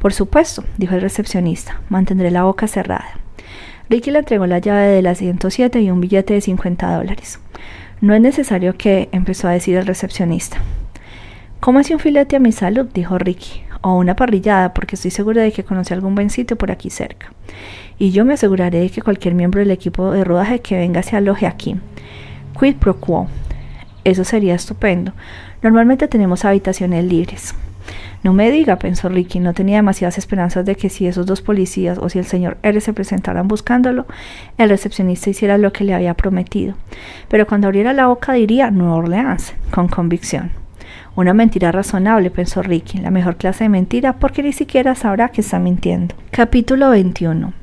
Por 0.00 0.14
supuesto, 0.14 0.64
dijo 0.78 0.94
el 0.94 1.02
recepcionista, 1.02 1.82
mantendré 1.90 2.30
la 2.30 2.44
boca 2.44 2.66
cerrada. 2.66 3.20
Ricky 3.90 4.10
le 4.10 4.20
entregó 4.20 4.46
la 4.46 4.58
llave 4.58 4.86
de 4.86 5.02
la 5.02 5.14
107 5.14 5.78
y 5.82 5.90
un 5.90 6.00
billete 6.00 6.32
de 6.32 6.40
50 6.40 6.96
dólares. 6.96 7.38
No 8.00 8.14
es 8.14 8.20
necesario 8.22 8.78
que, 8.78 9.10
empezó 9.12 9.46
a 9.46 9.52
decir 9.52 9.76
el 9.76 9.86
recepcionista. 9.86 10.56
¿Cómo 11.60 11.80
hace 11.80 11.92
un 11.92 12.00
filete 12.00 12.36
a 12.36 12.40
mi 12.40 12.50
salud? 12.50 12.86
dijo 12.94 13.18
Ricky 13.18 13.62
o 13.82 13.98
una 13.98 14.16
parrillada 14.16 14.72
porque 14.72 14.96
estoy 14.96 15.10
segura 15.10 15.42
de 15.42 15.52
que 15.52 15.64
conoce 15.64 15.92
algún 15.92 16.14
buen 16.14 16.30
sitio 16.30 16.56
por 16.56 16.70
aquí 16.70 16.88
cerca. 16.88 17.32
Y 17.98 18.10
yo 18.10 18.24
me 18.24 18.32
aseguraré 18.32 18.80
de 18.80 18.88
que 18.88 19.02
cualquier 19.02 19.34
miembro 19.34 19.60
del 19.60 19.70
equipo 19.70 20.12
de 20.12 20.24
rodaje 20.24 20.60
que 20.60 20.78
venga 20.78 21.02
se 21.02 21.16
aloje 21.16 21.46
aquí. 21.46 21.76
Quid 22.58 22.76
pro 22.76 22.98
quo. 22.98 23.28
Eso 24.04 24.24
sería 24.24 24.54
estupendo. 24.54 25.12
Normalmente 25.60 26.08
tenemos 26.08 26.46
habitaciones 26.46 27.04
libres. 27.04 27.54
No 28.22 28.32
me 28.32 28.50
diga, 28.50 28.76
pensó 28.76 29.08
Ricky, 29.08 29.40
no 29.40 29.54
tenía 29.54 29.76
demasiadas 29.76 30.18
esperanzas 30.18 30.64
de 30.64 30.76
que 30.76 30.90
si 30.90 31.06
esos 31.06 31.26
dos 31.26 31.42
policías 31.42 31.98
o 31.98 32.08
si 32.08 32.18
el 32.18 32.24
señor 32.24 32.58
R 32.62 32.80
se 32.80 32.92
presentaran 32.92 33.48
buscándolo, 33.48 34.06
el 34.58 34.68
recepcionista 34.68 35.30
hiciera 35.30 35.58
lo 35.58 35.72
que 35.72 35.84
le 35.84 35.94
había 35.94 36.14
prometido. 36.14 36.74
Pero 37.28 37.46
cuando 37.46 37.66
abriera 37.66 37.92
la 37.92 38.08
boca 38.08 38.32
diría 38.32 38.70
Nueva 38.70 38.96
Orleans, 38.96 39.54
con 39.70 39.88
convicción. 39.88 40.50
Una 41.16 41.34
mentira 41.34 41.72
razonable, 41.72 42.30
pensó 42.30 42.62
Ricky, 42.62 42.98
la 42.98 43.10
mejor 43.10 43.36
clase 43.36 43.64
de 43.64 43.70
mentira 43.70 44.14
porque 44.14 44.42
ni 44.42 44.52
siquiera 44.52 44.94
sabrá 44.94 45.28
que 45.28 45.40
está 45.40 45.58
mintiendo. 45.58 46.14
Capítulo 46.30 46.90
21. 46.90 47.59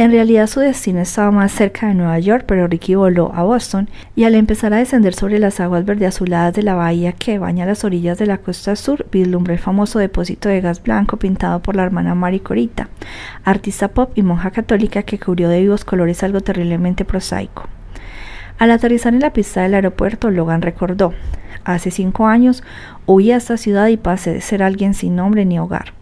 En 0.00 0.12
realidad 0.12 0.46
su 0.46 0.60
destino 0.60 1.00
estaba 1.00 1.30
más 1.30 1.52
cerca 1.52 1.88
de 1.88 1.92
Nueva 1.92 2.18
York, 2.18 2.44
pero 2.46 2.66
Ricky 2.66 2.94
voló 2.94 3.32
a 3.34 3.42
Boston 3.42 3.90
y 4.16 4.24
al 4.24 4.34
empezar 4.34 4.72
a 4.72 4.78
descender 4.78 5.12
sobre 5.12 5.38
las 5.38 5.60
aguas 5.60 5.84
verde 5.84 6.06
azuladas 6.06 6.54
de 6.54 6.62
la 6.62 6.74
bahía 6.74 7.12
que 7.12 7.38
baña 7.38 7.66
las 7.66 7.84
orillas 7.84 8.16
de 8.16 8.24
la 8.24 8.38
costa 8.38 8.76
sur, 8.76 9.04
vislumbró 9.12 9.52
el 9.52 9.58
famoso 9.58 9.98
depósito 9.98 10.48
de 10.48 10.62
gas 10.62 10.82
blanco 10.82 11.18
pintado 11.18 11.60
por 11.60 11.76
la 11.76 11.82
hermana 11.82 12.14
Mari 12.14 12.40
Corita, 12.40 12.88
artista 13.44 13.88
pop 13.88 14.12
y 14.14 14.22
monja 14.22 14.52
católica 14.52 15.02
que 15.02 15.18
cubrió 15.18 15.50
de 15.50 15.60
vivos 15.60 15.84
colores 15.84 16.22
algo 16.22 16.40
terriblemente 16.40 17.04
prosaico. 17.04 17.68
Al 18.56 18.70
aterrizar 18.70 19.12
en 19.12 19.20
la 19.20 19.34
pista 19.34 19.60
del 19.60 19.74
aeropuerto, 19.74 20.30
Logan 20.30 20.62
recordó, 20.62 21.12
hace 21.64 21.90
cinco 21.90 22.26
años 22.26 22.62
huí 23.04 23.32
a 23.32 23.36
esta 23.36 23.58
ciudad 23.58 23.88
y 23.88 23.98
pasé 23.98 24.32
de 24.32 24.40
ser 24.40 24.62
alguien 24.62 24.94
sin 24.94 25.14
nombre 25.14 25.44
ni 25.44 25.58
hogar 25.58 25.99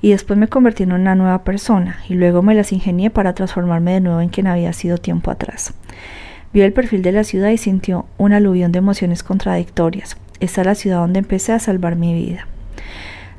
y 0.00 0.10
después 0.10 0.38
me 0.38 0.48
convertí 0.48 0.82
en 0.82 0.92
una 0.92 1.14
nueva 1.14 1.42
persona 1.44 1.98
y 2.08 2.14
luego 2.14 2.42
me 2.42 2.54
las 2.54 2.72
ingenié 2.72 3.10
para 3.10 3.34
transformarme 3.34 3.92
de 3.92 4.00
nuevo 4.00 4.20
en 4.20 4.28
quien 4.28 4.46
había 4.46 4.72
sido 4.72 4.98
tiempo 4.98 5.30
atrás. 5.30 5.74
Vio 6.52 6.64
el 6.64 6.72
perfil 6.72 7.02
de 7.02 7.12
la 7.12 7.24
ciudad 7.24 7.50
y 7.50 7.58
sintió 7.58 8.06
un 8.16 8.32
aluvión 8.32 8.72
de 8.72 8.78
emociones 8.78 9.22
contradictorias. 9.22 10.16
Esta 10.40 10.62
es 10.62 10.66
la 10.66 10.74
ciudad 10.74 10.98
donde 10.98 11.18
empecé 11.18 11.52
a 11.52 11.58
salvar 11.58 11.96
mi 11.96 12.14
vida. 12.14 12.46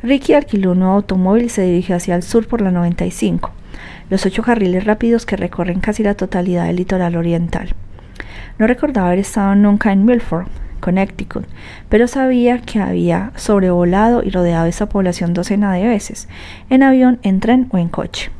Ricky 0.03 0.33
alquiló 0.33 0.71
un 0.71 0.79
nuevo 0.79 0.93
automóvil 0.93 1.45
y 1.45 1.49
se 1.49 1.63
dirigió 1.63 1.95
hacia 1.95 2.15
el 2.15 2.23
sur 2.23 2.47
por 2.47 2.61
la 2.61 2.71
95, 2.71 3.51
los 4.09 4.25
ocho 4.25 4.43
carriles 4.43 4.85
rápidos 4.85 5.25
que 5.25 5.35
recorren 5.35 5.79
casi 5.79 6.03
la 6.03 6.13
totalidad 6.13 6.65
del 6.67 6.77
litoral 6.77 7.15
oriental. 7.15 7.73
No 8.57 8.67
recordaba 8.67 9.07
haber 9.07 9.19
estado 9.19 9.55
nunca 9.55 9.91
en 9.91 10.05
Milford, 10.05 10.47
Connecticut, 10.79 11.45
pero 11.89 12.07
sabía 12.07 12.61
que 12.61 12.79
había 12.79 13.31
sobrevolado 13.35 14.23
y 14.23 14.29
rodeado 14.29 14.65
esa 14.65 14.89
población 14.89 15.33
docena 15.33 15.73
de 15.73 15.87
veces, 15.87 16.27
en 16.69 16.83
avión, 16.83 17.19
en 17.23 17.39
tren 17.39 17.69
o 17.71 17.77
en 17.77 17.89
coche. 17.89 18.31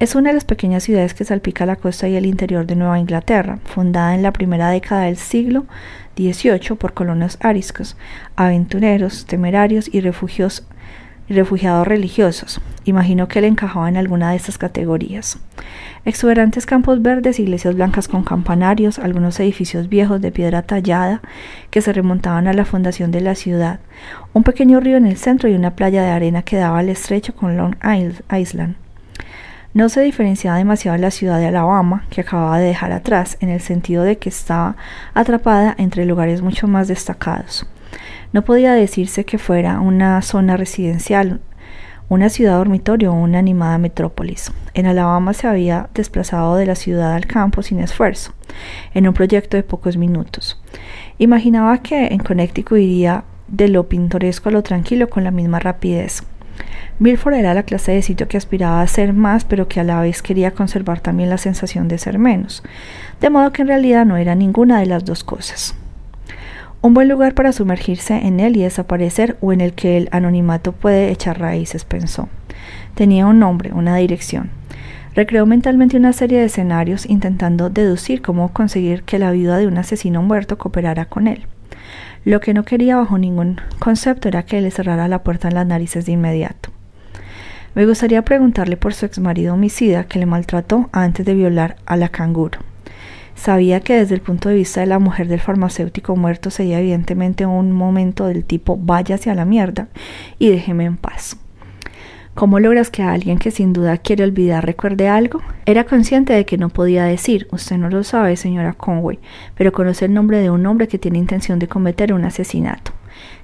Es 0.00 0.14
una 0.14 0.30
de 0.30 0.34
las 0.34 0.44
pequeñas 0.44 0.84
ciudades 0.84 1.12
que 1.12 1.26
salpica 1.26 1.66
la 1.66 1.76
costa 1.76 2.08
y 2.08 2.16
el 2.16 2.24
interior 2.24 2.66
de 2.66 2.74
Nueva 2.74 2.98
Inglaterra, 2.98 3.58
fundada 3.64 4.14
en 4.14 4.22
la 4.22 4.32
primera 4.32 4.70
década 4.70 5.02
del 5.02 5.18
siglo 5.18 5.66
XVIII 6.16 6.76
por 6.78 6.94
colonos 6.94 7.36
ariscos, 7.42 7.98
aventureros, 8.34 9.26
temerarios 9.26 9.90
y 9.92 10.00
refugios 10.00 10.66
refugiados 11.34 11.86
religiosos. 11.86 12.60
Imagino 12.84 13.28
que 13.28 13.38
él 13.38 13.44
encajaba 13.44 13.88
en 13.88 13.96
alguna 13.96 14.30
de 14.30 14.36
estas 14.36 14.58
categorías. 14.58 15.38
Exuberantes 16.04 16.66
campos 16.66 17.02
verdes, 17.02 17.38
iglesias 17.38 17.74
blancas 17.74 18.08
con 18.08 18.24
campanarios, 18.24 18.98
algunos 18.98 19.38
edificios 19.40 19.88
viejos 19.88 20.20
de 20.20 20.32
piedra 20.32 20.62
tallada 20.62 21.20
que 21.70 21.82
se 21.82 21.92
remontaban 21.92 22.48
a 22.48 22.52
la 22.52 22.64
fundación 22.64 23.10
de 23.10 23.20
la 23.20 23.34
ciudad, 23.34 23.80
un 24.32 24.42
pequeño 24.42 24.80
río 24.80 24.96
en 24.96 25.06
el 25.06 25.16
centro 25.16 25.48
y 25.48 25.54
una 25.54 25.76
playa 25.76 26.02
de 26.02 26.10
arena 26.10 26.42
que 26.42 26.56
daba 26.56 26.78
al 26.78 26.88
estrecho 26.88 27.34
con 27.34 27.56
Long 27.56 27.76
Island. 28.32 28.76
No 29.72 29.88
se 29.88 30.00
diferenciaba 30.00 30.58
demasiado 30.58 30.96
de 30.96 31.02
la 31.02 31.12
ciudad 31.12 31.38
de 31.38 31.46
Alabama, 31.46 32.04
que 32.10 32.22
acababa 32.22 32.58
de 32.58 32.66
dejar 32.66 32.90
atrás, 32.90 33.36
en 33.40 33.50
el 33.50 33.60
sentido 33.60 34.02
de 34.02 34.18
que 34.18 34.28
estaba 34.28 34.74
atrapada 35.14 35.76
entre 35.78 36.06
lugares 36.06 36.42
mucho 36.42 36.66
más 36.66 36.88
destacados. 36.88 37.68
No 38.32 38.42
podía 38.42 38.74
decirse 38.74 39.24
que 39.24 39.38
fuera 39.38 39.80
una 39.80 40.22
zona 40.22 40.56
residencial, 40.56 41.40
una 42.08 42.28
ciudad 42.28 42.58
dormitorio 42.58 43.12
o 43.12 43.16
una 43.16 43.38
animada 43.38 43.78
metrópolis. 43.78 44.52
En 44.74 44.86
Alabama 44.86 45.32
se 45.32 45.48
había 45.48 45.88
desplazado 45.94 46.56
de 46.56 46.66
la 46.66 46.74
ciudad 46.74 47.14
al 47.14 47.26
campo 47.26 47.62
sin 47.62 47.80
esfuerzo, 47.80 48.32
en 48.94 49.08
un 49.08 49.14
proyecto 49.14 49.56
de 49.56 49.62
pocos 49.62 49.96
minutos. 49.96 50.60
Imaginaba 51.18 51.78
que 51.78 52.06
en 52.06 52.18
Connecticut 52.18 52.78
iría 52.78 53.24
de 53.48 53.68
lo 53.68 53.88
pintoresco 53.88 54.48
a 54.48 54.52
lo 54.52 54.62
tranquilo 54.62 55.10
con 55.10 55.24
la 55.24 55.32
misma 55.32 55.58
rapidez. 55.58 56.22
Milford 57.00 57.34
era 57.34 57.54
la 57.54 57.62
clase 57.62 57.92
de 57.92 58.02
sitio 58.02 58.28
que 58.28 58.36
aspiraba 58.36 58.82
a 58.82 58.86
ser 58.86 59.12
más, 59.12 59.44
pero 59.44 59.66
que 59.66 59.80
a 59.80 59.84
la 59.84 60.00
vez 60.00 60.22
quería 60.22 60.52
conservar 60.52 61.00
también 61.00 61.30
la 61.30 61.38
sensación 61.38 61.88
de 61.88 61.98
ser 61.98 62.18
menos, 62.18 62.62
de 63.20 63.30
modo 63.30 63.52
que 63.52 63.62
en 63.62 63.68
realidad 63.68 64.04
no 64.04 64.16
era 64.16 64.34
ninguna 64.34 64.78
de 64.78 64.86
las 64.86 65.04
dos 65.04 65.24
cosas. 65.24 65.74
Un 66.82 66.94
buen 66.94 67.10
lugar 67.10 67.34
para 67.34 67.52
sumergirse 67.52 68.14
en 68.14 68.40
él 68.40 68.56
y 68.56 68.62
desaparecer 68.62 69.36
o 69.42 69.52
en 69.52 69.60
el 69.60 69.74
que 69.74 69.98
el 69.98 70.08
anonimato 70.12 70.72
puede 70.72 71.10
echar 71.10 71.38
raíces, 71.38 71.84
pensó. 71.84 72.30
Tenía 72.94 73.26
un 73.26 73.38
nombre, 73.38 73.70
una 73.74 73.96
dirección. 73.96 74.48
Recreó 75.14 75.44
mentalmente 75.44 75.98
una 75.98 76.14
serie 76.14 76.38
de 76.38 76.46
escenarios 76.46 77.04
intentando 77.04 77.68
deducir 77.68 78.22
cómo 78.22 78.54
conseguir 78.54 79.02
que 79.02 79.18
la 79.18 79.30
viuda 79.30 79.58
de 79.58 79.66
un 79.66 79.76
asesino 79.76 80.22
muerto 80.22 80.56
cooperara 80.56 81.04
con 81.04 81.28
él. 81.28 81.44
Lo 82.24 82.40
que 82.40 82.54
no 82.54 82.64
quería 82.64 82.96
bajo 82.96 83.18
ningún 83.18 83.60
concepto 83.78 84.28
era 84.28 84.44
que 84.44 84.62
le 84.62 84.70
cerrara 84.70 85.06
la 85.06 85.22
puerta 85.22 85.48
en 85.48 85.56
las 85.56 85.66
narices 85.66 86.06
de 86.06 86.12
inmediato. 86.12 86.70
Me 87.74 87.84
gustaría 87.84 88.22
preguntarle 88.22 88.78
por 88.78 88.94
su 88.94 89.04
exmarido 89.04 89.52
homicida 89.52 90.04
que 90.04 90.18
le 90.18 90.24
maltrató 90.24 90.88
antes 90.92 91.26
de 91.26 91.34
violar 91.34 91.76
a 91.84 91.98
la 91.98 92.08
canguro. 92.08 92.69
Sabía 93.40 93.80
que 93.80 93.94
desde 93.94 94.14
el 94.14 94.20
punto 94.20 94.50
de 94.50 94.56
vista 94.56 94.80
de 94.80 94.86
la 94.86 94.98
mujer 94.98 95.26
del 95.26 95.40
farmacéutico 95.40 96.14
muerto 96.14 96.50
sería 96.50 96.78
evidentemente 96.78 97.46
un 97.46 97.72
momento 97.72 98.26
del 98.26 98.44
tipo 98.44 98.76
váyase 98.76 99.30
a 99.30 99.34
la 99.34 99.46
mierda 99.46 99.88
y 100.38 100.50
déjeme 100.50 100.84
en 100.84 100.98
paz. 100.98 101.38
¿Cómo 102.34 102.60
logras 102.60 102.90
que 102.90 103.02
alguien 103.02 103.38
que 103.38 103.50
sin 103.50 103.72
duda 103.72 103.96
quiere 103.96 104.24
olvidar 104.24 104.66
recuerde 104.66 105.08
algo? 105.08 105.40
Era 105.64 105.84
consciente 105.84 106.34
de 106.34 106.44
que 106.44 106.58
no 106.58 106.68
podía 106.68 107.04
decir, 107.04 107.48
usted 107.50 107.78
no 107.78 107.88
lo 107.88 108.04
sabe, 108.04 108.36
señora 108.36 108.74
Conway, 108.74 109.18
pero 109.54 109.72
conoce 109.72 110.04
el 110.04 110.12
nombre 110.12 110.40
de 110.40 110.50
un 110.50 110.66
hombre 110.66 110.86
que 110.86 110.98
tiene 110.98 111.16
intención 111.16 111.58
de 111.58 111.66
cometer 111.66 112.12
un 112.12 112.26
asesinato. 112.26 112.92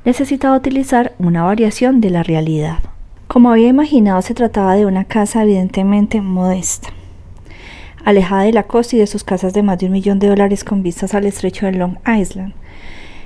Necesitaba 0.05 0.59
utilizar 0.59 1.15
una 1.19 1.43
variación 1.45 2.03
de 2.03 2.11
la 2.11 2.23
realidad. 2.23 2.81
Como 3.29 3.51
había 3.51 3.69
imaginado, 3.69 4.21
se 4.21 4.35
trataba 4.35 4.75
de 4.75 4.85
una 4.85 5.05
casa 5.05 5.43
evidentemente 5.43 6.21
modesta 6.21 6.91
alejada 8.07 8.45
de 8.45 8.53
la 8.53 8.63
costa 8.63 8.95
y 8.95 9.01
de 9.01 9.09
sus 9.09 9.25
casas 9.25 9.53
de 9.53 9.65
más 9.65 9.81
de 9.81 9.87
un 9.87 9.93
millón 9.93 10.21
de 10.21 10.29
dólares 10.29 10.63
con 10.63 10.85
vistas 10.85 11.13
al 11.13 11.27
estrecho 11.27 11.67
de 11.67 11.73
Long 11.73 11.99
Island. 12.07 12.55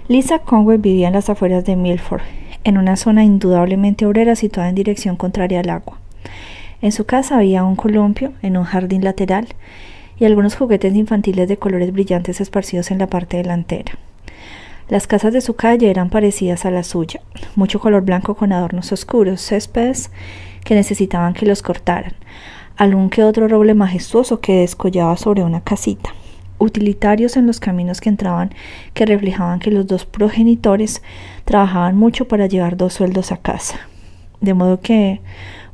Lisa 0.09 0.38
Conway 0.38 0.79
vivía 0.79 1.09
en 1.09 1.12
las 1.12 1.29
afueras 1.29 1.66
de 1.66 1.77
Milford, 1.77 2.23
en 2.64 2.79
una 2.79 2.97
zona 2.97 3.23
indudablemente 3.23 4.07
obrera 4.07 4.35
situada 4.37 4.71
en 4.71 4.75
dirección 4.75 5.16
contraria 5.16 5.61
al 5.61 5.69
agua. 5.69 5.99
En 6.81 6.93
su 6.93 7.05
casa 7.05 7.37
había 7.37 7.62
un 7.62 7.77
columpio 7.77 8.33
en 8.40 8.57
un 8.57 8.64
jardín 8.64 9.05
lateral 9.05 9.49
y 10.19 10.25
algunos 10.25 10.57
juguetes 10.57 10.95
infantiles 10.95 11.47
de 11.47 11.59
colores 11.59 11.93
brillantes 11.93 12.40
esparcidos 12.40 12.90
en 12.90 13.01
la 13.01 13.07
parte 13.07 13.37
delantera. 13.37 13.93
Las 14.88 15.07
casas 15.07 15.35
de 15.35 15.43
su 15.43 15.57
calle 15.57 15.90
eran 15.90 16.09
parecidas 16.09 16.64
a 16.64 16.71
la 16.71 16.85
suya, 16.85 17.21
mucho 17.55 17.81
color 17.81 18.03
blanco 18.03 18.35
con 18.35 18.51
adornos 18.51 18.93
oscuros, 18.93 19.43
céspedes 19.43 20.11
que 20.64 20.75
necesitaban 20.75 21.35
que 21.35 21.45
los 21.45 21.61
cortaran, 21.61 22.14
algún 22.81 23.11
que 23.11 23.23
otro 23.23 23.47
roble 23.47 23.75
majestuoso 23.75 24.40
que 24.40 24.61
descollaba 24.61 25.14
sobre 25.19 25.43
una 25.43 25.61
casita, 25.61 26.14
utilitarios 26.57 27.37
en 27.37 27.47
los 27.47 27.61
caminos 27.61 28.01
que 28.01 28.09
entraban 28.09 28.55
que 28.95 29.05
reflejaban 29.05 29.61
que 29.61 29.71
los 29.71 29.87
dos 29.87 30.07
progenitores 30.07 31.03
trabajaban 31.45 31.99
mucho 31.99 32.27
para 32.27 32.47
llevar 32.47 32.79
dos 32.79 32.95
sueldos 32.95 33.33
a 33.33 33.37
casa. 33.37 33.81
De 34.40 34.55
modo 34.55 34.81
que, 34.81 35.21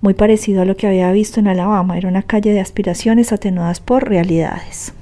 muy 0.00 0.14
parecido 0.14 0.62
a 0.62 0.64
lo 0.64 0.76
que 0.76 0.88
había 0.88 1.12
visto 1.12 1.38
en 1.38 1.46
Alabama, 1.46 1.96
era 1.96 2.08
una 2.08 2.22
calle 2.22 2.52
de 2.52 2.58
aspiraciones 2.58 3.32
atenuadas 3.32 3.78
por 3.78 4.08
realidades. 4.08 4.92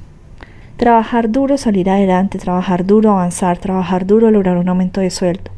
Trabajar 0.76 1.30
duro, 1.30 1.56
salir 1.56 1.88
adelante, 1.88 2.38
trabajar 2.38 2.84
duro, 2.84 3.12
avanzar, 3.12 3.56
trabajar 3.56 4.04
duro, 4.04 4.30
lograr 4.30 4.58
un 4.58 4.68
aumento 4.68 5.00
de 5.00 5.08
sueldo. 5.08 5.50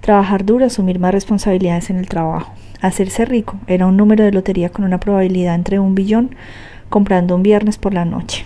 Trabajar 0.00 0.44
duro, 0.44 0.66
asumir 0.66 1.00
más 1.00 1.10
responsabilidades 1.10 1.90
en 1.90 1.96
el 1.96 2.08
trabajo. 2.08 2.52
Hacerse 2.86 3.24
rico 3.24 3.58
era 3.66 3.84
un 3.84 3.96
número 3.96 4.22
de 4.22 4.30
lotería 4.30 4.68
con 4.68 4.84
una 4.84 5.00
probabilidad 5.00 5.56
entre 5.56 5.80
un 5.80 5.96
billón 5.96 6.36
comprando 6.88 7.34
un 7.34 7.42
viernes 7.42 7.78
por 7.78 7.92
la 7.92 8.04
noche. 8.04 8.44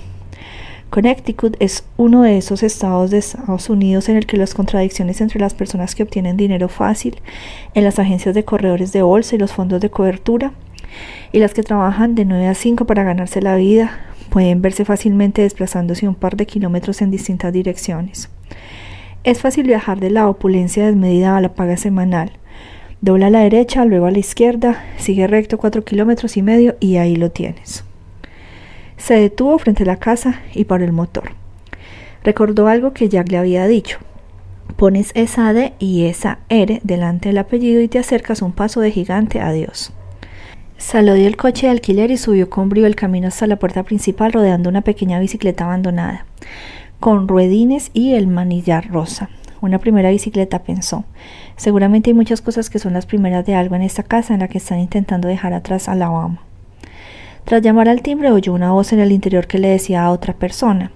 Connecticut 0.88 1.59
es 1.61 1.85
uno 1.98 2.22
de 2.22 2.38
esos 2.38 2.62
estados 2.62 3.11
de 3.11 3.18
Estados 3.18 3.68
Unidos 3.68 4.09
en 4.09 4.16
el 4.16 4.24
que 4.24 4.38
las 4.38 4.55
contradicciones 4.55 5.20
entre 5.20 5.40
las 5.40 5.53
personas 5.53 5.94
que 5.94 6.05
obtienen 6.05 6.38
dinero 6.38 6.70
fácil 6.70 7.20
en 7.74 7.85
las 7.85 7.98
agencias 7.98 8.35
de 8.35 8.46
corredores 8.46 8.92
de 8.92 9.03
bolsa 9.03 9.35
y 9.35 9.38
los 9.38 9.53
fondos 9.53 9.83
de 9.83 9.90
cobertura 9.90 10.53
y 11.33 11.38
las 11.38 11.53
que 11.53 11.62
trabajan 11.62 12.14
de 12.14 12.24
9 12.24 12.48
a 12.48 12.55
5 12.55 12.87
para 12.87 13.05
ganarse 13.05 13.42
la 13.42 13.57
vida 13.57 13.90
pueden 14.31 14.62
verse 14.62 14.87
fácilmente 14.87 15.42
desplazándose 15.42 16.09
un 16.09 16.14
par 16.14 16.37
de 16.37 16.46
kilómetros 16.46 17.03
en 17.03 17.11
distintas 17.11 17.53
direcciones. 17.53 18.31
Es 19.22 19.40
fácil 19.40 19.66
viajar 19.66 20.00
de 20.00 20.09
la 20.09 20.31
opulencia 20.31 20.87
desmedida 20.87 21.37
a 21.37 21.42
la 21.42 21.53
paga 21.53 21.76
semanal, 21.76 22.39
Dobla 23.03 23.29
a 23.29 23.31
la 23.31 23.41
derecha, 23.41 23.87
luego 23.87 24.07
a 24.07 24.11
la 24.11 24.19
izquierda, 24.19 24.85
sigue 24.99 25.27
recto 25.27 25.57
cuatro 25.57 25.85
kilómetros 25.85 26.37
y 26.37 26.43
medio 26.43 26.77
y 26.81 26.97
ahí 26.97 27.17
lo 27.17 27.31
tienes. 27.31 27.85
Se 28.99 29.15
detuvo 29.15 29.57
frente 29.59 29.85
a 29.85 29.87
la 29.87 29.97
casa 29.97 30.43
y 30.55 30.65
paró 30.65 30.85
el 30.85 30.93
motor. 30.93 31.33
Recordó 32.23 32.69
algo 32.69 32.93
que 32.93 33.09
Jack 33.09 33.31
le 33.31 33.39
había 33.39 33.67
dicho. 33.67 33.99
Pones 34.77 35.13
esa 35.15 35.55
D 35.55 35.73
y 35.79 36.05
esa 36.05 36.41
R 36.51 36.81
delante 36.85 37.31
del 37.31 37.39
apellido 37.39 37.81
y 37.81 37.89
te 37.89 37.99
acercas 37.99 38.43
un 38.43 38.53
paso 38.53 38.81
de 38.83 38.91
gigante 38.91 39.41
a 39.41 39.51
Dios. 39.51 39.95
Salió 40.77 41.15
del 41.15 41.39
coche 41.39 41.67
de 41.67 41.73
alquiler 41.73 42.11
y 42.11 42.19
subió 42.19 42.51
con 42.51 42.69
brío 42.69 42.85
el 42.85 42.97
camino 42.97 43.29
hasta 43.29 43.47
la 43.47 43.59
puerta 43.59 43.83
principal 43.83 44.33
rodeando 44.33 44.69
una 44.69 44.83
pequeña 44.83 45.19
bicicleta 45.21 45.65
abandonada, 45.65 46.27
con 47.01 47.29
ruedines 47.29 47.91
y 47.95 48.13
el 48.13 48.27
manillar 48.27 48.91
rosa. 48.91 49.31
Una 49.63 49.79
primera 49.79 50.11
bicicleta, 50.11 50.63
pensó. 50.63 51.05
Seguramente 51.61 52.09
hay 52.09 52.14
muchas 52.14 52.40
cosas 52.40 52.70
que 52.70 52.79
son 52.79 52.94
las 52.94 53.05
primeras 53.05 53.44
de 53.44 53.55
algo 53.55 53.77
en 53.77 53.83
esta 53.83 54.03
casa 54.03 54.33
en 54.33 54.40
la 54.40 54.49
que 54.49 54.57
están 54.57 54.79
intentando 54.79 55.29
dejar 55.29 55.53
atrás 55.53 55.90
a 55.90 55.94
la 55.94 56.07
Alabama. 56.07 56.40
Tras 57.44 57.61
llamar 57.61 57.87
al 57.90 58.01
timbre 58.01 58.31
oyó 58.31 58.55
una 58.55 58.73
voz 58.73 58.94
en 58.94 58.99
el 58.99 59.12
interior 59.12 59.46
que 59.46 59.59
le 59.59 59.68
decía 59.68 60.03
a 60.03 60.11
otra 60.11 60.33
persona 60.33 60.90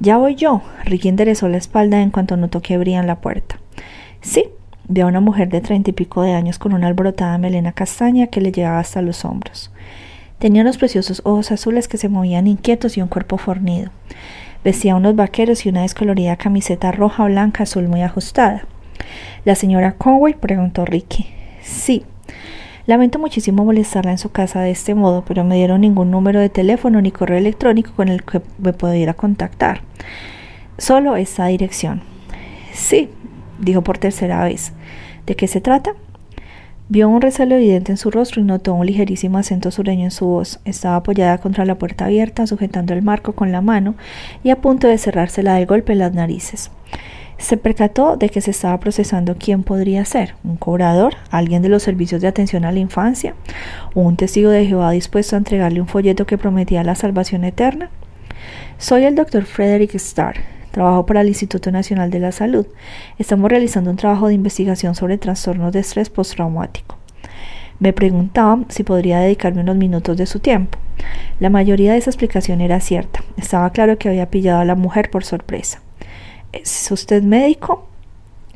Ya 0.00 0.18
voy 0.18 0.34
yo. 0.34 0.60
Ricky 0.84 1.08
enderezó 1.08 1.48
la 1.48 1.56
espalda 1.56 2.02
en 2.02 2.10
cuanto 2.10 2.36
notó 2.36 2.60
que 2.60 2.74
abrían 2.74 3.06
la 3.06 3.22
puerta. 3.22 3.58
Sí, 4.20 4.50
vio 4.86 5.06
a 5.06 5.08
una 5.08 5.20
mujer 5.20 5.48
de 5.48 5.62
treinta 5.62 5.88
y 5.88 5.94
pico 5.94 6.20
de 6.20 6.34
años 6.34 6.58
con 6.58 6.74
una 6.74 6.88
alborotada 6.88 7.38
melena 7.38 7.72
castaña 7.72 8.26
que 8.26 8.42
le 8.42 8.52
llegaba 8.52 8.80
hasta 8.80 9.00
los 9.00 9.24
hombros. 9.24 9.72
Tenía 10.38 10.60
unos 10.60 10.76
preciosos 10.76 11.22
ojos 11.24 11.52
azules 11.52 11.88
que 11.88 11.96
se 11.96 12.10
movían 12.10 12.46
inquietos 12.46 12.98
y 12.98 13.00
un 13.00 13.08
cuerpo 13.08 13.38
fornido. 13.38 13.90
Vestía 14.62 14.94
unos 14.94 15.16
vaqueros 15.16 15.64
y 15.64 15.70
una 15.70 15.80
descolorida 15.80 16.36
camiseta 16.36 16.92
roja, 16.92 17.24
blanca, 17.24 17.62
azul 17.62 17.88
muy 17.88 18.02
ajustada. 18.02 18.66
¿La 19.44 19.54
señora 19.54 19.92
Conway? 19.92 20.34
preguntó 20.34 20.84
Ricky. 20.84 21.26
Sí, 21.62 22.04
Lamento 22.84 23.20
muchísimo 23.20 23.64
molestarla 23.64 24.10
en 24.10 24.18
su 24.18 24.32
casa 24.32 24.60
de 24.60 24.72
este 24.72 24.96
modo, 24.96 25.24
pero 25.24 25.44
me 25.44 25.54
dieron 25.54 25.82
ningún 25.82 26.10
número 26.10 26.40
de 26.40 26.48
teléfono 26.48 27.00
ni 27.00 27.12
correo 27.12 27.38
electrónico 27.38 27.92
con 27.94 28.08
el 28.08 28.24
que 28.24 28.40
me 28.58 28.72
pudiera 28.72 29.14
contactar. 29.14 29.82
Solo 30.78 31.14
esta 31.14 31.46
dirección. 31.46 32.02
Sí, 32.72 33.08
dijo 33.60 33.82
por 33.82 33.98
tercera 33.98 34.42
vez. 34.42 34.72
¿De 35.26 35.36
qué 35.36 35.46
se 35.46 35.60
trata? 35.60 35.92
Vio 36.88 37.08
un 37.08 37.20
recelo 37.20 37.54
evidente 37.54 37.92
en 37.92 37.98
su 37.98 38.10
rostro 38.10 38.40
y 38.40 38.44
notó 38.44 38.74
un 38.74 38.84
ligerísimo 38.84 39.38
acento 39.38 39.70
sureño 39.70 40.02
en 40.04 40.10
su 40.10 40.26
voz. 40.26 40.58
Estaba 40.64 40.96
apoyada 40.96 41.38
contra 41.38 41.64
la 41.64 41.76
puerta 41.76 42.06
abierta, 42.06 42.48
sujetando 42.48 42.94
el 42.94 43.02
marco 43.02 43.34
con 43.34 43.52
la 43.52 43.60
mano 43.60 43.94
y 44.42 44.50
a 44.50 44.60
punto 44.60 44.88
de 44.88 44.98
cerrársela 44.98 45.54
de 45.54 45.66
golpe 45.66 45.92
en 45.92 46.00
las 46.00 46.14
narices 46.14 46.72
se 47.38 47.56
percató 47.56 48.16
de 48.16 48.28
que 48.28 48.40
se 48.40 48.52
estaba 48.52 48.78
procesando 48.78 49.36
quién 49.38 49.62
podría 49.62 50.04
ser, 50.04 50.34
un 50.44 50.56
cobrador, 50.56 51.14
alguien 51.30 51.62
de 51.62 51.68
los 51.68 51.82
servicios 51.82 52.20
de 52.20 52.28
atención 52.28 52.64
a 52.64 52.72
la 52.72 52.78
infancia, 52.78 53.34
un 53.94 54.16
testigo 54.16 54.50
de 54.50 54.66
Jehová 54.66 54.92
dispuesto 54.92 55.36
a 55.36 55.38
entregarle 55.38 55.80
un 55.80 55.88
folleto 55.88 56.26
que 56.26 56.38
prometía 56.38 56.84
la 56.84 56.94
salvación 56.94 57.44
eterna. 57.44 57.90
Soy 58.78 59.04
el 59.04 59.14
doctor 59.14 59.44
Frederick 59.44 59.94
Starr. 59.94 60.36
Trabajo 60.72 61.04
para 61.04 61.20
el 61.20 61.28
Instituto 61.28 61.70
Nacional 61.70 62.10
de 62.10 62.18
la 62.18 62.32
Salud. 62.32 62.66
Estamos 63.18 63.50
realizando 63.50 63.90
un 63.90 63.96
trabajo 63.96 64.28
de 64.28 64.34
investigación 64.34 64.94
sobre 64.94 65.18
trastornos 65.18 65.70
de 65.72 65.80
estrés 65.80 66.08
postraumático. 66.08 66.96
Me 67.78 67.92
preguntaba 67.92 68.60
si 68.68 68.82
podría 68.82 69.18
dedicarme 69.18 69.60
unos 69.60 69.76
minutos 69.76 70.16
de 70.16 70.24
su 70.24 70.38
tiempo. 70.38 70.78
La 71.40 71.50
mayoría 71.50 71.92
de 71.92 71.98
esa 71.98 72.08
explicación 72.08 72.62
era 72.62 72.80
cierta. 72.80 73.22
Estaba 73.36 73.68
claro 73.70 73.98
que 73.98 74.08
había 74.08 74.30
pillado 74.30 74.60
a 74.60 74.64
la 74.64 74.74
mujer 74.74 75.10
por 75.10 75.24
sorpresa. 75.24 75.82
¿Es 76.52 76.90
usted 76.90 77.22
médico? 77.22 77.86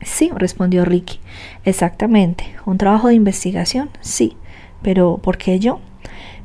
Sí, 0.03 0.31
respondió 0.35 0.85
Ricky. 0.85 1.19
Exactamente. 1.65 2.45
¿Un 2.67 2.79
trabajo 2.79 3.09
de 3.09 3.15
investigación? 3.15 3.91
Sí. 4.01 4.37
Pero 4.83 5.19
¿por 5.19 5.39
qué 5.39 5.59
yo? 5.59 5.81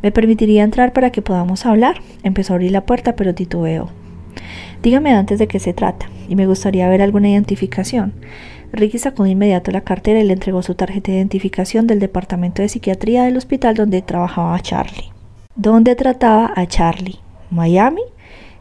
¿Me 0.01 0.11
permitiría 0.11 0.63
entrar 0.63 0.93
para 0.93 1.11
que 1.11 1.21
podamos 1.21 1.65
hablar? 1.65 2.01
Empezó 2.23 2.53
a 2.53 2.55
abrir 2.55 2.71
la 2.71 2.85
puerta, 2.85 3.15
pero 3.15 3.35
titubeó. 3.35 3.89
Dígame 4.81 5.13
antes 5.13 5.37
de 5.37 5.47
qué 5.47 5.59
se 5.59 5.73
trata, 5.73 6.09
y 6.27 6.35
me 6.35 6.47
gustaría 6.47 6.89
ver 6.89 7.01
alguna 7.01 7.29
identificación. 7.29 8.13
Ricky 8.73 8.97
sacó 8.97 9.25
de 9.25 9.31
inmediato 9.31 9.69
la 9.71 9.81
cartera 9.81 10.21
y 10.21 10.23
le 10.23 10.33
entregó 10.33 10.63
su 10.63 10.75
tarjeta 10.75 11.11
de 11.11 11.17
identificación 11.17 11.85
del 11.85 11.99
departamento 11.99 12.61
de 12.61 12.69
psiquiatría 12.69 13.23
del 13.23 13.37
hospital 13.37 13.75
donde 13.75 14.01
trabajaba 14.01 14.59
Charlie. 14.61 15.11
¿Dónde 15.55 15.95
trataba 15.95 16.51
a 16.55 16.65
Charlie? 16.65 17.19
¿Miami? 17.51 18.01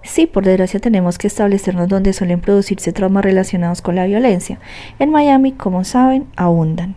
Sí, 0.02 0.26
por 0.26 0.44
desgracia 0.44 0.80
tenemos 0.80 1.18
que 1.18 1.26
establecernos 1.26 1.88
donde 1.88 2.12
suelen 2.12 2.40
producirse 2.40 2.92
traumas 2.92 3.24
relacionados 3.24 3.82
con 3.82 3.96
la 3.96 4.06
violencia. 4.06 4.58
En 4.98 5.10
Miami, 5.10 5.52
como 5.52 5.84
saben, 5.84 6.26
abundan. 6.36 6.94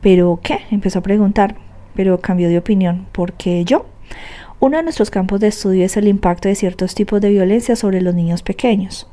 ¿Pero 0.00 0.40
qué? 0.42 0.60
Empezó 0.70 1.00
a 1.00 1.02
preguntar, 1.02 1.56
pero 1.94 2.20
cambió 2.20 2.48
de 2.48 2.58
opinión. 2.58 3.06
¿Por 3.12 3.34
qué 3.34 3.64
yo? 3.64 3.86
Uno 4.58 4.78
de 4.78 4.82
nuestros 4.82 5.10
campos 5.10 5.40
de 5.40 5.48
estudio 5.48 5.84
es 5.84 5.96
el 5.96 6.08
impacto 6.08 6.48
de 6.48 6.54
ciertos 6.54 6.94
tipos 6.94 7.20
de 7.20 7.30
violencia 7.30 7.76
sobre 7.76 8.00
los 8.00 8.14
niños 8.14 8.42
pequeños. 8.42 9.08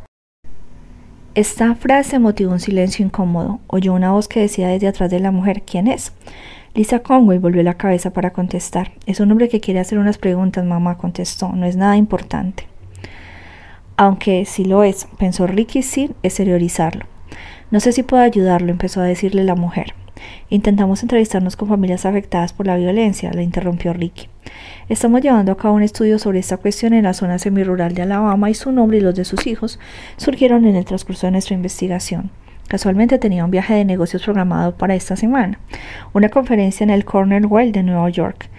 Esta 1.35 1.75
frase 1.75 2.19
motivó 2.19 2.51
un 2.51 2.59
silencio 2.59 3.05
incómodo. 3.05 3.59
Oyó 3.67 3.93
una 3.93 4.11
voz 4.11 4.27
que 4.27 4.39
decía 4.39 4.69
desde 4.69 4.87
atrás 4.87 5.11
de 5.11 5.19
la 5.19 5.31
mujer 5.31 5.61
¿Quién 5.61 5.87
es? 5.87 6.13
Lisa 6.73 6.99
Conway 6.99 7.37
volvió 7.37 7.61
la 7.63 7.75
cabeza 7.75 8.11
para 8.11 8.31
contestar. 8.31 8.91
Es 9.05 9.19
un 9.19 9.31
hombre 9.31 9.47
que 9.47 9.59
quiere 9.59 9.79
hacer 9.79 9.99
unas 9.99 10.17
preguntas, 10.17 10.65
mamá 10.65 10.97
contestó. 10.97 11.49
No 11.53 11.65
es 11.65 11.75
nada 11.75 11.97
importante. 11.97 12.67
Aunque 13.97 14.45
sí 14.45 14.63
lo 14.63 14.83
es, 14.83 15.07
pensó 15.17 15.47
Ricky 15.47 15.81
sin 15.81 16.13
exteriorizarlo. 16.21 17.05
No 17.71 17.79
sé 17.79 17.91
si 17.91 18.03
puedo 18.03 18.21
ayudarlo, 18.21 18.69
empezó 18.69 19.01
a 19.01 19.05
decirle 19.05 19.43
la 19.43 19.55
mujer. 19.55 19.95
Intentamos 20.49 21.01
entrevistarnos 21.01 21.55
con 21.55 21.67
familias 21.67 22.05
afectadas 22.05 22.53
por 22.53 22.67
la 22.67 22.77
violencia, 22.77 23.31
le 23.31 23.41
interrumpió 23.41 23.93
Ricky. 23.93 24.29
Estamos 24.87 25.21
llevando 25.21 25.51
a 25.51 25.57
cabo 25.57 25.73
un 25.73 25.83
estudio 25.83 26.19
sobre 26.19 26.39
esta 26.39 26.57
cuestión 26.57 26.93
en 26.93 27.03
la 27.03 27.13
zona 27.13 27.39
semirural 27.39 27.95
de 27.95 28.03
Alabama 28.03 28.49
y 28.49 28.53
su 28.53 28.71
nombre 28.71 28.99
y 28.99 29.01
los 29.01 29.15
de 29.15 29.25
sus 29.25 29.47
hijos 29.47 29.79
surgieron 30.17 30.65
en 30.65 30.75
el 30.75 30.85
transcurso 30.85 31.25
de 31.27 31.31
nuestra 31.31 31.55
investigación. 31.55 32.29
Casualmente 32.67 33.17
tenía 33.17 33.45
un 33.45 33.51
viaje 33.51 33.73
de 33.73 33.85
negocios 33.85 34.23
programado 34.23 34.75
para 34.75 34.93
esta 34.93 35.15
semana, 35.15 35.59
una 36.13 36.29
conferencia 36.29 36.83
en 36.83 36.89
el 36.89 37.05
Cornell 37.05 37.71
de 37.71 37.83
Nueva 37.83 38.09
York. 38.09 38.49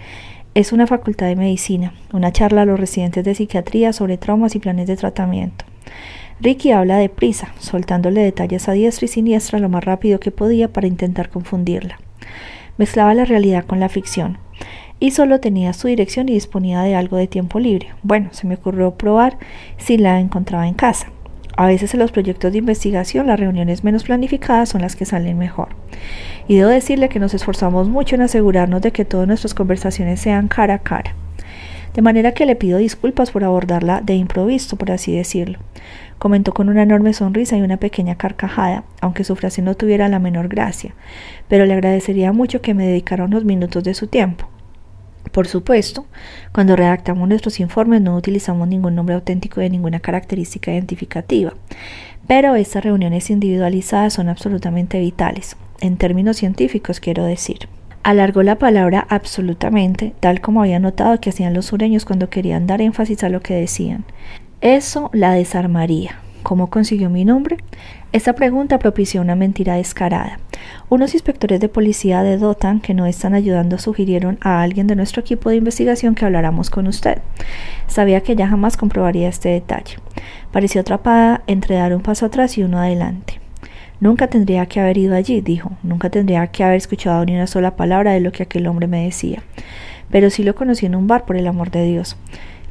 Es 0.55 0.73
una 0.73 0.87
facultad 0.87 1.27
de 1.27 1.35
medicina, 1.35 1.93
una 2.11 2.31
charla 2.31 2.63
a 2.63 2.65
los 2.65 2.79
residentes 2.79 3.23
de 3.23 3.35
psiquiatría 3.35 3.93
sobre 3.93 4.17
traumas 4.17 4.55
y 4.55 4.59
planes 4.59 4.87
de 4.87 4.97
tratamiento. 4.97 5.63
Ricky 6.41 6.71
habla 6.71 6.97
deprisa, 6.97 7.53
soltándole 7.59 8.21
detalles 8.21 8.67
a 8.67 8.71
diestra 8.71 9.05
y 9.05 9.09
siniestra 9.09 9.59
lo 9.59 9.69
más 9.69 9.83
rápido 9.83 10.19
que 10.19 10.31
podía 10.31 10.73
para 10.73 10.87
intentar 10.87 11.29
confundirla. 11.29 11.99
Mezclaba 12.77 13.13
la 13.13 13.25
realidad 13.25 13.65
con 13.65 13.79
la 13.79 13.89
ficción. 13.89 14.39
Y 14.99 15.11
solo 15.11 15.39
tenía 15.39 15.71
su 15.73 15.87
dirección 15.87 16.27
y 16.29 16.33
disponía 16.33 16.81
de 16.81 16.95
algo 16.95 17.17
de 17.17 17.27
tiempo 17.27 17.59
libre. 17.59 17.89
Bueno, 18.03 18.29
se 18.31 18.47
me 18.47 18.55
ocurrió 18.55 18.95
probar 18.95 19.37
si 19.77 19.97
la 19.97 20.19
encontraba 20.19 20.67
en 20.67 20.73
casa. 20.73 21.11
A 21.59 21.67
veces 21.67 21.93
en 21.93 21.99
los 21.99 22.13
proyectos 22.13 22.53
de 22.53 22.59
investigación 22.59 23.27
las 23.27 23.37
reuniones 23.37 23.83
menos 23.83 24.05
planificadas 24.05 24.69
son 24.69 24.81
las 24.81 24.95
que 24.95 25.03
salen 25.03 25.37
mejor. 25.37 25.67
Y 26.47 26.55
debo 26.55 26.69
decirle 26.69 27.09
que 27.09 27.19
nos 27.19 27.33
esforzamos 27.33 27.89
mucho 27.89 28.15
en 28.15 28.21
asegurarnos 28.21 28.81
de 28.81 28.93
que 28.93 29.03
todas 29.03 29.27
nuestras 29.27 29.53
conversaciones 29.53 30.21
sean 30.21 30.47
cara 30.47 30.75
a 30.75 30.79
cara. 30.79 31.15
De 31.93 32.01
manera 32.01 32.31
que 32.31 32.45
le 32.45 32.55
pido 32.55 32.77
disculpas 32.77 33.31
por 33.31 33.43
abordarla 33.43 33.99
de 33.99 34.13
improviso, 34.13 34.77
por 34.77 34.89
así 34.89 35.13
decirlo. 35.13 35.59
Comentó 36.17 36.53
con 36.53 36.69
una 36.69 36.83
enorme 36.83 37.11
sonrisa 37.11 37.57
y 37.57 37.61
una 37.61 37.75
pequeña 37.75 38.15
carcajada, 38.15 38.85
aunque 39.01 39.25
su 39.25 39.35
frase 39.35 39.61
no 39.61 39.75
tuviera 39.75 40.07
la 40.07 40.19
menor 40.19 40.47
gracia, 40.47 40.93
pero 41.49 41.65
le 41.65 41.73
agradecería 41.73 42.31
mucho 42.31 42.61
que 42.61 42.73
me 42.73 42.87
dedicara 42.87 43.25
unos 43.25 43.43
minutos 43.43 43.83
de 43.83 43.95
su 43.95 44.07
tiempo. 44.07 44.47
Por 45.31 45.47
supuesto, 45.47 46.05
cuando 46.51 46.75
redactamos 46.75 47.27
nuestros 47.27 47.59
informes 47.59 48.01
no 48.01 48.15
utilizamos 48.15 48.67
ningún 48.67 48.95
nombre 48.95 49.15
auténtico 49.15 49.61
de 49.61 49.69
ninguna 49.69 49.99
característica 49.99 50.71
identificativa, 50.71 51.53
pero 52.27 52.55
estas 52.55 52.83
reuniones 52.83 53.29
individualizadas 53.29 54.13
son 54.13 54.29
absolutamente 54.29 54.99
vitales, 54.99 55.55
en 55.81 55.97
términos 55.97 56.37
científicos 56.37 56.99
quiero 56.99 57.23
decir. 57.23 57.69
Alargó 58.01 58.43
la 58.43 58.57
palabra 58.57 59.05
absolutamente, 59.09 60.13
tal 60.19 60.41
como 60.41 60.61
había 60.61 60.79
notado 60.79 61.19
que 61.19 61.29
hacían 61.29 61.53
los 61.53 61.67
sureños 61.67 62.05
cuando 62.05 62.29
querían 62.29 62.65
dar 62.65 62.81
énfasis 62.81 63.23
a 63.23 63.29
lo 63.29 63.41
que 63.41 63.53
decían. 63.53 64.05
Eso 64.61 65.09
la 65.13 65.33
desarmaría. 65.33 66.19
¿Cómo 66.43 66.69
consiguió 66.69 67.09
mi 67.09 67.25
nombre? 67.25 67.57
Esta 68.11 68.33
pregunta 68.33 68.79
propició 68.79 69.21
una 69.21 69.35
mentira 69.35 69.75
descarada. 69.75 70.39
Unos 70.89 71.13
inspectores 71.13 71.59
de 71.59 71.69
policía 71.69 72.23
de 72.23 72.37
Dotan 72.37 72.79
que 72.79 72.93
no 72.93 73.05
están 73.05 73.33
ayudando 73.33 73.77
sugirieron 73.77 74.37
a 74.41 74.61
alguien 74.61 74.87
de 74.87 74.95
nuestro 74.95 75.21
equipo 75.21 75.49
de 75.49 75.57
investigación 75.57 76.15
que 76.15 76.25
habláramos 76.25 76.69
con 76.69 76.87
usted. 76.87 77.21
Sabía 77.87 78.21
que 78.21 78.33
ella 78.33 78.47
jamás 78.47 78.77
comprobaría 78.77 79.29
este 79.29 79.49
detalle. 79.49 79.97
Pareció 80.51 80.81
atrapada 80.81 81.43
entre 81.47 81.75
dar 81.75 81.95
un 81.95 82.01
paso 82.01 82.25
atrás 82.25 82.57
y 82.57 82.63
uno 82.63 82.79
adelante. 82.79 83.39
Nunca 83.99 84.27
tendría 84.27 84.65
que 84.65 84.79
haber 84.79 84.97
ido 84.97 85.15
allí, 85.15 85.41
dijo. 85.41 85.71
Nunca 85.83 86.09
tendría 86.09 86.47
que 86.47 86.63
haber 86.63 86.77
escuchado 86.77 87.25
ni 87.25 87.35
una 87.35 87.47
sola 87.47 87.75
palabra 87.75 88.13
de 88.13 88.21
lo 88.21 88.31
que 88.31 88.43
aquel 88.43 88.67
hombre 88.67 88.87
me 88.87 89.03
decía. 89.03 89.43
Pero 90.09 90.29
sí 90.29 90.43
lo 90.43 90.55
conocí 90.55 90.85
en 90.85 90.95
un 90.95 91.07
bar, 91.07 91.25
por 91.25 91.35
el 91.35 91.47
amor 91.47 91.69
de 91.69 91.85
Dios. 91.85 92.15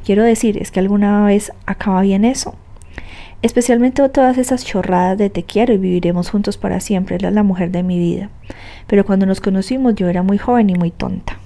Quiero 0.03 0.23
decir, 0.23 0.57
¿es 0.57 0.71
que 0.71 0.79
alguna 0.79 1.23
vez 1.25 1.51
acaba 1.67 2.01
bien 2.01 2.25
eso? 2.25 2.55
Especialmente 3.41 4.07
todas 4.09 4.37
esas 4.37 4.65
chorradas 4.65 5.17
de 5.17 5.29
te 5.29 5.43
quiero 5.43 5.73
y 5.73 5.77
viviremos 5.77 6.29
juntos 6.29 6.57
para 6.57 6.81
siempre, 6.81 7.15
era 7.15 7.31
la 7.31 7.43
mujer 7.43 7.71
de 7.71 7.83
mi 7.83 7.97
vida. 7.97 8.29
Pero 8.85 9.05
cuando 9.05 9.25
nos 9.25 9.39
conocimos 9.39 9.95
yo 9.95 10.09
era 10.09 10.23
muy 10.23 10.37
joven 10.37 10.69
y 10.69 10.75
muy 10.75 10.91
tonta. 10.91 11.37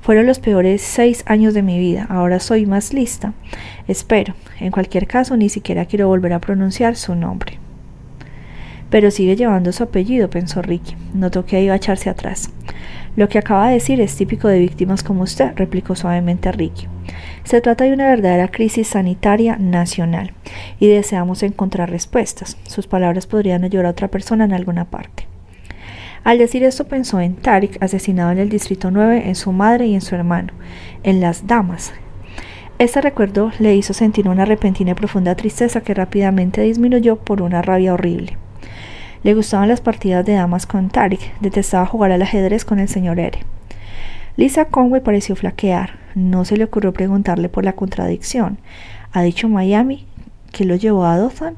Fueron 0.00 0.26
los 0.26 0.40
peores 0.40 0.82
seis 0.82 1.22
años 1.26 1.54
de 1.54 1.62
mi 1.62 1.78
vida, 1.78 2.06
ahora 2.08 2.40
soy 2.40 2.66
más 2.66 2.92
lista. 2.92 3.32
Espero, 3.86 4.34
en 4.58 4.72
cualquier 4.72 5.06
caso 5.06 5.36
ni 5.36 5.48
siquiera 5.48 5.86
quiero 5.86 6.08
volver 6.08 6.32
a 6.32 6.40
pronunciar 6.40 6.96
su 6.96 7.14
nombre. 7.14 7.58
Pero 8.90 9.10
sigue 9.10 9.36
llevando 9.36 9.72
su 9.72 9.82
apellido, 9.82 10.30
pensó 10.30 10.62
Ricky. 10.62 10.96
Notó 11.12 11.44
que 11.44 11.62
iba 11.62 11.74
a 11.74 11.76
echarse 11.76 12.08
atrás. 12.08 12.50
Lo 13.16 13.28
que 13.28 13.38
acaba 13.38 13.68
de 13.68 13.74
decir 13.74 14.00
es 14.00 14.14
típico 14.14 14.46
de 14.46 14.60
víctimas 14.60 15.02
como 15.02 15.22
usted, 15.22 15.52
replicó 15.56 15.96
suavemente 15.96 16.52
Ricky. 16.52 16.86
Se 17.46 17.60
trata 17.60 17.84
de 17.84 17.92
una 17.92 18.08
verdadera 18.08 18.48
crisis 18.48 18.88
sanitaria 18.88 19.56
nacional 19.56 20.32
y 20.80 20.88
deseamos 20.88 21.44
encontrar 21.44 21.88
respuestas. 21.88 22.56
Sus 22.64 22.88
palabras 22.88 23.28
podrían 23.28 23.62
ayudar 23.62 23.86
a 23.86 23.90
otra 23.90 24.08
persona 24.08 24.46
en 24.46 24.52
alguna 24.52 24.86
parte. 24.86 25.28
Al 26.24 26.38
decir 26.38 26.64
esto 26.64 26.88
pensó 26.88 27.20
en 27.20 27.36
Tarik, 27.36 27.80
asesinado 27.80 28.32
en 28.32 28.38
el 28.38 28.48
Distrito 28.48 28.90
9, 28.90 29.28
en 29.28 29.36
su 29.36 29.52
madre 29.52 29.86
y 29.86 29.94
en 29.94 30.00
su 30.00 30.16
hermano, 30.16 30.54
en 31.04 31.20
las 31.20 31.46
damas. 31.46 31.92
Este 32.80 33.00
recuerdo 33.00 33.52
le 33.60 33.76
hizo 33.76 33.92
sentir 33.92 34.28
una 34.28 34.44
repentina 34.44 34.90
y 34.90 34.94
profunda 34.94 35.36
tristeza 35.36 35.82
que 35.82 35.94
rápidamente 35.94 36.62
disminuyó 36.62 37.14
por 37.14 37.42
una 37.42 37.62
rabia 37.62 37.94
horrible. 37.94 38.36
Le 39.22 39.34
gustaban 39.34 39.68
las 39.68 39.80
partidas 39.80 40.26
de 40.26 40.32
damas 40.32 40.66
con 40.66 40.88
Tarik, 40.88 41.20
detestaba 41.38 41.86
jugar 41.86 42.10
al 42.10 42.22
ajedrez 42.22 42.64
con 42.64 42.80
el 42.80 42.88
señor 42.88 43.20
Ere. 43.20 43.38
Lisa 44.36 44.66
Conway 44.66 45.00
pareció 45.00 45.34
flaquear. 45.34 45.98
No 46.14 46.44
se 46.44 46.56
le 46.56 46.64
ocurrió 46.64 46.92
preguntarle 46.92 47.48
por 47.48 47.64
la 47.64 47.72
contradicción. 47.72 48.58
¿Ha 49.12 49.22
dicho 49.22 49.48
Miami 49.48 50.06
que 50.52 50.64
lo 50.64 50.76
llevó 50.76 51.06
a 51.06 51.16
Dothan? 51.16 51.56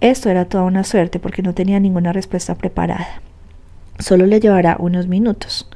Esto 0.00 0.28
era 0.28 0.44
toda 0.44 0.64
una 0.64 0.84
suerte 0.84 1.18
porque 1.20 1.42
no 1.42 1.54
tenía 1.54 1.78
ninguna 1.80 2.12
respuesta 2.12 2.56
preparada. 2.56 3.20
Solo 3.98 4.26
le 4.26 4.40
llevará 4.40 4.76
unos 4.78 5.08
minutos, 5.08 5.68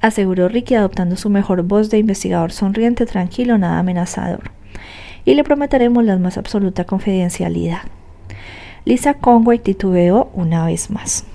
aseguró 0.00 0.48
Ricky 0.48 0.74
adoptando 0.74 1.16
su 1.16 1.28
mejor 1.28 1.62
voz 1.62 1.90
de 1.90 1.98
investigador 1.98 2.52
sonriente, 2.52 3.04
tranquilo, 3.04 3.58
nada 3.58 3.78
amenazador. 3.78 4.50
Y 5.26 5.34
le 5.34 5.44
prometeremos 5.44 6.04
la 6.04 6.16
más 6.16 6.38
absoluta 6.38 6.84
confidencialidad. 6.84 7.82
Lisa 8.86 9.14
Conway 9.14 9.58
titubeó 9.58 10.30
una 10.32 10.64
vez 10.64 10.90
más. 10.90 11.26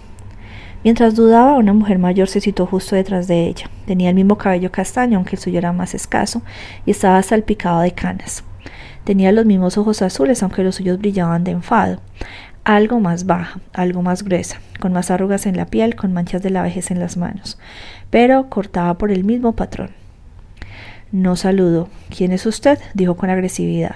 Mientras 0.85 1.15
dudaba, 1.15 1.57
una 1.57 1.73
mujer 1.73 1.97
mayor 1.97 2.27
se 2.27 2.41
citó 2.41 2.67
justo 2.67 2.95
detrás 2.95 3.27
de 3.27 3.47
ella. 3.47 3.71
Tenía 3.87 4.09
el 4.09 4.15
mismo 4.15 4.37
cabello 4.37 4.71
castaño, 4.71 5.17
aunque 5.17 5.35
el 5.35 5.41
suyo 5.41 5.57
era 5.57 5.73
más 5.73 5.95
escaso, 5.95 6.43
y 6.85 6.91
estaba 6.91 7.23
salpicado 7.23 7.79
de 7.79 7.91
canas. 7.91 8.43
Tenía 9.03 9.31
los 9.31 9.47
mismos 9.47 9.79
ojos 9.79 10.03
azules, 10.03 10.43
aunque 10.43 10.63
los 10.63 10.75
suyos 10.75 10.99
brillaban 10.99 11.43
de 11.43 11.53
enfado. 11.53 12.01
Algo 12.63 12.99
más 12.99 13.25
baja, 13.25 13.59
algo 13.73 14.03
más 14.03 14.21
gruesa, 14.21 14.61
con 14.79 14.93
más 14.93 15.09
arrugas 15.09 15.47
en 15.47 15.57
la 15.57 15.65
piel, 15.65 15.95
con 15.95 16.13
manchas 16.13 16.43
de 16.43 16.51
la 16.51 16.61
vejez 16.61 16.91
en 16.91 16.99
las 16.99 17.17
manos, 17.17 17.57
pero 18.11 18.47
cortaba 18.51 18.95
por 18.99 19.09
el 19.09 19.23
mismo 19.23 19.55
patrón. 19.55 19.89
No 21.11 21.35
saludó. 21.35 21.89
¿Quién 22.15 22.31
es 22.31 22.45
usted? 22.45 22.77
dijo 22.93 23.15
con 23.15 23.31
agresividad. 23.31 23.95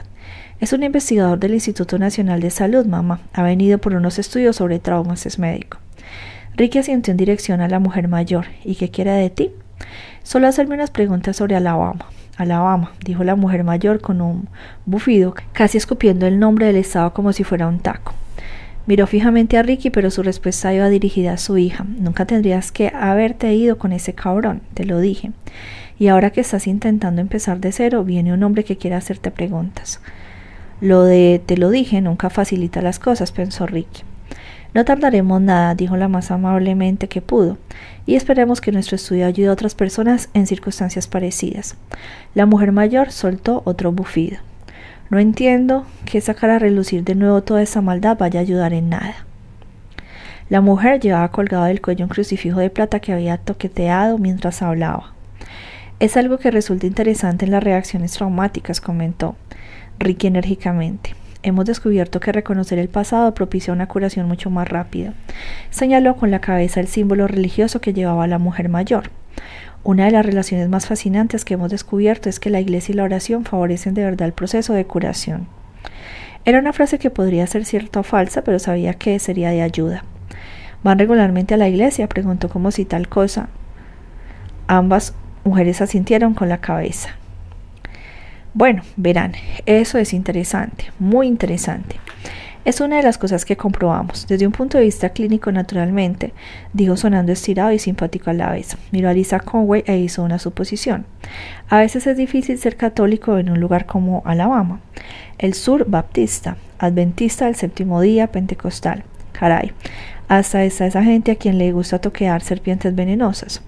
Es 0.60 0.74
un 0.74 0.82
investigador 0.82 1.38
del 1.38 1.54
Instituto 1.54 2.00
Nacional 2.00 2.40
de 2.40 2.50
Salud, 2.50 2.88
mamá. 2.88 3.22
Ha 3.32 3.44
venido 3.44 3.78
por 3.78 3.94
unos 3.94 4.18
estudios 4.18 4.56
sobre 4.56 4.80
traumas, 4.80 5.28
es 5.28 5.38
médico. 5.38 5.78
Ricky 6.60 6.80
asistió 6.80 7.12
en 7.12 7.16
dirección 7.16 7.62
a 7.62 7.70
la 7.70 7.80
mujer 7.80 8.10
mayor. 8.10 8.48
¿Y 8.66 8.76
qué 8.76 8.90
quiere 8.90 9.12
de 9.12 9.30
ti? 9.30 9.52
Solo 10.24 10.46
hacerme 10.46 10.76
unas 10.76 10.92
preguntas 10.92 11.38
sobre 11.38 11.56
Alabama. 11.56 12.08
Alabama, 12.36 12.92
dijo 13.06 13.24
la 13.24 13.38
mujer 13.38 13.64
mayor 13.64 14.02
con 14.02 14.20
un 14.20 14.50
bufido, 14.86 15.34
casi 15.54 15.78
escupiendo 15.78 16.28
el 16.28 16.38
nombre 16.38 16.66
del 16.66 16.76
estado 16.76 17.14
como 17.14 17.32
si 17.32 17.46
fuera 17.46 17.66
un 17.66 17.80
taco. 17.80 18.14
Miró 18.88 19.08
fijamente 19.08 19.58
a 19.58 19.64
Ricky, 19.64 19.90
pero 19.90 20.12
su 20.12 20.22
respuesta 20.22 20.74
iba 20.74 20.90
dirigida 20.90 21.32
a 21.32 21.38
su 21.38 21.58
hija. 21.58 21.86
Nunca 21.98 22.26
tendrías 22.26 22.74
que 22.74 22.92
haberte 22.94 23.54
ido 23.54 23.78
con 23.78 23.94
ese 23.94 24.12
cabrón, 24.12 24.62
te 24.74 24.84
lo 24.84 25.00
dije. 25.00 25.32
Y 25.98 26.10
ahora 26.10 26.32
que 26.32 26.42
estás 26.42 26.68
intentando 26.68 27.22
empezar 27.22 27.62
de 27.62 27.72
cero, 27.72 28.04
viene 28.04 28.34
un 28.34 28.44
hombre 28.44 28.66
que 28.66 28.76
quiere 28.76 28.98
hacerte 28.98 29.32
preguntas. 29.32 30.02
Lo 30.82 31.04
de 31.04 31.42
te 31.46 31.56
lo 31.56 31.70
dije 31.70 32.02
nunca 32.02 32.30
facilita 32.30 32.82
las 32.82 33.00
cosas, 33.00 33.32
pensó 33.32 33.66
Ricky. 33.66 34.04
No 34.74 34.86
tardaremos 34.86 35.42
nada, 35.42 35.74
dijo 35.74 35.98
la 35.98 36.08
más 36.08 36.30
amablemente 36.30 37.08
que 37.08 37.22
pudo, 37.22 37.58
y 38.06 38.16
esperemos 38.16 38.62
que 38.62 38.72
nuestro 38.72 38.96
estudio 38.96 39.26
ayude 39.26 39.48
a 39.48 39.54
otras 39.54 39.74
personas 39.74 40.30
en 40.34 40.46
circunstancias 40.46 41.08
parecidas. 41.08 41.76
La 42.36 42.46
mujer 42.46 42.72
mayor 42.72 43.12
soltó 43.12 43.64
otro 43.66 43.92
bufido. 43.92 44.38
No 45.10 45.18
entiendo 45.18 45.86
que 46.06 46.22
sacar 46.22 46.52
a 46.52 46.60
relucir 46.60 47.04
de 47.04 47.16
nuevo 47.16 47.42
toda 47.42 47.64
esa 47.64 47.82
maldad 47.82 48.18
vaya 48.18 48.40
a 48.40 48.44
ayudar 48.44 48.74
en 48.74 48.90
nada. 48.90 49.26
La 50.50 50.62
mujer 50.62 51.00
llevaba 51.00 51.32
colgado 51.32 51.66
del 51.66 51.82
cuello 51.82 52.06
un 52.06 52.10
crucifijo 52.10 52.60
de 52.60 52.70
plata 52.70 53.00
que 53.00 53.14
había 53.14 53.38
toqueteado 53.38 54.18
mientras 54.18 54.62
hablaba. 54.62 55.14
Es 56.00 56.16
algo 56.16 56.38
que 56.38 56.52
resulta 56.52 56.88
interesante 56.88 57.46
en 57.46 57.52
las 57.52 57.64
reacciones 57.64 58.14
traumáticas, 58.14 58.82
comentó 58.82 59.36
Ricky 60.00 60.28
enérgicamente. 60.28 61.19
Hemos 61.42 61.66
descubierto 61.66 62.20
que 62.20 62.34
reconocer 62.34 62.80
el 62.80 62.90
pasado 62.90 63.34
propicia 63.34 63.72
una 63.72 63.88
curación 63.88 64.28
mucho 64.28 64.50
más 64.50 64.68
rápida. 64.68 65.14
Señaló 65.70 66.18
con 66.18 66.32
la 66.32 66.42
cabeza 66.42 66.82
el 66.82 66.88
símbolo 66.88 67.28
religioso 67.28 67.80
que 67.80 67.94
llevaba 67.94 68.28
la 68.28 68.40
mujer 68.40 68.68
mayor. 68.68 69.10
Una 69.86 70.04
de 70.04 70.12
las 70.12 70.26
relaciones 70.26 70.68
más 70.68 70.86
fascinantes 70.86 71.46
que 71.46 71.54
hemos 71.54 71.72
descubierto 71.72 72.28
es 72.28 72.42
que 72.42 72.50
la 72.50 72.60
iglesia 72.60 72.92
y 72.92 72.96
la 72.98 73.04
oración 73.04 73.46
favorecen 73.46 73.94
de 73.94 74.04
verdad 74.04 74.28
el 74.28 74.34
proceso 74.34 74.74
de 74.74 74.86
curación. 74.86 75.48
Era 76.44 76.60
una 76.60 76.74
frase 76.74 77.00
que 77.00 77.10
podría 77.10 77.48
ser 77.48 77.64
cierta 77.64 78.02
o 78.02 78.04
falsa, 78.04 78.44
pero 78.44 78.60
sabía 78.60 78.96
que 78.96 79.18
sería 79.20 79.52
de 79.52 79.62
ayuda. 79.62 80.04
¿Van 80.84 81.00
regularmente 81.00 81.54
a 81.54 81.58
la 81.58 81.70
iglesia? 81.70 82.10
preguntó 82.10 82.50
como 82.50 82.72
si 82.72 82.84
tal 82.84 83.08
cosa. 83.08 83.48
Ambas 84.68 85.14
mujeres 85.46 85.82
asintieron 85.82 86.34
con 86.34 86.50
la 86.50 86.60
cabeza. 86.60 87.19
Bueno, 88.54 88.82
verán, 88.98 89.34
eso 89.68 90.00
es 90.00 90.12
interesante, 90.12 90.92
muy 90.98 91.28
interesante. 91.28 91.98
Es 92.66 92.82
una 92.82 92.98
de 92.98 93.04
las 93.04 93.18
cosas 93.18 93.46
que 93.46 93.56
comprobamos. 93.56 94.28
Desde 94.28 94.46
un 94.46 94.52
punto 94.52 94.78
de 94.78 94.84
vista 94.84 95.10
clínico, 95.10 95.52
naturalmente, 95.52 96.34
dijo 96.74 96.98
sonando 96.98 97.32
estirado 97.32 97.72
y 97.72 97.80
simpático 97.80 98.32
a 98.32 98.34
la 98.34 98.52
vez. 98.52 98.76
Miró 98.92 99.10
a 99.10 99.14
Lisa 99.14 99.40
Conway 99.40 99.84
e 99.86 99.98
hizo 99.98 100.24
una 100.24 100.40
suposición. 100.40 101.06
A 101.70 101.78
veces 101.78 102.06
es 102.08 102.18
difícil 102.18 102.58
ser 102.58 102.76
católico 102.76 103.38
en 103.38 103.50
un 103.50 103.60
lugar 103.60 103.86
como 103.86 104.24
Alabama. 104.26 104.82
El 105.38 105.54
sur 105.54 105.86
baptista, 105.88 106.58
adventista 106.80 107.46
del 107.46 107.56
séptimo 107.56 108.02
día, 108.02 108.28
pentecostal. 108.28 109.04
Caray, 109.32 109.72
hasta 110.28 110.64
está 110.64 110.86
esa 110.86 111.04
gente 111.04 111.32
a 111.32 111.36
quien 111.36 111.60
le 111.60 111.72
gusta 111.72 112.00
toquear 112.00 112.42
serpientes 112.42 112.94
venenosas. 112.94 113.62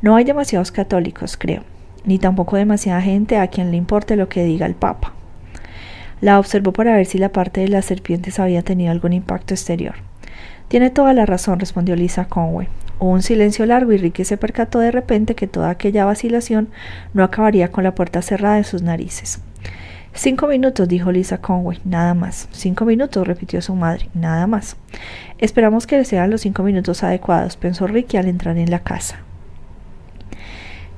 No 0.00 0.16
hay 0.16 0.24
demasiados 0.24 0.72
católicos, 0.72 1.36
creo 1.36 1.77
ni 2.08 2.18
tampoco 2.18 2.56
demasiada 2.56 3.02
gente 3.02 3.36
a 3.36 3.48
quien 3.48 3.70
le 3.70 3.76
importe 3.76 4.16
lo 4.16 4.28
que 4.28 4.42
diga 4.42 4.64
el 4.64 4.74
Papa. 4.74 5.12
La 6.22 6.38
observó 6.40 6.72
para 6.72 6.96
ver 6.96 7.06
si 7.06 7.18
la 7.18 7.28
parte 7.28 7.60
de 7.60 7.68
las 7.68 7.84
serpientes 7.84 8.40
había 8.40 8.62
tenido 8.62 8.90
algún 8.90 9.12
impacto 9.12 9.52
exterior. 9.52 9.94
Tiene 10.68 10.88
toda 10.88 11.12
la 11.12 11.26
razón, 11.26 11.60
respondió 11.60 11.94
Lisa 11.94 12.24
Conway. 12.24 12.66
Hubo 12.98 13.10
un 13.10 13.22
silencio 13.22 13.66
largo 13.66 13.92
y 13.92 13.98
Ricky 13.98 14.24
se 14.24 14.38
percató 14.38 14.80
de 14.80 14.90
repente 14.90 15.34
que 15.34 15.46
toda 15.46 15.68
aquella 15.68 16.06
vacilación 16.06 16.68
no 17.12 17.22
acabaría 17.22 17.70
con 17.70 17.84
la 17.84 17.94
puerta 17.94 18.22
cerrada 18.22 18.56
de 18.56 18.64
sus 18.64 18.82
narices. 18.82 19.40
Cinco 20.14 20.48
minutos, 20.48 20.88
dijo 20.88 21.12
Lisa 21.12 21.38
Conway, 21.38 21.78
nada 21.84 22.14
más. 22.14 22.48
Cinco 22.52 22.86
minutos, 22.86 23.26
repitió 23.26 23.60
su 23.60 23.74
madre, 23.74 24.08
nada 24.14 24.46
más. 24.46 24.76
Esperamos 25.36 25.86
que 25.86 26.04
sean 26.06 26.30
los 26.30 26.40
cinco 26.40 26.62
minutos 26.62 27.04
adecuados, 27.04 27.56
pensó 27.56 27.86
Ricky 27.86 28.16
al 28.16 28.28
entrar 28.28 28.56
en 28.56 28.70
la 28.70 28.80
casa. 28.80 29.20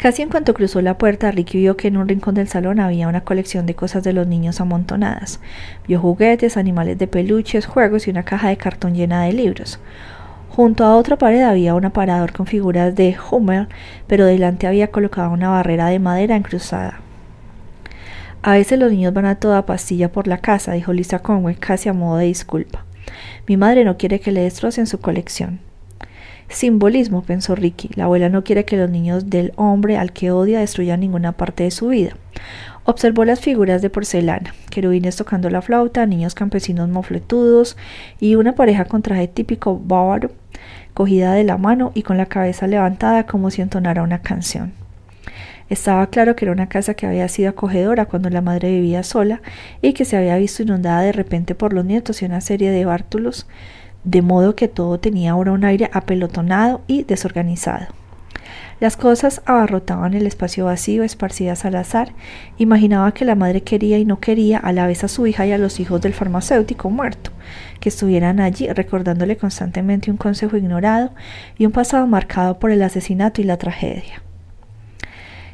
Casi 0.01 0.23
en 0.23 0.31
cuanto 0.31 0.55
cruzó 0.55 0.81
la 0.81 0.97
puerta, 0.97 1.31
Ricky 1.31 1.59
vio 1.59 1.77
que 1.77 1.89
en 1.89 1.99
un 1.99 2.09
rincón 2.09 2.35
del 2.35 2.49
salón 2.49 2.81
había 2.81 3.07
una 3.07 3.21
colección 3.21 3.67
de 3.67 3.75
cosas 3.75 4.03
de 4.03 4.15
los 4.15 4.27
niños 4.27 4.59
amontonadas. 4.59 5.41
Vio 5.87 6.01
juguetes, 6.01 6.57
animales 6.57 6.97
de 6.97 7.07
peluches, 7.07 7.67
juegos 7.67 8.07
y 8.07 8.11
una 8.11 8.23
caja 8.23 8.49
de 8.49 8.57
cartón 8.57 8.95
llena 8.95 9.25
de 9.25 9.35
libros. 9.35 9.79
Junto 10.49 10.85
a 10.85 10.97
otra 10.97 11.19
pared 11.19 11.43
había 11.43 11.75
un 11.75 11.85
aparador 11.85 12.33
con 12.33 12.47
figuras 12.47 12.95
de 12.95 13.15
Hummel, 13.31 13.69
pero 14.07 14.25
delante 14.25 14.67
había 14.67 14.91
colocado 14.91 15.33
una 15.33 15.51
barrera 15.51 15.89
de 15.89 15.99
madera 15.99 16.35
encruzada. 16.35 17.01
A 18.41 18.53
veces 18.53 18.79
los 18.79 18.91
niños 18.91 19.13
van 19.13 19.27
a 19.27 19.35
toda 19.35 19.67
pastilla 19.67 20.11
por 20.11 20.29
la 20.29 20.39
casa, 20.39 20.73
dijo 20.73 20.95
Lisa 20.95 21.19
Conway 21.19 21.57
casi 21.57 21.91
a 21.91 21.93
modo 21.93 22.17
de 22.17 22.25
disculpa. 22.25 22.87
Mi 23.47 23.59
madre 23.59 23.85
no 23.85 23.99
quiere 23.99 24.19
que 24.19 24.33
le 24.33 24.41
destrocen 24.41 24.87
su 24.87 24.99
colección. 24.99 25.61
Simbolismo, 26.51 27.23
pensó 27.23 27.55
Ricky. 27.55 27.91
La 27.95 28.05
abuela 28.05 28.29
no 28.29 28.43
quiere 28.43 28.65
que 28.65 28.77
los 28.77 28.91
niños 28.91 29.31
del 29.31 29.53
hombre 29.55 29.97
al 29.97 30.13
que 30.13 30.33
odia 30.33 30.59
destruyan 30.59 31.01
ninguna 31.01 31.33
parte 31.33 31.63
de 31.63 31.71
su 31.71 31.89
vida. 31.89 32.17
Observó 32.85 33.25
las 33.25 33.41
figuras 33.41 33.83
de 33.83 33.91
porcelana, 33.91 34.53
querubines 34.69 35.15
tocando 35.15 35.49
la 35.49 35.63
flauta, 35.63 36.07
niños 36.07 36.35
campesinos 36.35 36.89
mofletudos 36.89 37.77
y 38.19 38.35
una 38.35 38.57
pareja 38.57 38.85
con 38.85 39.01
traje 39.01 39.29
típico 39.29 39.79
bávaro, 39.79 40.33
cogida 40.93 41.35
de 41.35 41.45
la 41.45 41.57
mano 41.57 41.93
y 41.95 42.03
con 42.03 42.17
la 42.17 42.27
cabeza 42.27 42.67
levantada 42.67 43.27
como 43.27 43.51
si 43.51 43.63
entonara 43.63 44.03
una 44.03 44.23
canción. 44.23 44.73
Estaba 45.69 46.09
claro 46.09 46.35
que 46.35 46.45
era 46.47 46.53
una 46.53 46.69
casa 46.69 46.95
que 46.95 47.07
había 47.07 47.29
sido 47.29 47.51
acogedora 47.51 48.07
cuando 48.07 48.29
la 48.29 48.41
madre 48.41 48.73
vivía 48.73 49.05
sola 49.05 49.41
y 49.83 49.93
que 49.93 50.05
se 50.05 50.17
había 50.17 50.37
visto 50.37 50.65
inundada 50.65 51.03
de 51.03 51.13
repente 51.13 51.55
por 51.55 51.73
los 51.73 51.85
nietos 51.85 52.23
y 52.23 52.25
una 52.25 52.41
serie 52.41 52.73
de 52.73 52.85
bártulos 52.85 53.47
de 54.05 54.23
modo 54.23 54.55
que 54.55 54.69
todo 54.69 54.99
tenía 54.99 55.33
ahora 55.33 55.53
un 55.53 55.65
aire 55.65 55.91
apelotonado 55.93 56.83
y 56.87 57.05
desorganizado. 57.05 57.87
Las 58.81 58.97
cosas 58.97 59.43
abarrotaban 59.45 60.15
el 60.15 60.27
espacio 60.27 60.65
vacío, 60.65 61.05
esparcidas 61.05 61.67
al 61.67 61.77
azar. 61.77 62.13
Imaginaba 62.57 63.13
que 63.13 63.27
la 63.27 63.35
madre 63.35 63.63
quería 63.63 63.99
y 63.99 64.07
no 64.07 64.21
quería 64.21 64.57
a 64.57 64.73
la 64.73 64.87
vez 64.87 65.05
a 65.05 65.09
su 65.09 65.27
hija 65.27 65.47
y 65.47 65.53
a 65.53 65.59
los 65.59 65.81
hijos 65.81 66.01
del 66.01 66.15
farmacéutico 66.15 66.89
muerto, 66.89 67.31
que 67.79 67.91
estuvieran 67.91 68.41
allí 68.41 68.69
recordándole 68.69 69.37
constantemente 69.37 70.11
un 70.11 70.17
consejo 70.17 70.57
ignorado 70.57 71.13
y 71.59 71.67
un 71.67 71.73
pasado 71.73 72.07
marcado 72.07 72.59
por 72.59 72.71
el 72.71 72.83
asesinato 72.83 73.43
y 73.43 73.45
la 73.45 73.59
tragedia. 73.59 74.23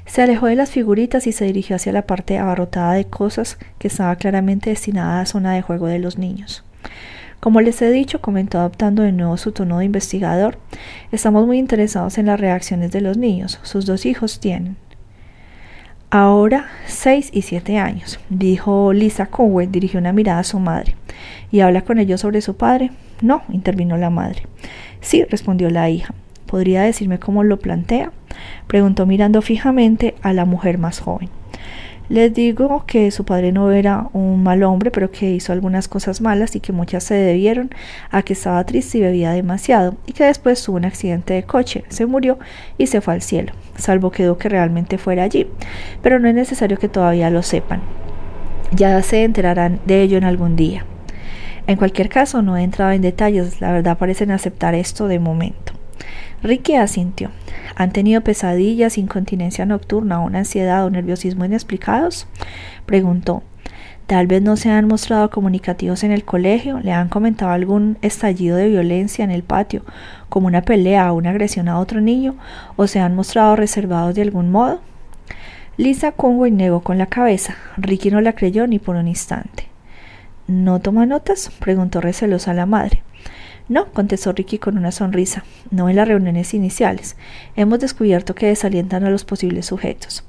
Se 0.06 0.22
alejó 0.22 0.46
de 0.46 0.54
las 0.54 0.70
figuritas 0.70 1.26
y 1.26 1.32
se 1.32 1.46
dirigió 1.46 1.74
hacia 1.74 1.92
la 1.92 2.06
parte 2.06 2.38
abarrotada 2.38 2.92
de 2.92 3.06
cosas 3.06 3.58
que 3.80 3.88
estaba 3.88 4.14
claramente 4.14 4.70
destinada 4.70 5.20
a 5.20 5.26
zona 5.26 5.52
de 5.52 5.62
juego 5.62 5.88
de 5.88 5.98
los 5.98 6.16
niños. 6.16 6.62
Como 7.46 7.60
les 7.60 7.80
he 7.80 7.92
dicho, 7.92 8.20
comentó 8.20 8.58
adoptando 8.58 9.04
de 9.04 9.12
nuevo 9.12 9.36
su 9.36 9.52
tono 9.52 9.78
de 9.78 9.84
investigador, 9.84 10.58
estamos 11.12 11.46
muy 11.46 11.58
interesados 11.58 12.18
en 12.18 12.26
las 12.26 12.40
reacciones 12.40 12.90
de 12.90 13.00
los 13.00 13.18
niños. 13.18 13.60
Sus 13.62 13.86
dos 13.86 14.04
hijos 14.04 14.40
tienen. 14.40 14.76
Ahora 16.10 16.66
seis 16.88 17.30
y 17.32 17.42
siete 17.42 17.78
años, 17.78 18.18
dijo 18.30 18.92
Lisa 18.92 19.26
Conway, 19.26 19.68
dirigió 19.68 20.00
una 20.00 20.12
mirada 20.12 20.40
a 20.40 20.42
su 20.42 20.58
madre. 20.58 20.96
¿Y 21.52 21.60
habla 21.60 21.82
con 21.82 22.00
ellos 22.00 22.20
sobre 22.20 22.40
su 22.40 22.56
padre? 22.56 22.90
No, 23.22 23.44
intervino 23.48 23.96
la 23.96 24.10
madre. 24.10 24.42
Sí, 25.00 25.22
respondió 25.22 25.70
la 25.70 25.88
hija. 25.88 26.14
¿Podría 26.46 26.82
decirme 26.82 27.20
cómo 27.20 27.44
lo 27.44 27.60
plantea? 27.60 28.10
preguntó 28.66 29.06
mirando 29.06 29.40
fijamente 29.40 30.16
a 30.20 30.32
la 30.32 30.46
mujer 30.46 30.78
más 30.78 30.98
joven. 30.98 31.28
Les 32.08 32.32
digo 32.32 32.84
que 32.86 33.10
su 33.10 33.24
padre 33.24 33.50
no 33.50 33.72
era 33.72 34.08
un 34.12 34.42
mal 34.44 34.62
hombre, 34.62 34.92
pero 34.92 35.10
que 35.10 35.32
hizo 35.32 35.52
algunas 35.52 35.88
cosas 35.88 36.20
malas 36.20 36.54
y 36.54 36.60
que 36.60 36.72
muchas 36.72 37.02
se 37.02 37.14
debieron 37.14 37.70
a 38.10 38.22
que 38.22 38.34
estaba 38.34 38.62
triste 38.64 38.98
y 38.98 39.00
bebía 39.00 39.32
demasiado, 39.32 39.96
y 40.06 40.12
que 40.12 40.24
después 40.24 40.62
tuvo 40.62 40.76
un 40.76 40.84
accidente 40.84 41.34
de 41.34 41.42
coche, 41.42 41.84
se 41.88 42.06
murió 42.06 42.38
y 42.78 42.86
se 42.86 43.00
fue 43.00 43.14
al 43.14 43.22
cielo, 43.22 43.52
salvo 43.76 44.12
quedó 44.12 44.38
que 44.38 44.48
realmente 44.48 44.98
fuera 44.98 45.24
allí. 45.24 45.48
Pero 46.00 46.20
no 46.20 46.28
es 46.28 46.34
necesario 46.34 46.78
que 46.78 46.88
todavía 46.88 47.28
lo 47.30 47.42
sepan. 47.42 47.80
Ya 48.70 49.02
se 49.02 49.24
enterarán 49.24 49.80
de 49.84 50.02
ello 50.02 50.16
en 50.16 50.24
algún 50.24 50.54
día. 50.54 50.84
En 51.66 51.76
cualquier 51.76 52.08
caso, 52.08 52.42
no 52.42 52.56
he 52.56 52.62
entrado 52.62 52.92
en 52.92 53.02
detalles, 53.02 53.60
la 53.60 53.72
verdad 53.72 53.98
parecen 53.98 54.30
aceptar 54.30 54.76
esto 54.76 55.08
de 55.08 55.18
momento. 55.18 55.72
Ricky 56.46 56.76
asintió. 56.76 57.30
¿Han 57.74 57.90
tenido 57.90 58.20
pesadillas, 58.20 58.98
incontinencia 58.98 59.66
nocturna, 59.66 60.20
una 60.20 60.38
ansiedad 60.38 60.84
o 60.86 60.90
nerviosismo 60.90 61.44
inexplicados? 61.44 62.28
Preguntó. 62.86 63.42
Tal 64.06 64.28
vez 64.28 64.40
no 64.40 64.56
se 64.56 64.70
han 64.70 64.86
mostrado 64.86 65.30
comunicativos 65.30 66.04
en 66.04 66.12
el 66.12 66.24
colegio, 66.24 66.78
le 66.78 66.92
han 66.92 67.08
comentado 67.08 67.50
algún 67.50 67.98
estallido 68.02 68.56
de 68.56 68.68
violencia 68.68 69.24
en 69.24 69.32
el 69.32 69.42
patio, 69.42 69.82
como 70.28 70.46
una 70.46 70.62
pelea 70.62 71.12
o 71.12 71.16
una 71.16 71.30
agresión 71.30 71.68
a 71.68 71.80
otro 71.80 72.00
niño, 72.00 72.36
o 72.76 72.86
se 72.86 73.00
han 73.00 73.16
mostrado 73.16 73.56
reservados 73.56 74.14
de 74.14 74.22
algún 74.22 74.52
modo. 74.52 74.80
Lisa 75.76 76.12
Conway 76.12 76.52
negó 76.52 76.82
con 76.82 76.98
la 76.98 77.06
cabeza. 77.06 77.56
Ricky 77.76 78.12
no 78.12 78.20
la 78.20 78.34
creyó 78.34 78.68
ni 78.68 78.78
por 78.78 78.94
un 78.94 79.08
instante. 79.08 79.66
¿No 80.46 80.78
toma 80.78 81.04
notas? 81.06 81.50
preguntó 81.58 82.00
recelosa 82.00 82.54
la 82.54 82.66
madre. 82.66 83.02
No, 83.68 83.92
contestó 83.92 84.32
Ricky 84.32 84.58
con 84.58 84.78
una 84.78 84.92
sonrisa, 84.92 85.44
no 85.72 85.88
en 85.88 85.96
las 85.96 86.06
reuniones 86.06 86.54
iniciales. 86.54 87.16
Hemos 87.56 87.80
descubierto 87.80 88.34
que 88.34 88.46
desalientan 88.46 89.02
a 89.04 89.10
los 89.10 89.24
posibles 89.24 89.66
sujetos. 89.66 90.24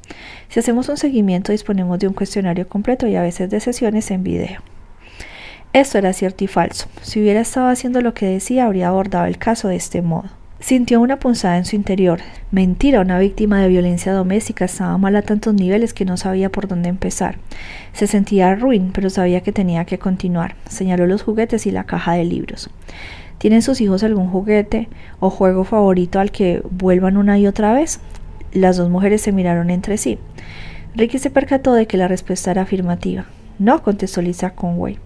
Si 0.49 0.59
hacemos 0.59 0.89
un 0.89 0.97
seguimiento, 0.97 1.51
disponemos 1.51 1.99
de 1.99 2.07
un 2.07 2.15
cuestionario 2.15 2.67
completo 2.67 3.05
y 3.07 3.15
a 3.15 3.21
veces 3.21 3.51
de 3.51 3.59
sesiones 3.59 4.09
en 4.09 4.23
video. 4.23 4.61
Esto 5.71 5.99
era 5.99 6.13
cierto 6.13 6.43
y 6.43 6.47
falso. 6.47 6.87
Si 7.03 7.21
hubiera 7.21 7.41
estado 7.41 7.67
haciendo 7.67 8.01
lo 8.01 8.15
que 8.15 8.25
decía, 8.25 8.65
habría 8.65 8.87
abordado 8.87 9.25
el 9.25 9.37
caso 9.37 9.67
de 9.67 9.75
este 9.75 10.01
modo. 10.01 10.29
Sintió 10.59 10.99
una 10.99 11.19
punzada 11.19 11.57
en 11.57 11.65
su 11.65 11.75
interior. 11.75 12.19
Mentira, 12.49 13.01
una 13.01 13.19
víctima 13.19 13.61
de 13.61 13.67
violencia 13.67 14.11
doméstica 14.11 14.65
estaba 14.65 14.97
mal 14.97 15.15
a 15.15 15.21
tantos 15.21 15.53
niveles 15.53 15.93
que 15.93 16.05
no 16.05 16.17
sabía 16.17 16.49
por 16.49 16.67
dónde 16.67 16.89
empezar. 16.89 17.37
Se 17.93 18.07
sentía 18.07 18.55
ruin, 18.55 18.91
pero 18.91 19.11
sabía 19.11 19.41
que 19.41 19.51
tenía 19.51 19.85
que 19.85 19.99
continuar. 19.99 20.55
Señaló 20.67 21.05
los 21.05 21.21
juguetes 21.21 21.67
y 21.67 21.71
la 21.71 21.83
caja 21.83 22.13
de 22.13 22.25
libros. 22.25 22.71
¿Tienen 23.37 23.61
sus 23.61 23.81
hijos 23.81 24.03
algún 24.03 24.29
juguete 24.29 24.89
o 25.19 25.29
juego 25.29 25.63
favorito 25.63 26.19
al 26.19 26.31
que 26.31 26.63
vuelvan 26.71 27.17
una 27.17 27.37
y 27.37 27.47
otra 27.47 27.73
vez? 27.73 27.99
Las 28.51 28.77
dos 28.77 28.89
mujeres 28.89 29.21
se 29.21 29.31
miraron 29.31 29.69
entre 29.69 29.97
sí. 29.97 30.17
Ricky 30.95 31.19
se 31.19 31.29
percató 31.29 31.73
de 31.73 31.85
que 31.85 31.97
la 31.97 32.07
respuesta 32.07 32.49
era 32.49 32.63
afirmativa. 32.63 33.25
No, 33.59 33.83
contestó 33.83 34.21
Lisa 34.21 34.51
Conway. 34.51 34.97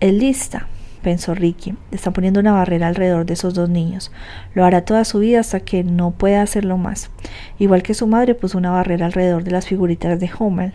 Es 0.00 0.14
lista, 0.14 0.68
pensó 1.02 1.34
Ricky. 1.34 1.74
Está 1.90 2.10
poniendo 2.10 2.40
una 2.40 2.52
barrera 2.52 2.88
alrededor 2.88 3.26
de 3.26 3.34
esos 3.34 3.52
dos 3.52 3.68
niños. 3.68 4.10
Lo 4.54 4.64
hará 4.64 4.86
toda 4.86 5.04
su 5.04 5.18
vida 5.18 5.40
hasta 5.40 5.60
que 5.60 5.84
no 5.84 6.12
pueda 6.12 6.40
hacerlo 6.40 6.78
más. 6.78 7.10
Igual 7.58 7.82
que 7.82 7.92
su 7.92 8.06
madre 8.06 8.34
puso 8.34 8.56
una 8.56 8.70
barrera 8.70 9.04
alrededor 9.04 9.44
de 9.44 9.50
las 9.50 9.66
figuritas 9.66 10.18
de 10.18 10.30
Hummel. 10.38 10.72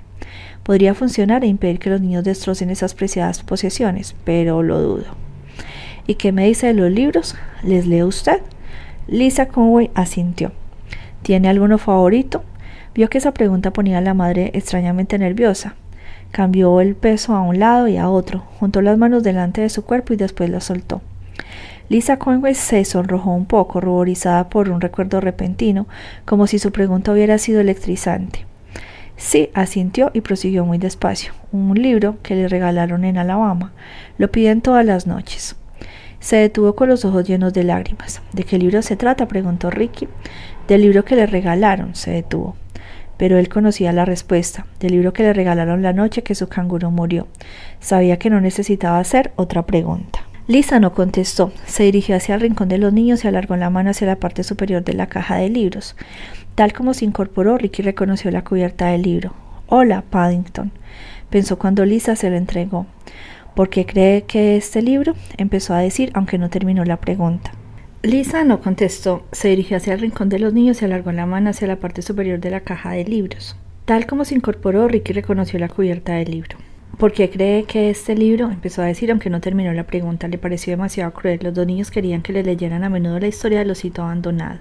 Podría 0.61 0.93
funcionar 0.93 1.43
e 1.43 1.47
impedir 1.47 1.79
que 1.79 1.89
los 1.89 2.01
niños 2.01 2.23
destrocen 2.23 2.69
esas 2.69 2.93
preciadas 2.93 3.41
posesiones, 3.41 4.15
pero 4.23 4.61
lo 4.61 4.79
dudo. 4.79 5.25
¿Y 6.07 6.15
qué 6.15 6.31
me 6.31 6.45
dice 6.45 6.67
de 6.67 6.73
los 6.75 6.91
libros? 6.91 7.35
¿Les 7.63 7.87
lee 7.87 8.03
usted? 8.03 8.41
Lisa 9.07 9.47
Conway 9.47 9.89
asintió. 9.95 10.51
¿Tiene 11.23 11.49
alguno 11.49 11.79
favorito? 11.79 12.43
Vio 12.93 13.09
que 13.09 13.17
esa 13.17 13.33
pregunta 13.33 13.73
ponía 13.73 13.97
a 13.97 14.01
la 14.01 14.13
madre 14.13 14.51
extrañamente 14.53 15.17
nerviosa. 15.17 15.73
Cambió 16.29 16.79
el 16.79 16.95
peso 16.95 17.33
a 17.33 17.41
un 17.41 17.59
lado 17.59 17.87
y 17.87 17.97
a 17.97 18.09
otro, 18.09 18.43
juntó 18.59 18.81
las 18.81 18.97
manos 18.99 19.23
delante 19.23 19.61
de 19.61 19.69
su 19.69 19.83
cuerpo 19.83 20.13
y 20.13 20.17
después 20.17 20.49
las 20.49 20.65
soltó. 20.65 21.01
Lisa 21.89 22.17
Conway 22.17 22.53
se 22.53 22.85
sonrojó 22.85 23.31
un 23.31 23.45
poco, 23.45 23.81
ruborizada 23.81 24.49
por 24.49 24.69
un 24.69 24.81
recuerdo 24.81 25.21
repentino, 25.21 25.87
como 26.25 26.45
si 26.45 26.59
su 26.59 26.71
pregunta 26.71 27.11
hubiera 27.11 27.39
sido 27.39 27.61
electrizante. 27.61 28.45
Sí, 29.17 29.49
asintió 29.53 30.11
y 30.13 30.21
prosiguió 30.21 30.65
muy 30.65 30.77
despacio. 30.77 31.33
Un 31.51 31.81
libro 31.81 32.17
que 32.21 32.35
le 32.35 32.47
regalaron 32.47 33.05
en 33.05 33.17
Alabama. 33.17 33.71
Lo 34.17 34.31
piden 34.31 34.61
todas 34.61 34.85
las 34.85 35.07
noches. 35.07 35.55
Se 36.25 36.37
detuvo 36.37 36.73
con 36.73 36.89
los 36.89 37.05
ojos 37.05 37.27
llenos 37.27 37.53
de 37.53 37.63
lágrimas. 37.63 38.19
¿De 38.33 38.45
qué 38.45 38.57
libro 38.57 38.81
se 38.81 38.95
trata? 38.95 39.27
preguntó 39.27 39.69
Ricky. 39.69 40.07
Del 40.67 40.81
libro 40.81 41.05
que 41.05 41.15
le 41.15 41.27
regalaron, 41.27 41.93
se 41.93 42.09
detuvo. 42.09 42.55
Pero 43.15 43.37
él 43.37 43.47
conocía 43.47 43.93
la 43.93 44.05
respuesta, 44.05 44.65
del 44.79 44.93
libro 44.93 45.13
que 45.13 45.21
le 45.21 45.33
regalaron 45.33 45.83
la 45.83 45.93
noche 45.93 46.23
que 46.23 46.33
su 46.33 46.47
canguro 46.47 46.89
murió. 46.89 47.27
Sabía 47.79 48.17
que 48.17 48.31
no 48.31 48.41
necesitaba 48.41 48.97
hacer 48.97 49.33
otra 49.35 49.67
pregunta. 49.67 50.25
Lisa 50.47 50.79
no 50.79 50.95
contestó. 50.95 51.51
Se 51.67 51.83
dirigió 51.83 52.15
hacia 52.15 52.33
el 52.33 52.41
rincón 52.41 52.69
de 52.69 52.79
los 52.79 52.91
niños 52.91 53.23
y 53.23 53.27
alargó 53.27 53.55
la 53.55 53.69
mano 53.69 53.91
hacia 53.91 54.07
la 54.07 54.15
parte 54.15 54.43
superior 54.43 54.83
de 54.83 54.93
la 54.93 55.05
caja 55.05 55.35
de 55.35 55.49
libros. 55.49 55.95
Tal 56.55 56.73
como 56.73 56.95
se 56.95 57.05
incorporó, 57.05 57.59
Ricky 57.59 57.83
reconoció 57.83 58.31
la 58.31 58.43
cubierta 58.43 58.87
del 58.87 59.03
libro. 59.03 59.35
Hola, 59.67 60.03
Paddington, 60.09 60.71
pensó 61.29 61.59
cuando 61.59 61.85
Lisa 61.85 62.15
se 62.15 62.31
lo 62.31 62.35
entregó. 62.35 62.87
¿Por 63.55 63.69
qué 63.69 63.85
cree 63.85 64.23
que 64.23 64.57
este 64.57 64.81
libro? 64.81 65.13
empezó 65.37 65.73
a 65.73 65.79
decir, 65.79 66.11
aunque 66.13 66.37
no 66.37 66.49
terminó 66.49 66.83
la 66.83 66.97
pregunta. 66.97 67.51
Lisa 68.03 68.43
no 68.43 68.59
contestó, 68.59 69.25
se 69.31 69.47
dirigió 69.47 69.77
hacia 69.77 69.93
el 69.93 70.01
rincón 70.01 70.27
de 70.27 70.39
los 70.39 70.53
niños 70.53 70.81
y 70.81 70.85
alargó 70.85 71.13
la 71.13 71.25
mano 71.25 71.51
hacia 71.51 71.67
la 71.67 71.77
parte 71.77 72.01
superior 72.01 72.39
de 72.39 72.51
la 72.51 72.59
caja 72.59 72.91
de 72.91 73.05
libros. 73.05 73.55
Tal 73.85 74.07
como 74.07 74.25
se 74.25 74.35
incorporó, 74.35 74.89
Ricky 74.89 75.13
reconoció 75.13 75.57
la 75.57 75.69
cubierta 75.69 76.13
del 76.15 76.31
libro. 76.31 76.57
¿Por 76.97 77.13
qué 77.13 77.29
cree 77.29 77.63
que 77.63 77.89
este 77.89 78.13
libro? 78.13 78.51
empezó 78.51 78.81
a 78.81 78.85
decir, 78.85 79.09
aunque 79.09 79.29
no 79.29 79.39
terminó 79.39 79.71
la 79.71 79.87
pregunta, 79.87 80.27
le 80.27 80.37
pareció 80.37 80.71
demasiado 80.71 81.13
cruel. 81.13 81.39
Los 81.41 81.53
dos 81.53 81.65
niños 81.65 81.91
querían 81.91 82.21
que 82.21 82.33
le 82.33 82.43
leyeran 82.43 82.83
a 82.83 82.89
menudo 82.89 83.19
la 83.19 83.27
historia 83.27 83.59
del 83.59 83.71
osito 83.71 84.03
abandonado. 84.03 84.59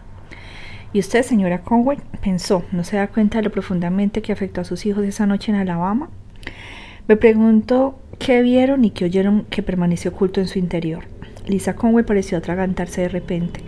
¿Y 0.92 1.00
usted, 1.00 1.22
señora 1.24 1.62
Conway? 1.62 1.98
pensó, 2.22 2.64
¿no 2.70 2.84
se 2.84 2.96
da 2.96 3.08
cuenta 3.08 3.38
de 3.38 3.44
lo 3.44 3.50
profundamente 3.50 4.22
que 4.22 4.32
afectó 4.32 4.60
a 4.60 4.64
sus 4.64 4.86
hijos 4.86 5.04
esa 5.04 5.26
noche 5.26 5.50
en 5.50 5.58
Alabama? 5.58 6.10
Me 7.06 7.16
pregunto 7.16 7.98
qué 8.18 8.40
vieron 8.40 8.82
y 8.86 8.90
qué 8.90 9.04
oyeron 9.04 9.44
que 9.50 9.62
permaneció 9.62 10.10
oculto 10.10 10.40
en 10.40 10.48
su 10.48 10.58
interior. 10.58 11.04
Lisa 11.46 11.76
Conway 11.76 12.06
pareció 12.06 12.38
atragantarse 12.38 13.02
de 13.02 13.08
repente. 13.10 13.60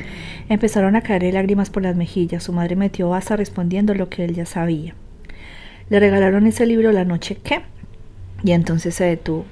Empezaron 0.49 0.97
a 0.97 1.03
caer 1.03 1.34
lágrimas 1.34 1.68
por 1.68 1.82
las 1.82 1.97
mejillas. 1.97 2.45
Su 2.45 2.55
madre 2.55 2.76
metió 2.76 3.11
basta 3.11 3.37
respondiendo 3.37 3.95
lo 3.95 4.09
que 4.09 4.24
él 4.24 4.34
ya 4.34 4.47
sabía. 4.47 4.95
Le 5.91 6.01
regalaron 6.01 6.47
ese 6.47 6.64
libro 6.64 6.93
la 6.93 7.05
noche 7.05 7.37
que. 7.37 7.61
Y 8.43 8.53
entonces 8.53 8.95
se 8.95 9.05
detuvo. 9.05 9.45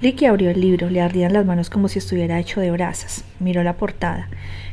Ricky 0.00 0.24
abrió 0.24 0.48
el 0.48 0.58
libro, 0.58 0.88
le 0.88 1.02
ardían 1.02 1.34
las 1.34 1.44
manos 1.44 1.68
como 1.68 1.88
si 1.88 1.98
estuviera 1.98 2.40
hecho 2.40 2.62
de 2.62 2.70
brasas. 2.70 3.26
Miró 3.38 3.62
la 3.62 3.76
portada. 3.76 4.30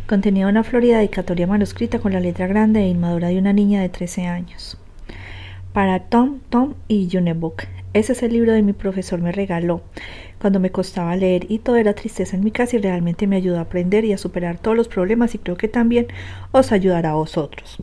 Contenía 0.07 0.47
una 0.47 0.63
florida 0.63 0.99
dedicatoria 0.99 1.47
manuscrita 1.47 1.99
con 1.99 2.13
la 2.13 2.21
letra 2.21 2.47
grande 2.47 2.79
e 2.79 2.87
inmadura 2.87 3.27
de 3.27 3.39
una 3.39 3.51
niña 3.51 3.81
de 3.81 3.89
13 3.89 4.25
años. 4.27 4.77
Para 5.73 5.99
Tom, 5.99 6.39
Tom 6.49 6.75
y 6.87 7.09
Junebook, 7.11 7.63
ese 7.97 8.13
es 8.13 8.23
el 8.23 8.33
libro 8.33 8.53
de 8.53 8.61
mi 8.61 8.73
profesor 8.73 9.19
me 9.21 9.31
regaló 9.31 9.81
cuando 10.39 10.59
me 10.59 10.71
costaba 10.71 11.15
leer 11.15 11.45
y 11.49 11.59
todo 11.59 11.77
era 11.77 11.93
tristeza 11.93 12.35
en 12.35 12.43
mi 12.43 12.51
casa 12.51 12.75
y 12.75 12.79
realmente 12.79 13.27
me 13.27 13.35
ayudó 13.35 13.57
a 13.57 13.61
aprender 13.61 14.05
y 14.05 14.13
a 14.13 14.17
superar 14.17 14.59
todos 14.59 14.77
los 14.77 14.87
problemas 14.87 15.33
y 15.35 15.39
creo 15.39 15.57
que 15.57 15.67
también 15.67 16.07
os 16.51 16.71
ayudará 16.71 17.11
a 17.11 17.15
vosotros. 17.15 17.77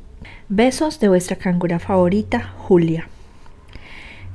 Besos 0.48 1.00
de 1.00 1.08
vuestra 1.08 1.36
cangura 1.36 1.78
favorita, 1.78 2.52
Julia. 2.58 3.08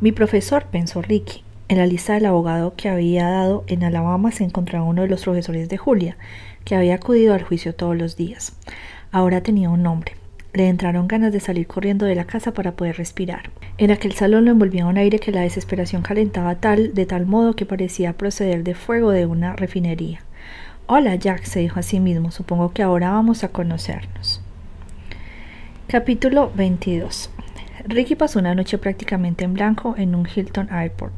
Mi 0.02 0.12
profesor, 0.12 0.66
pensó 0.66 1.02
Ricky. 1.02 1.44
En 1.68 1.78
la 1.78 1.86
lista 1.86 2.14
del 2.14 2.26
abogado 2.26 2.74
que 2.76 2.90
había 2.90 3.30
dado 3.30 3.64
en 3.68 3.84
Alabama 3.84 4.32
se 4.32 4.44
encontraba 4.44 4.86
uno 4.86 5.04
de 5.04 5.08
los 5.08 5.24
profesores 5.24 5.70
de 5.70 5.78
Julia, 5.78 6.18
que 6.66 6.76
había 6.76 6.96
acudido 6.96 7.34
al 7.34 7.44
juicio 7.44 7.76
todos 7.76 7.96
los 7.96 8.18
días. 8.18 8.58
Ahora 9.12 9.42
tenía 9.42 9.70
un 9.70 9.84
nombre, 9.84 10.14
le 10.54 10.68
entraron 10.68 11.08
ganas 11.08 11.32
de 11.32 11.40
salir 11.40 11.68
corriendo 11.68 12.06
de 12.06 12.16
la 12.16 12.26
casa 12.26 12.54
para 12.54 12.74
poder 12.74 12.98
respirar. 12.98 13.52
En 13.78 13.92
aquel 13.92 14.14
salón 14.14 14.46
lo 14.46 14.52
envolvía 14.52 14.86
un 14.86 14.98
aire 14.98 15.20
que 15.20 15.32
la 15.32 15.42
desesperación 15.42 16.02
calentaba 16.02 16.56
tal, 16.56 16.94
de 16.94 17.06
tal 17.06 17.26
modo 17.26 17.56
que 17.56 17.66
parecía 17.66 18.14
proceder 18.14 18.64
de 18.64 18.76
fuego 18.76 19.12
de 19.12 19.26
una 19.26 19.56
refinería. 19.56 20.22
Hola, 20.88 21.16
Jack, 21.16 21.44
se 21.44 21.60
dijo 21.60 21.80
a 21.80 21.84
sí 21.84 22.00
mismo, 22.00 22.32
supongo 22.32 22.74
que 22.74 22.82
ahora 22.82 23.12
vamos 23.12 23.44
a 23.44 23.50
conocernos. 23.50 24.42
Capítulo 25.88 26.52
22 26.56 27.30
Ricky 27.86 28.16
pasó 28.16 28.40
una 28.40 28.56
noche 28.56 28.78
prácticamente 28.78 29.46
en 29.46 29.54
blanco 29.54 29.96
en 29.98 30.14
un 30.16 30.28
Hilton 30.28 30.68
Airport. 30.72 31.14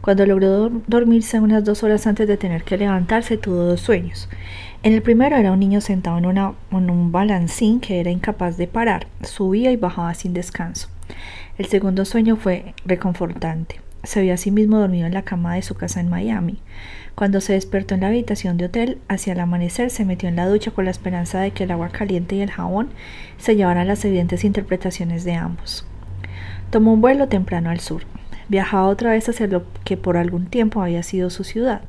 Cuando 0.00 0.26
logró 0.26 0.70
dormirse 0.86 1.40
unas 1.40 1.64
dos 1.64 1.82
horas 1.82 2.06
antes 2.06 2.28
de 2.28 2.36
tener 2.36 2.62
que 2.62 2.76
levantarse, 2.76 3.38
tuvo 3.38 3.56
dos 3.56 3.80
sueños. 3.80 4.28
En 4.86 4.92
el 4.92 5.02
primero 5.02 5.34
era 5.34 5.50
un 5.50 5.58
niño 5.58 5.80
sentado 5.80 6.16
en, 6.18 6.90
un 6.90 7.10
balancín 7.10 7.80
que 7.80 7.98
era 7.98 8.12
incapaz 8.12 8.56
de 8.56 8.68
parar, 8.68 9.08
subía 9.20 9.72
y 9.72 9.76
bajaba 9.76 10.14
sin 10.14 10.32
descanso. 10.32 10.86
El 11.58 11.66
segundo 11.66 12.04
sueño 12.04 12.36
fue 12.36 12.72
reconfortante. 12.84 13.80
Se 14.04 14.22
vio 14.22 14.32
a 14.32 14.36
sí 14.36 14.52
mismo 14.52 14.78
dormido 14.78 15.08
en 15.08 15.14
la 15.14 15.22
cama 15.22 15.56
de 15.56 15.62
su 15.62 15.74
casa 15.74 15.98
en 15.98 16.08
Miami. 16.08 16.60
Cuando 17.16 17.40
se 17.40 17.54
despertó 17.54 17.96
en 17.96 18.02
la 18.02 18.06
habitación 18.06 18.58
de 18.58 18.66
hotel, 18.66 18.98
hacia 19.08 19.32
el 19.32 19.40
amanecer 19.40 19.90
se 19.90 20.04
metió 20.04 20.28
en 20.28 20.36
la 20.36 20.46
ducha 20.46 20.70
con 20.70 20.84
la 20.84 20.92
esperanza 20.92 21.40
de 21.40 21.50
que 21.50 21.64
el 21.64 21.72
agua 21.72 21.88
caliente 21.88 22.36
y 22.36 22.42
el 22.42 22.52
jabón 22.52 22.90
se 23.38 23.56
llevaran 23.56 23.88
las 23.88 24.04
evidentes 24.04 24.44
interpretaciones 24.44 25.24
de 25.24 25.34
ambos. 25.34 25.84
Tomó 26.70 26.92
un 26.92 27.00
vuelo 27.00 27.26
temprano 27.26 27.70
al 27.70 27.80
sur. 27.80 28.04
Viajaba 28.48 28.86
otra 28.86 29.10
vez 29.10 29.28
hacia 29.28 29.48
lo 29.48 29.64
que 29.84 29.96
por 29.96 30.16
algún 30.16 30.46
tiempo 30.46 30.80
había 30.80 31.02
sido 31.02 31.30
su 31.30 31.42
ciudad, 31.42 31.82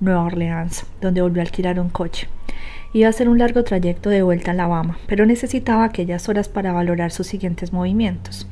Nueva 0.00 0.24
Orleans, 0.24 0.86
donde 1.02 1.20
volvió 1.20 1.42
a 1.42 1.44
alquilar 1.44 1.78
un 1.78 1.90
coche. 1.90 2.28
Iba 2.94 3.08
a 3.08 3.10
hacer 3.10 3.28
un 3.28 3.38
largo 3.38 3.62
trayecto 3.64 4.08
de 4.08 4.22
vuelta 4.22 4.50
a 4.50 4.54
Alabama, 4.54 4.98
pero 5.06 5.26
necesitaba 5.26 5.84
aquellas 5.84 6.30
horas 6.30 6.48
para 6.48 6.72
valorar 6.72 7.10
sus 7.10 7.26
siguientes 7.26 7.74
movimientos. 7.74 8.48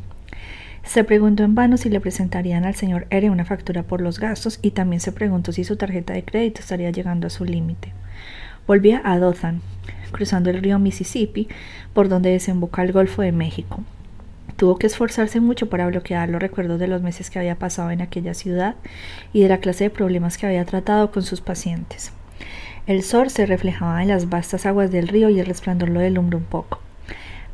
Se 0.84 1.02
preguntó 1.02 1.42
en 1.42 1.54
vano 1.54 1.78
si 1.78 1.88
le 1.88 2.00
presentarían 2.00 2.64
al 2.64 2.74
señor 2.74 3.06
R 3.08 3.30
una 3.30 3.46
factura 3.46 3.82
por 3.82 4.02
los 4.02 4.20
gastos 4.20 4.58
y 4.60 4.72
también 4.72 5.00
se 5.00 5.10
preguntó 5.12 5.50
si 5.52 5.64
su 5.64 5.76
tarjeta 5.76 6.12
de 6.12 6.24
crédito 6.24 6.60
estaría 6.60 6.90
llegando 6.90 7.26
a 7.26 7.30
su 7.30 7.46
límite. 7.46 7.92
Volvía 8.66 9.00
a 9.04 9.18
Dothan, 9.18 9.62
cruzando 10.12 10.50
el 10.50 10.62
río 10.62 10.78
Mississippi, 10.78 11.48
por 11.94 12.08
donde 12.08 12.30
desemboca 12.30 12.82
el 12.82 12.92
Golfo 12.92 13.22
de 13.22 13.32
México. 13.32 13.80
Tuvo 14.56 14.76
que 14.78 14.86
esforzarse 14.86 15.40
mucho 15.40 15.68
para 15.68 15.86
bloquear 15.86 16.28
los 16.28 16.40
recuerdos 16.40 16.78
de 16.78 16.86
los 16.86 17.02
meses 17.02 17.28
que 17.28 17.38
había 17.38 17.58
pasado 17.58 17.90
en 17.90 18.00
aquella 18.00 18.32
ciudad 18.32 18.76
y 19.32 19.42
de 19.42 19.48
la 19.48 19.58
clase 19.58 19.84
de 19.84 19.90
problemas 19.90 20.38
que 20.38 20.46
había 20.46 20.64
tratado 20.64 21.10
con 21.10 21.22
sus 21.22 21.40
pacientes. 21.40 22.12
El 22.86 23.02
sol 23.02 23.30
se 23.30 23.46
reflejaba 23.46 24.00
en 24.02 24.08
las 24.08 24.28
vastas 24.30 24.64
aguas 24.64 24.92
del 24.92 25.08
río 25.08 25.28
y 25.28 25.40
el 25.40 25.46
resplandor 25.46 25.88
lo 25.88 26.00
deslumbró 26.00 26.38
un 26.38 26.44
poco. 26.44 26.80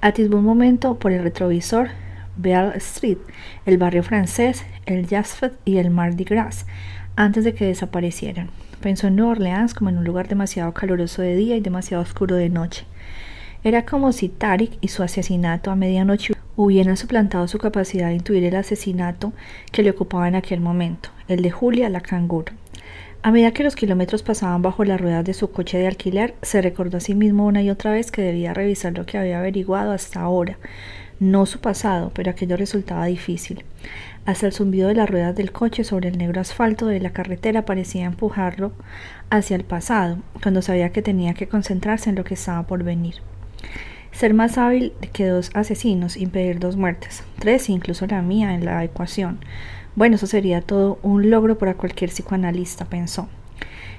Atisbó 0.01 0.39
un 0.39 0.45
momento 0.45 0.99
por 0.99 1.11
el 1.13 1.23
retrovisor 1.23 1.89
Bell 2.37 2.73
Street, 2.77 3.19
el 3.67 3.79
barrio 3.79 4.03
francés, 4.03 4.65
el 4.85 5.07
Jasfet 5.07 5.55
y 5.65 5.79
el 5.79 5.91
Mardi 5.91 6.25
Gras, 6.25 6.67
antes 7.17 7.45
de 7.45 7.55
que 7.55 7.67
desaparecieran. 7.67 8.51
Pensó 8.81 9.07
en 9.07 9.17
Nueva 9.17 9.33
Orleans 9.33 9.75
como 9.75 9.91
en 9.91 9.99
un 9.99 10.05
lugar 10.05 10.29
demasiado 10.29 10.73
caluroso 10.75 11.23
de 11.23 11.37
día 11.37 11.57
y 11.57 11.61
demasiado 11.61 12.03
oscuro 12.03 12.37
de 12.37 12.49
noche. 12.49 12.85
Era 13.65 13.85
como 13.85 14.13
si 14.13 14.29
Tarik 14.29 14.77
y 14.81 14.89
su 14.89 15.03
asesinato 15.03 15.71
a 15.71 15.77
medianoche 15.77 16.35
hubieran 16.57 16.97
suplantado 16.97 17.49
su 17.49 17.59
capacidad 17.59 18.09
de 18.09 18.15
intuir 18.15 18.45
el 18.45 18.57
asesinato 18.57 19.33
que 19.71 19.83
le 19.83 19.91
ocupaba 19.91 20.29
en 20.29 20.35
aquel 20.35 20.61
momento, 20.61 21.11
el 21.29 21.43
de 21.43 21.51
Julia 21.51 21.89
la 21.89 22.01
canguro. 22.01 22.53
A 23.25 23.31
medida 23.31 23.53
que 23.53 23.63
los 23.63 23.77
kilómetros 23.77 24.23
pasaban 24.23 24.63
bajo 24.63 24.85
las 24.85 25.01
ruedas 25.01 25.25
de 25.25 25.33
su 25.33 25.53
coche 25.53 25.79
de 25.79 25.87
alquiler, 25.87 26.35
se 26.43 26.61
recordó 26.61 26.97
a 26.97 27.01
sí 27.01 27.15
mismo 27.15 27.47
una 27.47 27.63
y 27.63 27.71
otra 27.71 27.93
vez 27.93 28.11
que 28.11 28.21
debía 28.21 28.53
revisar 28.53 28.95
lo 28.95 29.07
que 29.07 29.17
había 29.17 29.39
averiguado 29.39 29.93
hasta 29.93 30.21
ahora, 30.21 30.59
no 31.21 31.47
su 31.47 31.61
pasado, 31.61 32.11
pero 32.15 32.33
aquello 32.33 32.57
resultaba 32.57 33.07
difícil. 33.07 33.65
Hasta 34.27 34.47
el 34.47 34.53
zumbido 34.53 34.89
de 34.89 34.95
las 34.95 35.09
ruedas 35.09 35.37
del 35.37 35.53
coche 35.53 35.85
sobre 35.85 36.09
el 36.09 36.19
negro 36.19 36.41
asfalto 36.41 36.87
de 36.87 36.99
la 36.99 37.11
carretera 37.11 37.65
parecía 37.65 38.07
empujarlo 38.07 38.73
hacia 39.31 39.55
el 39.55 39.65
pasado, 39.65 40.19
cuando 40.43 40.61
sabía 40.61 40.91
que 40.91 41.01
tenía 41.01 41.35
que 41.35 41.47
concentrarse 41.47 42.11
en 42.11 42.17
lo 42.17 42.25
que 42.25 42.35
estaba 42.35 42.67
por 42.67 42.83
venir. 42.83 43.15
Ser 44.13 44.35
más 44.35 44.59
hábil 44.59 44.93
que 45.13 45.27
dos 45.27 45.51
asesinos, 45.55 46.17
impedir 46.17 46.61
dos 46.61 46.77
muertes, 46.77 47.25
tres 47.39 47.69
incluso 47.69 48.07
la 48.07 48.23
mía 48.23 48.55
en 48.55 48.65
la 48.65 48.85
ecuación. 48.85 49.41
Bueno, 49.97 50.17
eso 50.17 50.27
sería 50.27 50.61
todo 50.61 50.99
un 51.03 51.31
logro 51.31 51.59
para 51.59 51.75
cualquier 51.75 52.11
psicoanalista, 52.11 52.85
pensó. 52.85 53.29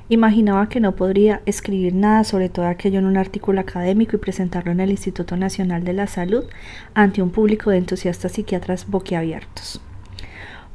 Imaginaba 0.10 0.70
que 0.70 0.80
no 0.80 0.96
podría 0.96 1.42
escribir 1.46 1.96
nada 1.96 2.24
sobre 2.24 2.50
todo 2.50 2.68
aquello 2.68 3.00
en 3.00 3.06
un 3.06 3.18
artículo 3.18 3.60
académico 3.60 4.16
y 4.16 4.20
presentarlo 4.20 4.72
en 4.72 4.80
el 4.80 4.92
Instituto 4.92 5.36
Nacional 5.36 5.84
de 5.84 5.94
la 5.94 6.08
Salud 6.08 6.46
ante 6.94 7.22
un 7.22 7.32
público 7.32 7.70
de 7.70 7.78
entusiastas 7.78 8.34
psiquiatras 8.34 8.88
boquiabiertos. 8.88 9.82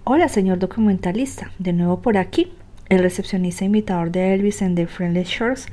Hola, 0.05 0.29
señor 0.29 0.59
documentalista, 0.59 1.53
de 1.59 1.73
nuevo 1.73 2.01
por 2.01 2.17
aquí. 2.17 2.53
El 2.89 3.01
recepcionista 3.01 3.67
imitador 3.67 4.11
de 4.11 4.33
Elvis 4.33 4.63
en 4.63 4.75
The 4.75 4.87
Friendly 4.87 5.25
Shores 5.25 5.67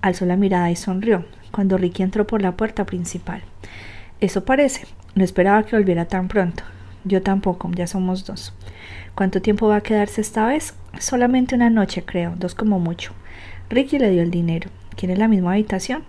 alzó 0.00 0.24
la 0.24 0.36
mirada 0.36 0.70
y 0.70 0.76
sonrió 0.76 1.26
cuando 1.50 1.76
Ricky 1.76 2.02
entró 2.02 2.26
por 2.26 2.40
la 2.40 2.56
puerta 2.56 2.86
principal. 2.86 3.42
Eso 4.20 4.44
parece. 4.44 4.86
No 5.14 5.22
esperaba 5.22 5.64
que 5.64 5.76
volviera 5.76 6.06
tan 6.06 6.28
pronto. 6.28 6.64
Yo 7.04 7.20
tampoco, 7.20 7.70
ya 7.74 7.86
somos 7.86 8.24
dos. 8.24 8.54
¿Cuánto 9.14 9.42
tiempo 9.42 9.68
va 9.68 9.76
a 9.76 9.80
quedarse 9.82 10.22
esta 10.22 10.46
vez? 10.46 10.74
Solamente 10.98 11.54
una 11.54 11.68
noche, 11.68 12.04
creo, 12.04 12.34
dos 12.36 12.54
como 12.54 12.78
mucho. 12.78 13.12
Ricky 13.68 13.98
le 13.98 14.10
dio 14.10 14.22
el 14.22 14.30
dinero. 14.30 14.70
¿Quiere 14.96 15.16
la 15.16 15.28
misma 15.28 15.52
habitación? 15.52 16.04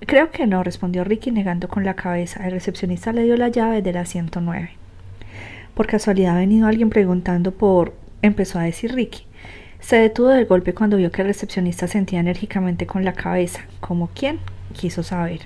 Creo 0.00 0.30
que 0.30 0.46
no, 0.46 0.62
respondió 0.62 1.02
Ricky 1.02 1.32
negando 1.32 1.66
con 1.66 1.84
la 1.84 1.94
cabeza. 1.94 2.44
El 2.46 2.52
recepcionista 2.52 3.12
le 3.12 3.24
dio 3.24 3.36
la 3.36 3.48
llave 3.48 3.82
de 3.82 3.92
la 3.92 4.04
109. 4.04 4.70
Por 5.74 5.86
casualidad 5.88 6.36
ha 6.36 6.40
venido 6.40 6.68
alguien 6.68 6.90
preguntando 6.90 7.50
por... 7.50 7.96
empezó 8.22 8.60
a 8.60 8.64
decir 8.64 8.94
Ricky. 8.94 9.26
Se 9.84 9.96
detuvo 9.96 10.28
de 10.30 10.44
golpe 10.44 10.72
cuando 10.72 10.96
vio 10.96 11.12
que 11.12 11.20
el 11.20 11.28
recepcionista 11.28 11.86
sentía 11.86 12.18
enérgicamente 12.18 12.86
con 12.86 13.04
la 13.04 13.12
cabeza. 13.12 13.66
¿Como 13.80 14.08
quién? 14.14 14.38
quiso 14.72 15.02
saber. 15.02 15.40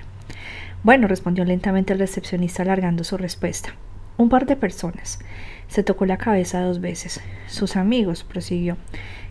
Bueno, 0.81 1.09
respondió 1.09 1.43
lentamente 1.43 1.91
el 1.91 1.99
recepcionista 1.99 2.63
alargando 2.63 3.03
su 3.03 3.17
respuesta. 3.17 3.75
Un 4.15 4.29
par 4.29 4.45
de 4.45 4.55
personas. 4.55 5.19
Se 5.67 5.83
tocó 5.83 6.05
la 6.05 6.15
cabeza 6.15 6.61
dos 6.61 6.79
veces. 6.79 7.19
Sus 7.47 7.75
amigos, 7.75 8.23
prosiguió. 8.23 8.77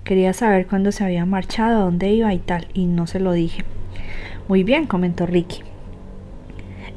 Quería 0.04 0.34
saber 0.34 0.66
cuándo 0.66 0.92
se 0.92 1.04
había 1.04 1.24
marchado, 1.24 1.80
a 1.80 1.84
dónde 1.84 2.10
iba 2.10 2.34
y 2.34 2.38
tal, 2.38 2.68
y 2.74 2.84
no 2.84 3.06
se 3.06 3.18
lo 3.18 3.32
dije. 3.32 3.64
Muy 4.46 4.62
bien, 4.62 4.84
comentó 4.84 5.24
Ricky. 5.24 5.62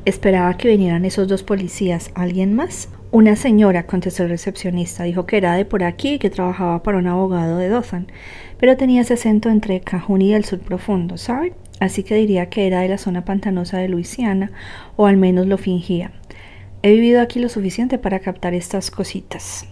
Esperaba 0.03 0.57
que 0.57 0.67
vinieran 0.67 1.05
esos 1.05 1.29
dos 1.29 1.43
policías. 1.43 2.11
¿Alguien 2.13 2.55
más? 2.55 2.89
Una 3.13 3.35
señora, 3.35 3.87
contestó 3.87 4.23
el 4.23 4.29
recepcionista, 4.29 5.03
dijo 5.03 5.25
que 5.25 5.35
era 5.35 5.55
de 5.55 5.65
por 5.65 5.83
aquí 5.83 6.13
y 6.13 6.19
que 6.19 6.29
trabajaba 6.29 6.81
para 6.81 6.97
un 6.97 7.07
abogado 7.07 7.57
de 7.57 7.67
Dothan, 7.67 8.07
pero 8.57 8.77
tenía 8.77 9.01
ese 9.01 9.15
acento 9.15 9.49
entre 9.49 9.81
Cajun 9.81 10.21
y 10.21 10.33
el 10.33 10.45
sur 10.45 10.59
profundo, 10.59 11.17
¿sabe? 11.17 11.51
Así 11.81 12.03
que 12.03 12.15
diría 12.15 12.45
que 12.45 12.67
era 12.67 12.79
de 12.79 12.87
la 12.87 12.97
zona 12.97 13.25
pantanosa 13.25 13.79
de 13.79 13.89
Luisiana, 13.89 14.53
o 14.95 15.07
al 15.07 15.17
menos 15.17 15.45
lo 15.45 15.57
fingía. 15.57 16.13
He 16.83 16.93
vivido 16.93 17.19
aquí 17.19 17.41
lo 17.41 17.49
suficiente 17.49 17.97
para 17.97 18.19
captar 18.19 18.53
estas 18.53 18.89
cositas. 18.89 19.67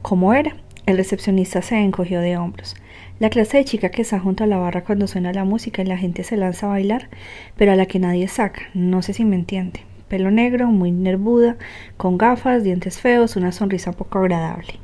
¿Cómo 0.00 0.32
era? 0.32 0.54
El 0.86 0.96
recepcionista 0.96 1.60
se 1.60 1.76
encogió 1.78 2.20
de 2.20 2.36
hombros. 2.36 2.76
La 3.18 3.30
clase 3.30 3.56
de 3.56 3.64
chica 3.64 3.88
que 3.88 4.02
está 4.02 4.20
junto 4.20 4.44
a 4.44 4.46
la 4.46 4.58
barra 4.58 4.84
cuando 4.84 5.08
suena 5.08 5.32
la 5.32 5.42
música 5.42 5.82
y 5.82 5.86
la 5.86 5.98
gente 5.98 6.22
se 6.22 6.36
lanza 6.36 6.66
a 6.66 6.70
bailar, 6.70 7.08
pero 7.56 7.72
a 7.72 7.76
la 7.76 7.86
que 7.86 7.98
nadie 7.98 8.28
saca. 8.28 8.62
No 8.74 9.02
sé 9.02 9.12
si 9.12 9.24
me 9.24 9.34
entiende. 9.34 9.87
Pelo 10.08 10.30
negro, 10.30 10.68
muy 10.68 10.90
nervuda, 10.90 11.56
con 11.96 12.16
gafas, 12.16 12.64
dientes 12.64 12.98
feos, 12.98 13.36
una 13.36 13.52
sonrisa 13.52 13.92
poco 13.92 14.18
agradable. 14.18 14.74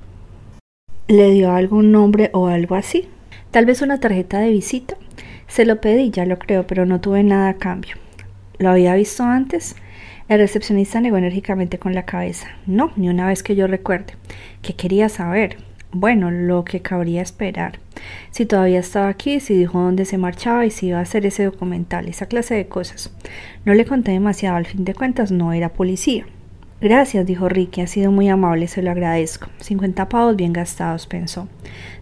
¿Le 1.08 1.30
dio 1.30 1.52
algún 1.52 1.92
nombre 1.92 2.30
o 2.32 2.46
algo 2.46 2.74
así? 2.74 3.08
Tal 3.50 3.66
vez 3.66 3.82
una 3.82 4.00
tarjeta 4.00 4.40
de 4.40 4.50
visita. 4.50 4.96
Se 5.48 5.64
lo 5.64 5.80
pedí, 5.80 6.10
ya 6.10 6.26
lo 6.26 6.38
creo, 6.38 6.66
pero 6.66 6.86
no 6.86 7.00
tuve 7.00 7.22
nada 7.22 7.48
a 7.48 7.54
cambio. 7.54 7.96
¿Lo 8.58 8.70
había 8.70 8.94
visto 8.94 9.22
antes? 9.22 9.76
El 10.28 10.38
recepcionista 10.38 11.00
negó 11.00 11.16
enérgicamente 11.18 11.78
con 11.78 11.94
la 11.94 12.04
cabeza. 12.04 12.48
No, 12.66 12.92
ni 12.96 13.08
una 13.08 13.26
vez 13.26 13.42
que 13.42 13.56
yo 13.56 13.66
recuerde. 13.66 14.14
¿Qué 14.62 14.74
quería 14.74 15.08
saber? 15.08 15.58
Bueno, 15.96 16.32
lo 16.32 16.64
que 16.64 16.80
cabría 16.80 17.22
esperar. 17.22 17.78
Si 18.32 18.46
todavía 18.46 18.80
estaba 18.80 19.06
aquí, 19.06 19.38
si 19.38 19.54
dijo 19.54 19.78
dónde 19.78 20.04
se 20.04 20.18
marchaba 20.18 20.66
y 20.66 20.72
si 20.72 20.88
iba 20.88 20.98
a 20.98 21.02
hacer 21.02 21.24
ese 21.24 21.44
documental, 21.44 22.08
esa 22.08 22.26
clase 22.26 22.56
de 22.56 22.66
cosas. 22.66 23.14
No 23.64 23.74
le 23.74 23.84
conté 23.84 24.10
demasiado, 24.10 24.56
al 24.56 24.66
fin 24.66 24.84
de 24.84 24.92
cuentas 24.92 25.30
no 25.30 25.52
era 25.52 25.68
policía. 25.68 26.26
Gracias, 26.80 27.24
dijo 27.26 27.48
Ricky, 27.48 27.80
ha 27.80 27.86
sido 27.86 28.10
muy 28.10 28.28
amable, 28.28 28.66
se 28.66 28.82
lo 28.82 28.90
agradezco. 28.90 29.46
Cincuenta 29.60 30.08
pavos 30.08 30.34
bien 30.34 30.52
gastados, 30.52 31.06
pensó. 31.06 31.46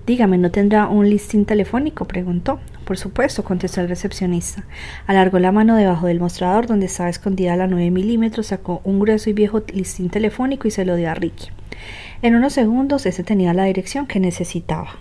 Dígame, 0.06 0.38
¿no 0.38 0.50
tendrá 0.50 0.88
un 0.88 1.10
listín 1.10 1.44
telefónico? 1.44 2.06
preguntó. 2.06 2.60
Por 2.86 2.96
supuesto, 2.96 3.44
contestó 3.44 3.82
el 3.82 3.90
recepcionista. 3.90 4.64
Alargó 5.06 5.38
la 5.38 5.52
mano 5.52 5.76
debajo 5.76 6.06
del 6.06 6.18
mostrador 6.18 6.66
donde 6.66 6.86
estaba 6.86 7.10
escondida 7.10 7.56
la 7.56 7.66
9 7.66 7.90
milímetros, 7.90 8.46
sacó 8.46 8.80
un 8.84 9.00
grueso 9.00 9.28
y 9.28 9.34
viejo 9.34 9.62
listín 9.74 10.08
telefónico 10.08 10.66
y 10.66 10.70
se 10.70 10.86
lo 10.86 10.96
dio 10.96 11.10
a 11.10 11.14
Ricky. 11.14 11.50
En 12.22 12.36
unos 12.36 12.52
segundos 12.52 13.04
ese 13.04 13.24
tenía 13.24 13.52
la 13.52 13.64
dirección 13.64 14.06
que 14.06 14.20
necesitaba. 14.20 14.94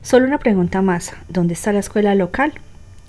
Solo 0.00 0.24
una 0.24 0.38
pregunta 0.38 0.80
más. 0.80 1.12
¿Dónde 1.28 1.52
está 1.52 1.74
la 1.74 1.80
escuela 1.80 2.14
local? 2.14 2.54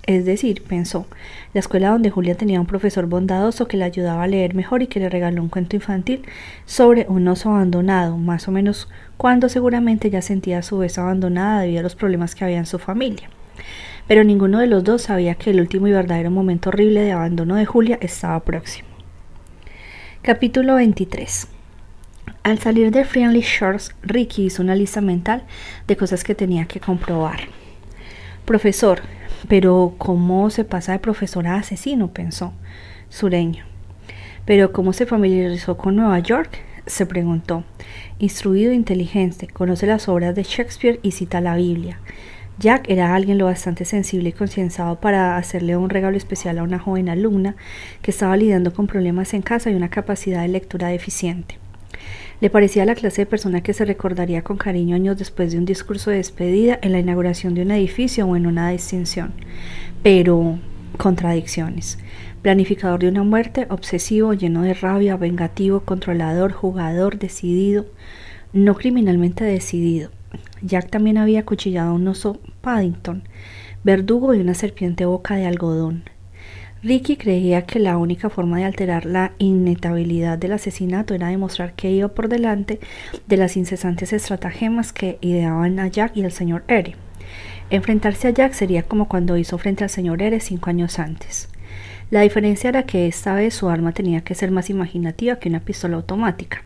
Es 0.05 0.25
decir, 0.25 0.61
pensó, 0.63 1.07
la 1.53 1.61
escuela 1.61 1.91
donde 1.91 2.09
Julia 2.09 2.35
tenía 2.35 2.59
un 2.59 2.65
profesor 2.65 3.05
bondadoso 3.05 3.65
que 3.69 3.77
le 3.77 3.85
ayudaba 3.85 4.23
a 4.23 4.27
leer 4.27 4.55
mejor 4.55 4.81
y 4.81 4.87
que 4.87 4.99
le 4.99 5.09
regaló 5.09 5.41
un 5.41 5.47
cuento 5.47 5.77
infantil 5.77 6.23
sobre 6.65 7.05
un 7.07 7.25
oso 7.29 7.49
abandonado, 7.49 8.17
más 8.17 8.49
o 8.49 8.51
menos 8.51 8.89
cuando 9.15 9.47
seguramente 9.47 10.09
ya 10.09 10.21
sentía 10.21 10.59
a 10.59 10.63
su 10.63 10.77
vez 10.77 10.97
abandonada 10.97 11.61
debido 11.61 11.79
a 11.79 11.83
los 11.83 11.95
problemas 11.95 12.35
que 12.35 12.43
había 12.43 12.57
en 12.57 12.65
su 12.65 12.77
familia. 12.77 13.29
Pero 14.09 14.25
ninguno 14.25 14.59
de 14.59 14.67
los 14.67 14.83
dos 14.83 15.03
sabía 15.03 15.35
que 15.35 15.51
el 15.51 15.61
último 15.61 15.87
y 15.87 15.93
verdadero 15.93 16.29
momento 16.29 16.69
horrible 16.69 17.03
de 17.03 17.13
abandono 17.13 17.55
de 17.55 17.65
Julia 17.65 17.97
estaba 18.01 18.41
próximo. 18.41 18.89
Capítulo 20.21 20.75
23 20.75 21.56
Al 22.43 22.59
salir 22.59 22.91
de 22.91 23.03
Friendly 23.03 23.41
Shores, 23.41 23.93
Ricky 24.01 24.45
hizo 24.45 24.63
una 24.63 24.73
lista 24.73 25.01
mental 25.01 25.43
de 25.85 25.97
cosas 25.97 26.23
que 26.23 26.33
tenía 26.33 26.65
que 26.65 26.79
comprobar. 26.79 27.41
Profesor, 28.45 29.01
pero 29.49 29.95
¿cómo 29.97 30.49
se 30.49 30.63
pasa 30.63 30.93
de 30.93 30.99
profesor 30.99 31.45
a 31.47 31.55
asesino? 31.55 32.13
pensó, 32.13 32.53
sureño. 33.09 33.65
Pero 34.45 34.71
¿cómo 34.71 34.93
se 34.93 35.05
familiarizó 35.05 35.75
con 35.75 35.97
Nueva 35.97 36.19
York? 36.19 36.59
se 36.85 37.05
preguntó. 37.05 37.65
Instruido 38.17 38.71
e 38.71 38.75
inteligente, 38.75 39.47
conoce 39.47 39.85
las 39.85 40.07
obras 40.07 40.33
de 40.33 40.43
Shakespeare 40.43 41.01
y 41.03 41.11
cita 41.11 41.41
la 41.41 41.57
Biblia. 41.57 41.99
Jack 42.59 42.89
era 42.89 43.13
alguien 43.13 43.37
lo 43.37 43.45
bastante 43.45 43.85
sensible 43.85 44.29
y 44.29 44.31
concienciado 44.31 44.99
para 44.99 45.37
hacerle 45.37 45.77
un 45.77 45.89
regalo 45.89 46.17
especial 46.17 46.57
a 46.57 46.63
una 46.63 46.79
joven 46.79 47.09
alumna 47.09 47.55
que 48.01 48.11
estaba 48.11 48.37
lidiando 48.37 48.73
con 48.73 48.87
problemas 48.87 49.33
en 49.33 49.41
casa 49.41 49.69
y 49.69 49.75
una 49.75 49.89
capacidad 49.89 50.41
de 50.41 50.47
lectura 50.47 50.87
deficiente. 50.87 51.59
Le 52.39 52.51
parecía 52.51 52.85
la 52.85 52.93
clase 52.93 53.23
de 53.23 53.25
persona 53.25 53.61
que 53.61 53.73
se 53.73 53.83
recordaría 53.83 54.43
con 54.43 54.57
cariño 54.57 54.95
años 54.95 55.17
después 55.17 55.51
de 55.51 55.57
un 55.57 55.65
discurso 55.65 56.11
de 56.11 56.17
despedida 56.17 56.77
en 56.83 56.91
la 56.91 56.99
inauguración 56.99 57.55
de 57.55 57.63
un 57.63 57.71
edificio 57.71 58.27
o 58.27 58.35
en 58.35 58.45
una 58.45 58.69
distinción. 58.69 59.33
Pero 60.03 60.59
contradicciones. 60.97 61.97
Planificador 62.43 62.99
de 62.99 63.09
una 63.09 63.23
muerte, 63.23 63.65
obsesivo, 63.69 64.33
lleno 64.33 64.61
de 64.61 64.75
rabia, 64.75 65.17
vengativo, 65.17 65.79
controlador, 65.79 66.51
jugador, 66.51 67.17
decidido, 67.17 67.87
no 68.53 68.75
criminalmente 68.75 69.43
decidido. 69.43 70.11
Jack 70.61 70.89
también 70.91 71.17
había 71.17 71.39
acuchillado 71.39 71.89
a 71.89 71.93
un 71.93 72.07
oso 72.07 72.39
Paddington, 72.61 73.23
verdugo 73.83 74.35
y 74.35 74.39
una 74.39 74.53
serpiente 74.53 75.05
boca 75.05 75.35
de 75.35 75.47
algodón. 75.47 76.03
Ricky 76.83 77.17
creía 77.17 77.65
que 77.65 77.79
la 77.79 77.97
única 77.97 78.29
forma 78.29 78.57
de 78.57 78.65
alterar 78.65 79.05
la 79.05 79.31
inevitabilidad 79.39 80.37
del 80.37 80.53
asesinato 80.53 81.15
era 81.15 81.29
demostrar 81.29 81.73
que 81.73 81.89
iba 81.91 82.07
por 82.07 82.29
delante 82.29 82.79
de 83.27 83.37
las 83.37 83.57
incesantes 83.57 84.13
estratagemas 84.13 84.93
que 84.93 85.17
ideaban 85.21 85.79
a 85.79 85.87
Jack 85.87 86.15
y 86.15 86.23
al 86.23 86.31
señor 86.31 86.63
Ere. 86.67 86.95
Enfrentarse 87.71 88.27
a 88.27 88.31
Jack 88.31 88.53
sería 88.53 88.83
como 88.83 89.07
cuando 89.07 89.37
hizo 89.37 89.57
frente 89.57 89.83
al 89.83 89.89
señor 89.89 90.21
Ere 90.21 90.39
cinco 90.39 90.69
años 90.69 90.99
antes. 90.99 91.49
La 92.11 92.21
diferencia 92.21 92.69
era 92.69 92.83
que 92.83 93.07
esta 93.07 93.33
vez 93.33 93.55
su 93.55 93.69
arma 93.69 93.91
tenía 93.91 94.21
que 94.21 94.35
ser 94.35 94.51
más 94.51 94.69
imaginativa 94.69 95.39
que 95.39 95.49
una 95.49 95.59
pistola 95.59 95.97
automática. 95.97 96.63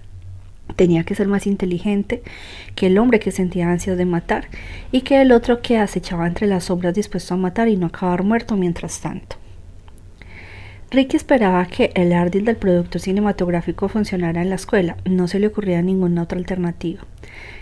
Tenía 0.75 1.03
que 1.03 1.15
ser 1.15 1.27
más 1.27 1.47
inteligente 1.47 2.21
que 2.75 2.87
el 2.87 2.97
hombre 2.97 3.19
que 3.19 3.31
sentía 3.31 3.71
ansias 3.71 3.97
de 3.97 4.05
matar 4.05 4.47
y 4.91 5.01
que 5.01 5.21
el 5.21 5.31
otro 5.31 5.61
que 5.61 5.77
acechaba 5.77 6.27
entre 6.27 6.47
las 6.47 6.65
sombras 6.65 6.93
dispuesto 6.93 7.33
a 7.33 7.37
matar 7.37 7.69
y 7.69 7.77
no 7.77 7.87
acabar 7.87 8.23
muerto 8.23 8.57
mientras 8.57 8.99
tanto. 8.99 9.40
Ricky 10.93 11.15
esperaba 11.15 11.65
que 11.67 11.91
el 11.95 12.11
ardil 12.11 12.43
del 12.43 12.57
producto 12.57 12.99
cinematográfico 12.99 13.87
funcionara 13.87 14.41
en 14.41 14.49
la 14.49 14.55
escuela. 14.55 14.97
No 15.05 15.29
se 15.29 15.39
le 15.39 15.47
ocurría 15.47 15.81
ninguna 15.81 16.23
otra 16.23 16.37
alternativa. 16.37 17.03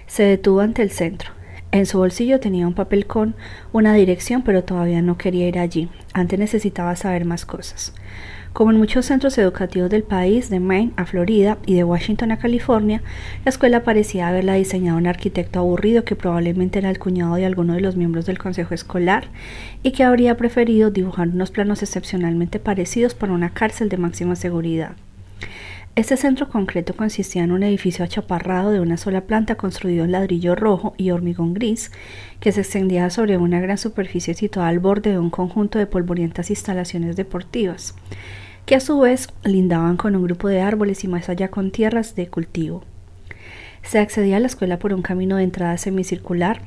Se 0.07 0.23
detuvo 0.23 0.61
ante 0.61 0.81
el 0.81 0.89
centro. 0.89 1.29
En 1.71 1.85
su 1.85 1.99
bolsillo 1.99 2.39
tenía 2.39 2.65
un 2.65 2.73
papel 2.73 3.05
con 3.05 3.35
una 3.71 3.93
dirección, 3.93 4.41
pero 4.41 4.63
todavía 4.63 5.03
no 5.03 5.19
quería 5.19 5.47
ir 5.47 5.59
allí. 5.59 5.89
Antes 6.11 6.39
necesitaba 6.39 6.95
saber 6.95 7.25
más 7.25 7.45
cosas. 7.45 7.93
Como 8.59 8.71
en 8.71 8.77
muchos 8.77 9.05
centros 9.05 9.37
educativos 9.37 9.89
del 9.89 10.03
país, 10.03 10.49
de 10.49 10.59
Maine 10.59 10.91
a 10.97 11.05
Florida 11.05 11.57
y 11.65 11.75
de 11.75 11.85
Washington 11.85 12.33
a 12.33 12.39
California, 12.39 13.01
la 13.45 13.51
escuela 13.51 13.85
parecía 13.85 14.27
haberla 14.27 14.55
diseñado 14.55 14.97
un 14.97 15.07
arquitecto 15.07 15.59
aburrido 15.59 16.03
que 16.03 16.17
probablemente 16.17 16.79
era 16.79 16.89
el 16.89 16.99
cuñado 16.99 17.35
de 17.35 17.45
alguno 17.45 17.75
de 17.75 17.79
los 17.79 17.95
miembros 17.95 18.25
del 18.25 18.37
consejo 18.37 18.73
escolar 18.73 19.29
y 19.81 19.91
que 19.91 20.03
habría 20.03 20.35
preferido 20.35 20.91
dibujar 20.91 21.29
unos 21.29 21.51
planos 21.51 21.81
excepcionalmente 21.83 22.59
parecidos 22.59 23.15
para 23.15 23.31
una 23.31 23.51
cárcel 23.51 23.87
de 23.87 23.95
máxima 23.95 24.35
seguridad. 24.35 24.91
Este 25.95 26.17
centro 26.17 26.49
concreto 26.49 26.93
consistía 26.93 27.45
en 27.45 27.53
un 27.53 27.63
edificio 27.63 28.03
achaparrado 28.03 28.71
de 28.71 28.81
una 28.81 28.97
sola 28.97 29.21
planta 29.21 29.55
construido 29.55 30.03
en 30.03 30.11
ladrillo 30.11 30.55
rojo 30.55 30.93
y 30.97 31.11
hormigón 31.11 31.53
gris, 31.53 31.93
que 32.41 32.51
se 32.51 32.59
extendía 32.59 33.09
sobre 33.09 33.37
una 33.37 33.61
gran 33.61 33.77
superficie 33.77 34.33
situada 34.33 34.67
al 34.67 34.79
borde 34.79 35.11
de 35.11 35.19
un 35.19 35.29
conjunto 35.29 35.79
de 35.79 35.87
polvorientas 35.87 36.49
instalaciones 36.49 37.15
deportivas, 37.15 37.95
que 38.69 38.75
a 38.75 38.79
su 38.79 38.99
vez 38.99 39.29
lindaban 39.43 39.97
con 39.97 40.15
un 40.15 40.21
grupo 40.21 40.47
de 40.47 40.61
árboles 40.61 41.03
y 41.03 41.07
más 41.07 41.27
allá 41.27 41.47
con 41.47 41.71
tierras 41.71 42.13
de 42.13 42.27
cultivo. 42.27 42.83
Se 43.81 43.97
accedía 43.97 44.37
a 44.37 44.39
la 44.39 44.45
escuela 44.45 44.77
por 44.77 44.93
un 44.93 45.01
camino 45.01 45.37
de 45.37 45.43
entrada 45.43 45.75
semicircular, 45.79 46.61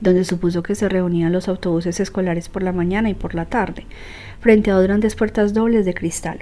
donde 0.00 0.24
supuso 0.24 0.62
que 0.62 0.76
se 0.76 0.88
reunían 0.88 1.32
los 1.32 1.48
autobuses 1.48 1.98
escolares 1.98 2.48
por 2.48 2.62
la 2.62 2.70
mañana 2.70 3.10
y 3.10 3.14
por 3.14 3.34
la 3.34 3.46
tarde, 3.46 3.84
frente 4.38 4.70
a 4.70 4.74
dos 4.74 4.84
grandes 4.84 5.16
puertas 5.16 5.54
dobles 5.54 5.84
de 5.84 5.92
cristal, 5.92 6.38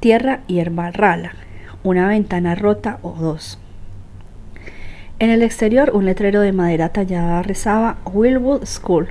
tierra 0.00 0.40
y 0.46 0.60
herba 0.60 0.90
rala, 0.90 1.32
una 1.82 2.08
ventana 2.08 2.54
rota 2.54 3.00
o 3.02 3.12
dos. 3.12 3.58
En 5.18 5.28
el 5.28 5.42
exterior, 5.42 5.90
un 5.92 6.06
letrero 6.06 6.40
de 6.40 6.52
madera 6.52 6.88
tallada 6.88 7.42
rezaba 7.42 7.98
Willwood 8.10 8.64
School, 8.64 9.08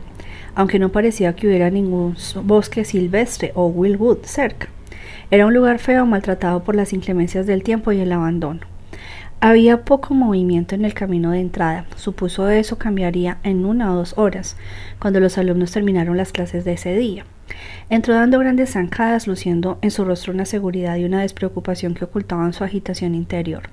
aunque 0.55 0.79
no 0.79 0.89
parecía 0.89 1.35
que 1.35 1.45
hubiera 1.45 1.69
ningún 1.69 2.15
bosque 2.45 2.83
silvestre 2.83 3.51
o 3.53 3.67
Willwood 3.67 4.23
cerca. 4.23 4.69
Era 5.33 5.47
un 5.47 5.53
lugar 5.55 5.79
feo, 5.79 6.05
maltratado 6.05 6.63
por 6.63 6.75
las 6.75 6.93
inclemencias 6.93 7.47
del 7.47 7.63
tiempo 7.63 7.91
y 7.91 7.99
el 7.99 8.11
abandono. 8.11 8.59
Había 9.39 9.83
poco 9.83 10.13
movimiento 10.13 10.75
en 10.75 10.85
el 10.85 10.93
camino 10.93 11.31
de 11.31 11.39
entrada. 11.39 11.87
Supuso 11.95 12.49
eso 12.49 12.77
cambiaría 12.77 13.39
en 13.41 13.65
una 13.65 13.91
o 13.91 13.95
dos 13.95 14.15
horas, 14.15 14.57
cuando 14.99 15.19
los 15.19 15.39
alumnos 15.39 15.71
terminaron 15.71 16.17
las 16.17 16.31
clases 16.31 16.65
de 16.65 16.73
ese 16.73 16.95
día. 16.95 17.25
Entró 17.89 18.13
dando 18.13 18.37
grandes 18.37 18.73
zancadas, 18.73 19.25
luciendo 19.25 19.79
en 19.81 19.89
su 19.89 20.05
rostro 20.05 20.33
una 20.33 20.45
seguridad 20.45 20.97
y 20.97 21.05
una 21.05 21.21
despreocupación 21.21 21.95
que 21.95 22.05
ocultaban 22.05 22.53
su 22.53 22.63
agitación 22.63 23.15
interior. 23.15 23.71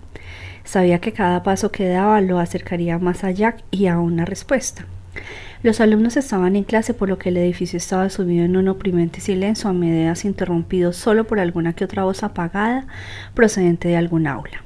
Sabía 0.64 0.98
que 0.98 1.12
cada 1.12 1.42
paso 1.42 1.70
que 1.70 1.88
daba 1.88 2.22
lo 2.22 2.38
acercaría 2.38 2.98
más 2.98 3.22
a 3.22 3.32
Jack 3.32 3.64
y 3.70 3.86
a 3.86 3.98
una 3.98 4.24
respuesta. 4.24 4.86
Los 5.62 5.80
alumnos 5.80 6.16
estaban 6.16 6.56
en 6.56 6.64
clase 6.64 6.94
por 6.94 7.08
lo 7.08 7.18
que 7.18 7.28
el 7.28 7.36
edificio 7.36 7.76
estaba 7.76 8.08
subido 8.08 8.44
en 8.44 8.56
un 8.56 8.68
oprimente 8.68 9.20
silencio 9.20 9.68
a 9.68 9.74
medias 9.74 10.24
interrumpido 10.24 10.92
solo 10.92 11.24
por 11.24 11.38
alguna 11.38 11.74
que 11.74 11.84
otra 11.84 12.04
voz 12.04 12.22
apagada 12.22 12.86
procedente 13.34 13.88
de 13.88 13.96
algún 13.96 14.26
aula. 14.26 14.62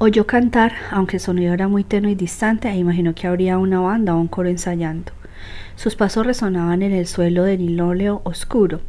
Oyó 0.00 0.28
cantar, 0.28 0.74
aunque 0.92 1.16
el 1.16 1.20
sonido 1.20 1.52
era 1.52 1.66
muy 1.66 1.82
tenue 1.82 2.12
y 2.12 2.14
distante, 2.14 2.68
e 2.68 2.76
imaginó 2.76 3.16
que 3.16 3.26
habría 3.26 3.58
una 3.58 3.80
banda 3.80 4.14
o 4.14 4.20
un 4.20 4.28
coro 4.28 4.48
ensayando. 4.48 5.10
Sus 5.74 5.96
pasos 5.96 6.24
resonaban 6.24 6.82
en 6.82 6.92
el 6.92 7.08
suelo 7.08 7.42
de 7.42 7.58
nilóleo 7.58 8.20
oscuro. 8.24 8.80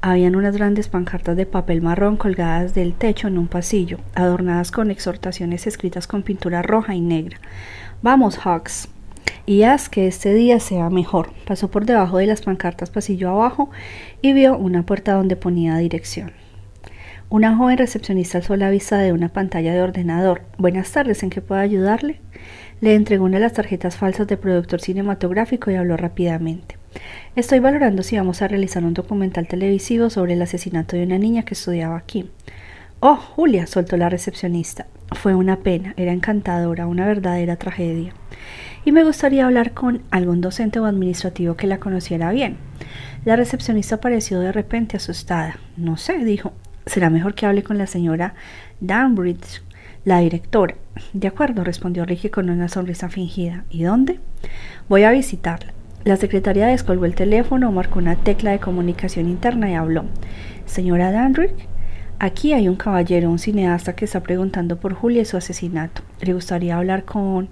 Habían 0.00 0.36
unas 0.36 0.56
grandes 0.56 0.88
pancartas 0.88 1.36
de 1.36 1.46
papel 1.46 1.82
marrón 1.82 2.16
colgadas 2.16 2.74
del 2.74 2.94
techo 2.94 3.26
en 3.26 3.38
un 3.38 3.48
pasillo, 3.48 3.98
adornadas 4.14 4.70
con 4.70 4.92
exhortaciones 4.92 5.66
escritas 5.66 6.06
con 6.06 6.22
pintura 6.22 6.62
roja 6.62 6.94
y 6.94 7.00
negra. 7.00 7.38
Vamos, 8.02 8.38
Hawks, 8.38 8.88
y 9.46 9.62
haz 9.62 9.88
que 9.88 10.06
este 10.06 10.34
día 10.34 10.60
sea 10.60 10.90
mejor. 10.90 11.32
Pasó 11.46 11.70
por 11.70 11.86
debajo 11.86 12.18
de 12.18 12.26
las 12.26 12.42
pancartas 12.42 12.90
pasillo 12.90 13.30
abajo 13.30 13.70
y 14.20 14.32
vio 14.32 14.56
una 14.56 14.84
puerta 14.84 15.14
donde 15.14 15.36
ponía 15.36 15.76
dirección. 15.76 16.32
Una 17.28 17.56
joven 17.56 17.78
recepcionista 17.78 18.38
alzó 18.38 18.56
la 18.56 18.68
vista 18.68 18.98
de 18.98 19.12
una 19.12 19.30
pantalla 19.30 19.72
de 19.72 19.80
ordenador. 19.80 20.42
Buenas 20.58 20.92
tardes, 20.92 21.22
¿en 21.22 21.30
qué 21.30 21.40
puedo 21.40 21.60
ayudarle? 21.60 22.20
Le 22.80 22.94
entregó 22.94 23.24
una 23.24 23.38
de 23.38 23.44
las 23.44 23.54
tarjetas 23.54 23.96
falsas 23.96 24.26
de 24.26 24.36
productor 24.36 24.82
cinematográfico 24.82 25.70
y 25.70 25.76
habló 25.76 25.96
rápidamente. 25.96 26.76
Estoy 27.34 27.58
valorando 27.58 28.02
si 28.02 28.18
vamos 28.18 28.42
a 28.42 28.48
realizar 28.48 28.84
un 28.84 28.92
documental 28.92 29.48
televisivo 29.48 30.10
sobre 30.10 30.34
el 30.34 30.42
asesinato 30.42 30.96
de 30.96 31.04
una 31.04 31.16
niña 31.16 31.44
que 31.44 31.54
estudiaba 31.54 31.96
aquí. 31.96 32.30
Oh, 33.00 33.16
Julia, 33.16 33.66
soltó 33.66 33.96
la 33.96 34.10
recepcionista. 34.10 34.86
Fue 35.12 35.34
una 35.34 35.60
pena, 35.60 35.94
era 35.96 36.12
encantadora, 36.12 36.86
una 36.86 37.06
verdadera 37.06 37.56
tragedia. 37.56 38.12
Y 38.84 38.92
me 38.92 39.04
gustaría 39.04 39.46
hablar 39.46 39.72
con 39.72 40.02
algún 40.10 40.40
docente 40.40 40.80
o 40.80 40.86
administrativo 40.86 41.56
que 41.56 41.66
la 41.66 41.78
conociera 41.78 42.32
bien. 42.32 42.56
La 43.24 43.36
recepcionista 43.36 44.00
pareció 44.00 44.40
de 44.40 44.52
repente 44.52 44.96
asustada. 44.96 45.56
No 45.76 45.96
sé, 45.96 46.18
dijo. 46.24 46.52
Será 46.84 47.10
mejor 47.10 47.34
que 47.34 47.46
hable 47.46 47.62
con 47.62 47.78
la 47.78 47.86
señora 47.86 48.34
Danbridge 48.80 49.62
la 50.04 50.18
directora. 50.18 50.74
De 51.12 51.28
acuerdo, 51.28 51.62
respondió 51.62 52.04
Ricky 52.04 52.28
con 52.28 52.50
una 52.50 52.68
sonrisa 52.68 53.08
fingida. 53.08 53.64
¿Y 53.70 53.84
dónde? 53.84 54.18
Voy 54.88 55.04
a 55.04 55.12
visitarla. 55.12 55.72
La 56.04 56.16
secretaria 56.16 56.66
descolgó 56.66 57.04
el 57.04 57.14
teléfono, 57.14 57.70
marcó 57.70 58.00
una 58.00 58.16
tecla 58.16 58.50
de 58.50 58.58
comunicación 58.58 59.28
interna 59.28 59.70
y 59.70 59.74
habló. 59.74 60.04
Señora 60.66 61.12
Dandrick, 61.12 61.54
aquí 62.18 62.52
hay 62.52 62.68
un 62.68 62.74
caballero, 62.74 63.30
un 63.30 63.38
cineasta 63.38 63.94
que 63.94 64.04
está 64.04 64.20
preguntando 64.24 64.80
por 64.80 64.94
Julia 64.94 65.22
y 65.22 65.26
su 65.26 65.36
asesinato. 65.36 66.02
Le 66.20 66.34
gustaría 66.34 66.76
hablar 66.76 67.04
con... 67.04 67.50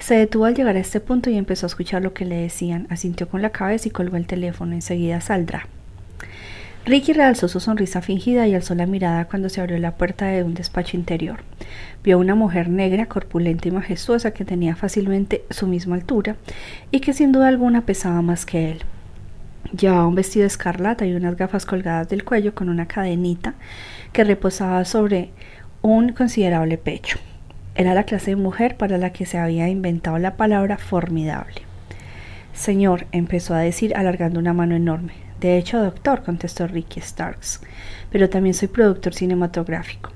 Se 0.00 0.14
detuvo 0.14 0.46
al 0.46 0.54
llegar 0.54 0.76
a 0.76 0.80
este 0.80 0.98
punto 0.98 1.28
y 1.28 1.36
empezó 1.36 1.66
a 1.66 1.68
escuchar 1.68 2.02
lo 2.02 2.14
que 2.14 2.24
le 2.24 2.36
decían. 2.36 2.86
Asintió 2.88 3.28
con 3.28 3.42
la 3.42 3.50
cabeza 3.50 3.86
y 3.86 3.90
colgó 3.90 4.16
el 4.16 4.26
teléfono. 4.26 4.72
Enseguida 4.72 5.20
saldrá. 5.20 5.68
Ricky 6.86 7.12
realzó 7.12 7.46
su 7.46 7.60
sonrisa 7.60 8.00
fingida 8.00 8.46
y 8.46 8.54
alzó 8.54 8.74
la 8.74 8.86
mirada 8.86 9.26
cuando 9.26 9.50
se 9.50 9.60
abrió 9.60 9.76
la 9.78 9.96
puerta 9.96 10.26
de 10.26 10.42
un 10.42 10.54
despacho 10.54 10.96
interior. 10.96 11.40
Vio 12.02 12.18
una 12.18 12.34
mujer 12.34 12.70
negra, 12.70 13.06
corpulenta 13.06 13.68
y 13.68 13.70
majestuosa 13.72 14.30
que 14.30 14.46
tenía 14.46 14.74
fácilmente 14.74 15.44
su 15.50 15.66
misma 15.66 15.96
altura 15.96 16.36
y 16.90 17.00
que 17.00 17.12
sin 17.12 17.32
duda 17.32 17.48
alguna 17.48 17.84
pesaba 17.84 18.22
más 18.22 18.46
que 18.46 18.72
él. 18.72 18.78
Llevaba 19.78 20.06
un 20.06 20.14
vestido 20.14 20.46
escarlata 20.46 21.04
y 21.04 21.12
unas 21.12 21.36
gafas 21.36 21.66
colgadas 21.66 22.08
del 22.08 22.24
cuello 22.24 22.54
con 22.54 22.70
una 22.70 22.88
cadenita 22.88 23.54
que 24.12 24.24
reposaba 24.24 24.86
sobre 24.86 25.30
un 25.82 26.12
considerable 26.12 26.78
pecho. 26.78 27.18
Era 27.80 27.94
la 27.94 28.04
clase 28.04 28.32
de 28.32 28.36
mujer 28.36 28.76
para 28.76 28.98
la 28.98 29.10
que 29.10 29.24
se 29.24 29.38
había 29.38 29.66
inventado 29.70 30.18
la 30.18 30.36
palabra 30.36 30.76
formidable. 30.76 31.62
Señor, 32.52 33.06
empezó 33.10 33.54
a 33.54 33.60
decir 33.60 33.96
alargando 33.96 34.38
una 34.38 34.52
mano 34.52 34.76
enorme. 34.76 35.14
De 35.40 35.56
hecho, 35.56 35.82
doctor, 35.82 36.22
contestó 36.22 36.66
Ricky 36.66 37.00
Starks, 37.00 37.62
pero 38.12 38.28
también 38.28 38.52
soy 38.52 38.68
productor 38.68 39.14
cinematográfico. 39.14 40.10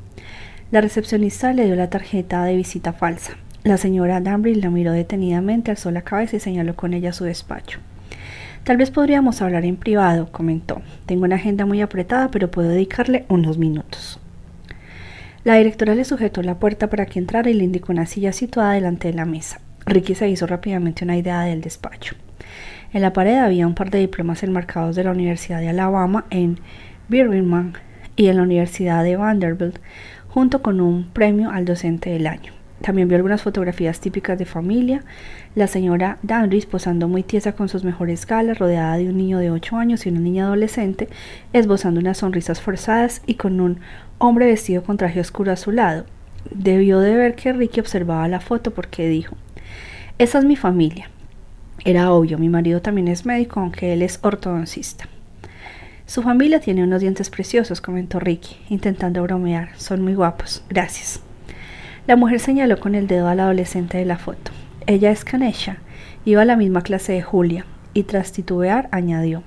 La 0.72 0.82
recepcionista 0.82 1.54
le 1.54 1.64
dio 1.64 1.74
la 1.74 1.88
tarjeta 1.88 2.44
de 2.44 2.54
visita 2.54 2.92
falsa. 2.92 3.38
La 3.62 3.78
señora 3.78 4.20
Danbury 4.20 4.56
la 4.56 4.68
miró 4.68 4.92
detenidamente, 4.92 5.70
alzó 5.70 5.90
la 5.90 6.02
cabeza 6.02 6.36
y 6.36 6.40
señaló 6.40 6.76
con 6.76 6.92
ella 6.92 7.14
su 7.14 7.24
despacho. 7.24 7.78
Tal 8.64 8.76
vez 8.76 8.90
podríamos 8.90 9.40
hablar 9.40 9.64
en 9.64 9.76
privado, 9.78 10.30
comentó. 10.30 10.82
Tengo 11.06 11.24
una 11.24 11.36
agenda 11.36 11.64
muy 11.64 11.80
apretada, 11.80 12.30
pero 12.30 12.50
puedo 12.50 12.68
dedicarle 12.68 13.24
unos 13.30 13.56
minutos. 13.56 14.20
La 15.44 15.56
directora 15.56 15.94
le 15.94 16.06
sujetó 16.06 16.40
la 16.40 16.58
puerta 16.58 16.88
para 16.88 17.04
que 17.04 17.18
entrara 17.18 17.50
y 17.50 17.54
le 17.54 17.64
indicó 17.64 17.92
una 17.92 18.06
silla 18.06 18.32
situada 18.32 18.72
delante 18.72 19.08
de 19.08 19.14
la 19.14 19.26
mesa. 19.26 19.60
Ricky 19.84 20.14
se 20.14 20.30
hizo 20.30 20.46
rápidamente 20.46 21.04
una 21.04 21.18
idea 21.18 21.42
del 21.42 21.60
despacho. 21.60 22.16
En 22.94 23.02
la 23.02 23.12
pared 23.12 23.36
había 23.36 23.66
un 23.66 23.74
par 23.74 23.90
de 23.90 23.98
diplomas 23.98 24.42
enmarcados 24.42 24.96
de 24.96 25.04
la 25.04 25.10
Universidad 25.10 25.60
de 25.60 25.68
Alabama 25.68 26.24
en 26.30 26.60
Birmingham 27.08 27.74
y 28.16 28.28
en 28.28 28.36
la 28.36 28.42
Universidad 28.42 29.04
de 29.04 29.16
Vanderbilt, 29.16 29.80
junto 30.28 30.62
con 30.62 30.80
un 30.80 31.10
premio 31.10 31.50
al 31.50 31.66
docente 31.66 32.08
del 32.08 32.26
año. 32.26 32.53
También 32.84 33.08
vio 33.08 33.16
algunas 33.16 33.40
fotografías 33.40 33.98
típicas 33.98 34.38
de 34.38 34.44
familia, 34.44 35.04
la 35.54 35.68
señora 35.68 36.18
Danris 36.22 36.66
posando 36.66 37.08
muy 37.08 37.22
tiesa 37.22 37.52
con 37.52 37.70
sus 37.70 37.82
mejores 37.82 38.26
galas, 38.26 38.58
rodeada 38.58 38.98
de 38.98 39.08
un 39.08 39.16
niño 39.16 39.38
de 39.38 39.50
8 39.50 39.78
años 39.78 40.04
y 40.04 40.10
una 40.10 40.20
niña 40.20 40.44
adolescente, 40.44 41.08
esbozando 41.54 42.00
unas 42.00 42.18
sonrisas 42.18 42.60
forzadas 42.60 43.22
y 43.24 43.36
con 43.36 43.58
un 43.62 43.80
hombre 44.18 44.44
vestido 44.44 44.82
con 44.82 44.98
traje 44.98 45.18
oscuro 45.18 45.50
a 45.50 45.56
su 45.56 45.72
lado. 45.72 46.04
Debió 46.50 47.00
de 47.00 47.16
ver 47.16 47.36
que 47.36 47.54
Ricky 47.54 47.80
observaba 47.80 48.28
la 48.28 48.40
foto 48.40 48.74
porque 48.74 49.08
dijo, 49.08 49.34
esa 50.18 50.38
es 50.38 50.44
mi 50.44 50.54
familia. 50.54 51.08
Era 51.86 52.12
obvio, 52.12 52.36
mi 52.36 52.50
marido 52.50 52.82
también 52.82 53.08
es 53.08 53.24
médico, 53.24 53.60
aunque 53.60 53.94
él 53.94 54.02
es 54.02 54.18
ortodoncista. 54.20 55.08
Su 56.04 56.20
familia 56.20 56.60
tiene 56.60 56.84
unos 56.84 57.00
dientes 57.00 57.30
preciosos, 57.30 57.80
comentó 57.80 58.20
Ricky, 58.20 58.58
intentando 58.68 59.22
bromear. 59.22 59.70
Son 59.78 60.02
muy 60.02 60.14
guapos. 60.14 60.62
Gracias. 60.68 61.23
La 62.06 62.16
mujer 62.16 62.38
señaló 62.38 62.78
con 62.78 62.94
el 62.94 63.06
dedo 63.06 63.28
al 63.28 63.40
adolescente 63.40 63.96
de 63.96 64.04
la 64.04 64.18
foto. 64.18 64.52
Ella 64.86 65.10
es 65.10 65.24
Canesha. 65.24 65.78
Iba 66.26 66.42
a 66.42 66.44
la 66.44 66.56
misma 66.56 66.82
clase 66.82 67.14
de 67.14 67.22
Julia. 67.22 67.64
Y 67.94 68.02
tras 68.02 68.30
titubear, 68.30 68.88
añadió. 68.92 69.42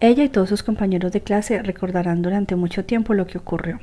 Ella 0.00 0.24
y 0.24 0.30
todos 0.30 0.48
sus 0.48 0.62
compañeros 0.62 1.12
de 1.12 1.20
clase 1.20 1.60
recordarán 1.62 2.22
durante 2.22 2.56
mucho 2.56 2.86
tiempo 2.86 3.12
lo 3.12 3.26
que 3.26 3.36
ocurrió. 3.36 3.78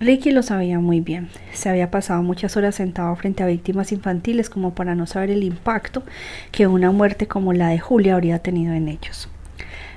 Ricky 0.00 0.32
lo 0.32 0.42
sabía 0.42 0.80
muy 0.80 0.98
bien. 0.98 1.28
Se 1.52 1.68
había 1.68 1.92
pasado 1.92 2.24
muchas 2.24 2.56
horas 2.56 2.74
sentado 2.74 3.14
frente 3.14 3.44
a 3.44 3.46
víctimas 3.46 3.92
infantiles 3.92 4.50
como 4.50 4.74
para 4.74 4.96
no 4.96 5.06
saber 5.06 5.30
el 5.30 5.44
impacto 5.44 6.02
que 6.50 6.66
una 6.66 6.90
muerte 6.90 7.28
como 7.28 7.52
la 7.52 7.68
de 7.68 7.78
Julia 7.78 8.14
habría 8.14 8.40
tenido 8.40 8.74
en 8.74 8.88
ellos. 8.88 9.28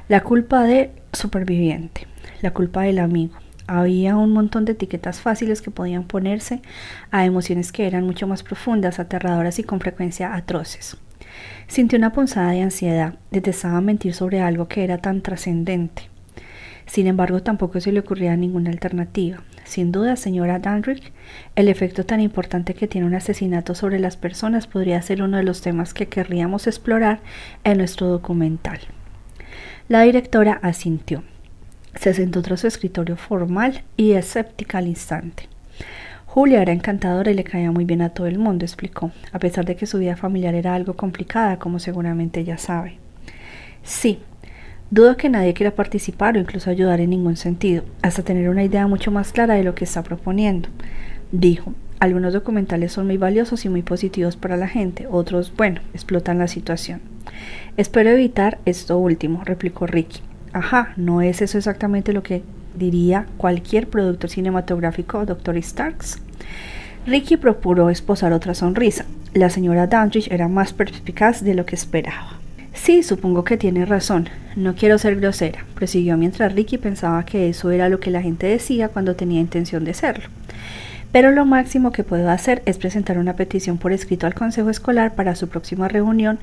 La 0.10 0.22
culpa 0.22 0.64
de 0.64 0.92
superviviente, 1.12 2.06
la 2.44 2.52
culpa 2.52 2.84
del 2.84 3.00
amigo. 3.00 3.34
Había 3.68 4.16
un 4.16 4.32
montón 4.32 4.66
de 4.66 4.74
etiquetas 4.74 5.22
fáciles 5.22 5.62
que 5.62 5.72
podían 5.72 6.04
ponerse 6.04 6.62
a 7.10 7.26
emociones 7.26 7.72
que 7.72 7.88
eran 7.88 8.06
mucho 8.06 8.28
más 8.28 8.44
profundas, 8.44 9.00
aterradoras 9.00 9.58
y 9.58 9.64
con 9.64 9.80
frecuencia 9.80 10.36
atroces. 10.36 10.98
Sintió 11.68 11.98
una 11.98 12.14
punzada 12.14 12.52
de 12.52 12.62
ansiedad, 12.62 13.16
detestaba 13.32 13.82
mentir 13.82 14.14
sobre 14.14 14.42
algo 14.42 14.68
que 14.68 14.84
era 14.84 15.00
tan 15.00 15.22
trascendente. 15.22 16.04
Sin 16.86 17.08
embargo, 17.08 17.42
tampoco 17.42 17.82
se 17.82 17.92
le 17.92 18.02
ocurría 18.02 18.38
ninguna 18.38 18.70
alternativa. 18.70 19.42
Sin 19.64 19.92
duda, 19.92 20.16
señora 20.16 20.60
Danrick, 20.60 21.12
el 21.56 21.68
efecto 21.68 22.06
tan 22.06 22.22
importante 22.22 22.76
que 22.76 22.88
tiene 22.88 23.08
un 23.08 23.16
asesinato 23.16 23.74
sobre 23.74 23.98
las 23.98 24.18
personas 24.18 24.68
podría 24.68 25.02
ser 25.02 25.24
uno 25.24 25.38
de 25.38 25.44
los 25.44 25.62
temas 25.62 25.96
que 25.96 26.08
querríamos 26.08 26.68
explorar 26.68 27.22
en 27.64 27.80
nuestro 27.80 28.08
documental. 28.08 28.80
La 29.88 30.02
directora 30.02 30.60
asintió. 30.62 31.24
Se 31.96 32.14
sentó 32.14 32.42
tras 32.42 32.62
su 32.62 32.68
escritorio 32.68 33.18
formal 33.18 33.84
y 33.98 34.12
escéptica 34.12 34.78
al 34.78 34.88
instante. 34.88 35.48
Julia 36.26 36.62
era 36.62 36.74
encantadora 36.74 37.32
y 37.32 37.34
le 37.34 37.44
caía 37.44 37.72
muy 37.72 37.86
bien 37.86 38.02
a 38.02 38.10
todo 38.10 38.28
el 38.28 38.38
mundo, 38.38 38.66
explicó, 38.66 39.12
a 39.32 39.40
pesar 39.40 39.66
de 39.66 39.76
que 39.76 39.86
su 39.86 40.00
vida 40.00 40.18
familiar 40.18 40.54
era 40.54 40.76
algo 40.76 40.96
complicada, 40.96 41.60
como 41.60 41.80
seguramente 41.80 42.42
ella 42.42 42.58
sabe. 42.58 42.98
Sí, 43.84 44.20
Dudo 44.92 45.18
que 45.18 45.30
nadie 45.30 45.56
quiera 45.56 45.74
participar 45.74 46.36
o 46.36 46.40
incluso 46.40 46.70
ayudar 46.70 47.00
en 47.02 47.10
ningún 47.10 47.38
sentido, 47.38 47.84
hasta 48.04 48.22
tener 48.22 48.50
una 48.50 48.64
idea 48.64 48.86
mucho 48.86 49.10
más 49.10 49.32
clara 49.32 49.56
de 49.56 49.64
lo 49.64 49.74
que 49.74 49.84
está 49.84 50.04
proponiendo. 50.04 50.70
Dijo, 51.32 51.74
algunos 52.00 52.34
documentales 52.34 52.92
son 52.92 53.08
muy 53.08 53.18
valiosos 53.18 53.66
y 53.66 53.70
muy 53.70 53.82
positivos 53.82 54.38
para 54.38 54.58
la 54.58 54.68
gente, 54.68 55.08
otros, 55.10 55.52
bueno, 55.58 55.82
explotan 55.96 56.38
la 56.38 56.48
situación. 56.48 57.02
Espero 57.78 58.12
evitar 58.12 58.60
esto 58.66 59.00
último, 59.00 59.44
replicó 59.44 59.88
Ricky. 59.88 60.22
Ajá, 60.56 60.94
¿no 60.96 61.22
es 61.22 61.42
eso 61.42 61.58
exactamente 61.58 62.14
lo 62.14 62.24
que 62.24 62.42
diría 62.78 63.26
cualquier 63.36 63.90
productor 63.90 64.30
cinematográfico, 64.30 65.26
Dr. 65.26 65.62
Starks? 65.62 66.22
Ricky 67.06 67.36
procuró 67.36 67.90
esposar 67.90 68.32
otra 68.32 68.54
sonrisa. 68.54 69.04
La 69.34 69.50
señora 69.50 69.88
Dandridge 69.88 70.32
era 70.32 70.48
más 70.48 70.72
perspicaz 70.72 71.44
de 71.44 71.56
lo 71.56 71.66
que 71.66 71.76
esperaba. 71.76 72.40
Sí, 72.74 73.04
supongo 73.04 73.44
que 73.44 73.58
tiene 73.58 73.84
razón. 73.86 74.30
No 74.56 74.76
quiero 74.76 74.98
ser 74.98 75.18
grosera, 75.18 75.66
prosiguió 75.76 76.16
mientras 76.16 76.56
Ricky 76.56 76.78
pensaba 76.78 77.26
que 77.26 77.50
eso 77.50 77.72
era 77.72 77.90
lo 77.90 78.00
que 78.00 78.12
la 78.12 78.22
gente 78.22 78.48
decía 78.48 78.88
cuando 78.88 79.18
tenía 79.18 79.42
intención 79.42 79.84
de 79.84 79.94
serlo. 79.94 80.30
Pero 81.12 81.32
lo 81.32 81.44
máximo 81.46 81.92
que 81.92 82.06
puedo 82.06 82.30
hacer 82.30 82.64
es 82.66 82.78
presentar 82.78 83.18
una 83.18 83.34
petición 83.34 83.78
por 83.78 83.92
escrito 83.92 84.26
al 84.26 84.36
Consejo 84.36 84.70
Escolar 84.70 85.16
para 85.16 85.36
su 85.36 85.50
próxima 85.50 85.90
reunión, 85.90 86.40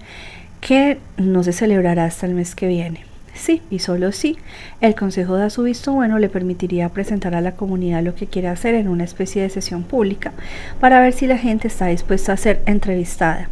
que 0.60 0.98
no 1.16 1.42
se 1.42 1.54
celebrará 1.54 2.04
hasta 2.04 2.26
el 2.26 2.34
mes 2.34 2.54
que 2.54 2.68
viene. 2.68 3.11
Sí, 3.34 3.62
y 3.70 3.78
solo 3.78 4.12
sí, 4.12 4.36
el 4.80 4.94
Consejo 4.94 5.36
da 5.36 5.50
su 5.50 5.62
visto 5.62 5.92
bueno 5.92 6.18
le 6.18 6.28
permitiría 6.28 6.90
presentar 6.90 7.34
a 7.34 7.40
la 7.40 7.52
comunidad 7.52 8.02
lo 8.02 8.14
que 8.14 8.26
quiere 8.26 8.48
hacer 8.48 8.74
en 8.74 8.88
una 8.88 9.04
especie 9.04 9.42
de 9.42 9.48
sesión 9.48 9.84
pública 9.84 10.32
para 10.80 11.00
ver 11.00 11.12
si 11.14 11.26
la 11.26 11.38
gente 11.38 11.68
está 11.68 11.86
dispuesta 11.86 12.32
a 12.32 12.36
ser 12.36 12.60
entrevistada. 12.66 13.48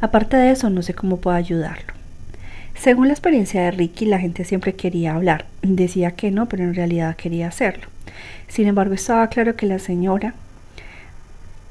Aparte 0.00 0.36
de 0.36 0.52
eso, 0.52 0.70
no 0.70 0.82
sé 0.82 0.94
cómo 0.94 1.18
puedo 1.18 1.36
ayudarlo. 1.36 1.92
Según 2.76 3.08
la 3.08 3.14
experiencia 3.14 3.62
de 3.62 3.70
Ricky, 3.70 4.04
la 4.06 4.18
gente 4.18 4.44
siempre 4.44 4.74
quería 4.74 5.14
hablar. 5.14 5.46
Decía 5.62 6.12
que 6.12 6.30
no, 6.30 6.46
pero 6.46 6.64
en 6.64 6.74
realidad 6.74 7.16
quería 7.16 7.48
hacerlo. 7.48 7.88
Sin 8.48 8.66
embargo, 8.66 8.94
estaba 8.94 9.28
claro 9.28 9.56
que 9.56 9.66
la 9.66 9.78
señora 9.78 10.34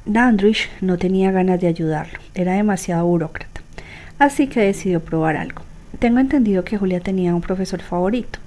Dandridge 0.05 0.69
no 0.81 0.97
tenía 0.97 1.31
ganas 1.31 1.61
de 1.61 1.67
ayudarlo. 1.67 2.19
Era 2.35 2.53
demasiado 2.53 3.05
burócrata. 3.05 3.61
Así 4.19 4.47
que 4.47 4.61
decidió 4.61 4.99
probar 4.99 5.37
algo. 5.37 5.61
Tengo 6.03 6.19
entendido 6.19 6.65
que 6.65 6.77
Julia 6.77 6.99
tenía 6.99 7.33
un 7.33 7.39
profesor 7.39 7.81
favorito. 7.81 8.37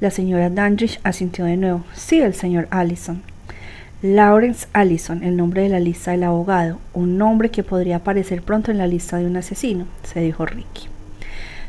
La 0.00 0.10
señora 0.10 0.50
Dandridge 0.50 0.98
asintió 1.04 1.44
de 1.44 1.56
nuevo. 1.56 1.84
Sí, 1.94 2.20
el 2.20 2.34
señor 2.34 2.66
Allison. 2.72 3.22
Lawrence 4.02 4.66
Allison, 4.72 5.22
el 5.22 5.36
nombre 5.36 5.62
de 5.62 5.68
la 5.68 5.78
lista 5.78 6.10
del 6.10 6.24
abogado, 6.24 6.80
un 6.94 7.16
nombre 7.16 7.52
que 7.52 7.62
podría 7.62 7.98
aparecer 7.98 8.42
pronto 8.42 8.72
en 8.72 8.78
la 8.78 8.88
lista 8.88 9.18
de 9.18 9.26
un 9.26 9.36
asesino, 9.36 9.86
se 10.02 10.18
dijo 10.18 10.46
Ricky 10.46 10.88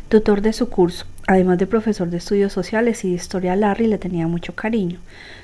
tutor 0.09 0.41
de 0.41 0.53
su 0.53 0.69
curso. 0.69 1.05
Además 1.27 1.59
de 1.59 1.67
profesor 1.67 2.09
de 2.09 2.17
estudios 2.17 2.51
sociales 2.51 3.05
y 3.05 3.09
de 3.09 3.17
historia, 3.17 3.55
Larry 3.55 3.85
le 3.85 3.99
tenía 3.99 4.25
mucho 4.25 4.55
cariño. 4.55 4.97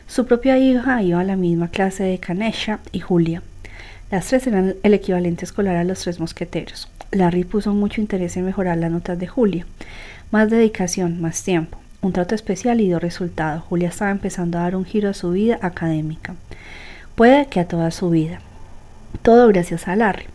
Su 0.07 0.25
propia 0.25 0.57
hija 0.57 1.03
iba 1.03 1.19
a 1.19 1.23
la 1.23 1.35
misma 1.35 1.67
clase 1.67 2.03
de 2.03 2.17
Canesha 2.17 2.79
y 2.91 2.99
Julia. 2.99 3.43
Las 4.09 4.25
tres 4.25 4.47
eran 4.47 4.73
el 4.81 4.93
equivalente 4.95 5.45
escolar 5.45 5.75
a 5.75 5.83
los 5.83 5.99
tres 5.99 6.19
mosqueteros. 6.19 6.87
Larry 7.13 7.43
puso 7.43 7.73
mucho 7.73 8.01
interés 8.01 8.35
en 8.37 8.45
mejorar 8.45 8.77
las 8.77 8.91
notas 8.91 9.19
de 9.19 9.27
Julia. 9.27 9.65
Más 10.31 10.49
dedicación, 10.49 11.21
más 11.21 11.43
tiempo, 11.43 11.77
un 12.01 12.11
trato 12.11 12.33
especial 12.35 12.81
y 12.81 12.87
dio 12.87 12.99
resultado. 12.99 13.61
Julia 13.61 13.89
estaba 13.89 14.11
empezando 14.11 14.57
a 14.57 14.61
dar 14.61 14.75
un 14.75 14.85
giro 14.85 15.09
a 15.09 15.13
su 15.13 15.31
vida 15.31 15.59
académica. 15.61 16.35
Puede 17.15 17.45
que 17.47 17.59
a 17.59 17.67
toda 17.67 17.91
su 17.91 18.09
vida. 18.09 18.39
Todo 19.21 19.47
gracias 19.47 19.87
a 19.87 19.95
Larry. 19.95 20.25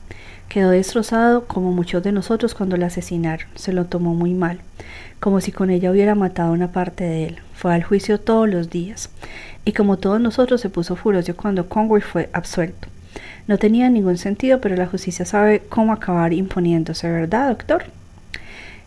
Quedó 0.49 0.70
destrozado 0.70 1.45
como 1.45 1.72
muchos 1.72 2.03
de 2.03 2.12
nosotros 2.12 2.55
cuando 2.55 2.76
la 2.76 2.87
asesinaron. 2.87 3.49
Se 3.55 3.72
lo 3.72 3.85
tomó 3.87 4.14
muy 4.14 4.33
mal, 4.33 4.61
como 5.20 5.41
si 5.41 5.53
con 5.53 5.70
ella 5.70 5.91
hubiera 5.91 6.14
matado 6.14 6.53
una 6.53 6.72
parte 6.72 7.05
de 7.05 7.26
él. 7.26 7.39
Fue 7.55 7.74
al 7.74 7.83
juicio 7.83 8.20
todos 8.20 8.49
los 8.49 8.70
días. 8.70 9.11
Y 9.64 9.72
como 9.72 9.99
todos 9.99 10.20
nosotros 10.20 10.61
se 10.61 10.70
puso 10.70 10.97
furioso 10.97 11.37
cuando 11.37 11.68
Conway 11.68 12.01
fue 12.01 12.31
absuelto. 12.33 12.89
No 13.49 13.59
tenía 13.59 13.90
ningún 13.90 14.18
sentido, 14.18 14.61
pero 14.61 14.76
la 14.76 14.86
justicia 14.86 15.24
sabe 15.24 15.62
cómo 15.68 15.92
acabar 15.92 16.32
imponiéndose, 16.32 17.11
¿verdad, 17.11 17.49
doctor? 17.49 17.84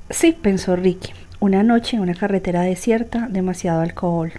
Sí, 0.10 0.32
pensó 0.32 0.78
Ricky. 0.78 1.12
Una 1.40 1.64
noche 1.64 1.98
en 1.98 2.04
una 2.04 2.14
carretera 2.14 2.62
desierta, 2.62 3.28
demasiado 3.30 3.82
alcohol 3.82 4.32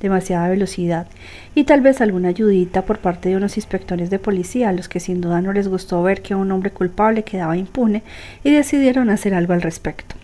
demasiada 0.00 0.48
velocidad 0.48 1.06
y 1.54 1.64
tal 1.64 1.80
vez 1.80 2.00
alguna 2.00 2.28
ayudita 2.28 2.82
por 2.82 2.98
parte 2.98 3.28
de 3.28 3.36
unos 3.36 3.56
inspectores 3.56 4.10
de 4.10 4.18
policía 4.18 4.68
a 4.68 4.72
los 4.72 4.88
que 4.88 5.00
sin 5.00 5.20
duda 5.20 5.40
no 5.40 5.52
les 5.52 5.68
gustó 5.68 6.02
ver 6.02 6.22
que 6.22 6.34
un 6.34 6.52
hombre 6.52 6.70
culpable 6.70 7.22
quedaba 7.22 7.56
impune 7.56 8.02
y 8.44 8.50
decidieron 8.50 9.10
hacer 9.10 9.34
algo 9.34 9.54
al 9.54 9.62
respecto. 9.62 10.16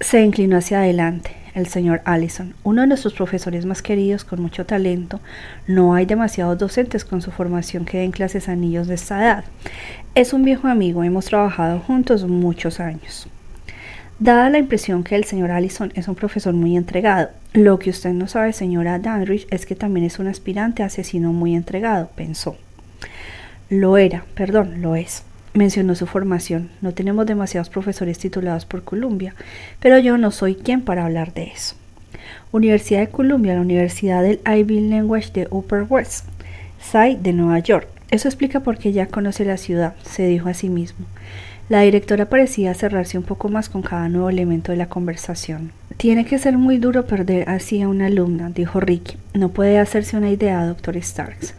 Se 0.00 0.22
inclinó 0.22 0.56
hacia 0.58 0.78
adelante. 0.78 1.32
El 1.58 1.66
señor 1.66 2.00
Allison, 2.04 2.54
uno 2.62 2.82
de 2.82 2.86
nuestros 2.86 3.14
profesores 3.14 3.66
más 3.66 3.82
queridos 3.82 4.24
con 4.24 4.40
mucho 4.40 4.64
talento. 4.64 5.20
No 5.66 5.94
hay 5.94 6.06
demasiados 6.06 6.58
docentes 6.58 7.04
con 7.04 7.20
su 7.20 7.30
formación 7.30 7.84
que 7.84 7.98
den 7.98 8.12
clases 8.12 8.48
a 8.48 8.56
niños 8.56 8.86
de 8.86 8.94
esta 8.94 9.22
edad. 9.22 9.44
Es 10.14 10.32
un 10.32 10.44
viejo 10.44 10.68
amigo, 10.68 11.04
hemos 11.04 11.26
trabajado 11.26 11.80
juntos 11.80 12.24
muchos 12.24 12.80
años. 12.80 13.28
Dada 14.18 14.50
la 14.50 14.58
impresión 14.58 15.04
que 15.04 15.14
el 15.14 15.24
señor 15.24 15.50
Allison 15.50 15.92
es 15.94 16.08
un 16.08 16.14
profesor 16.14 16.52
muy 16.52 16.76
entregado, 16.76 17.28
lo 17.52 17.78
que 17.78 17.90
usted 17.90 18.12
no 18.12 18.28
sabe, 18.28 18.52
señora 18.52 18.98
Danrich, 18.98 19.46
es 19.50 19.64
que 19.64 19.74
también 19.74 20.04
es 20.04 20.18
un 20.18 20.28
aspirante 20.28 20.82
asesino 20.82 21.32
muy 21.32 21.54
entregado, 21.54 22.10
pensó. 22.14 22.56
Lo 23.70 23.96
era, 23.96 24.24
perdón, 24.34 24.82
lo 24.82 24.96
es. 24.96 25.22
Mencionó 25.58 25.96
su 25.96 26.06
formación. 26.06 26.70
No 26.82 26.94
tenemos 26.94 27.26
demasiados 27.26 27.68
profesores 27.68 28.16
titulados 28.16 28.64
por 28.64 28.84
Columbia, 28.84 29.34
pero 29.80 29.98
yo 29.98 30.16
no 30.16 30.30
soy 30.30 30.54
quien 30.54 30.82
para 30.82 31.04
hablar 31.04 31.34
de 31.34 31.48
eso. 31.52 31.74
Universidad 32.52 33.00
de 33.00 33.08
Columbia, 33.08 33.56
la 33.56 33.62
Universidad 33.62 34.22
del 34.22 34.38
Ivy 34.46 34.88
Language 34.88 35.32
de 35.32 35.48
Upper 35.50 35.84
West 35.88 36.26
Side 36.80 37.18
de 37.22 37.32
Nueva 37.32 37.58
York. 37.58 37.88
Eso 38.12 38.28
explica 38.28 38.60
por 38.60 38.78
qué 38.78 38.92
ya 38.92 39.06
conoce 39.06 39.44
la 39.44 39.56
ciudad, 39.56 39.96
se 40.04 40.28
dijo 40.28 40.48
a 40.48 40.54
sí 40.54 40.68
mismo. 40.68 41.06
La 41.68 41.80
directora 41.80 42.26
parecía 42.26 42.72
cerrarse 42.74 43.18
un 43.18 43.24
poco 43.24 43.48
más 43.48 43.68
con 43.68 43.82
cada 43.82 44.08
nuevo 44.08 44.30
elemento 44.30 44.70
de 44.70 44.78
la 44.78 44.88
conversación. 44.88 45.72
Tiene 45.96 46.24
que 46.24 46.38
ser 46.38 46.56
muy 46.56 46.78
duro 46.78 47.06
perder 47.06 47.50
así 47.50 47.82
a 47.82 47.88
una 47.88 48.06
alumna, 48.06 48.50
dijo 48.50 48.78
Ricky. 48.78 49.16
No 49.34 49.48
puede 49.48 49.80
hacerse 49.80 50.16
una 50.16 50.30
idea, 50.30 50.64
doctor 50.64 50.96
Starks 51.02 51.56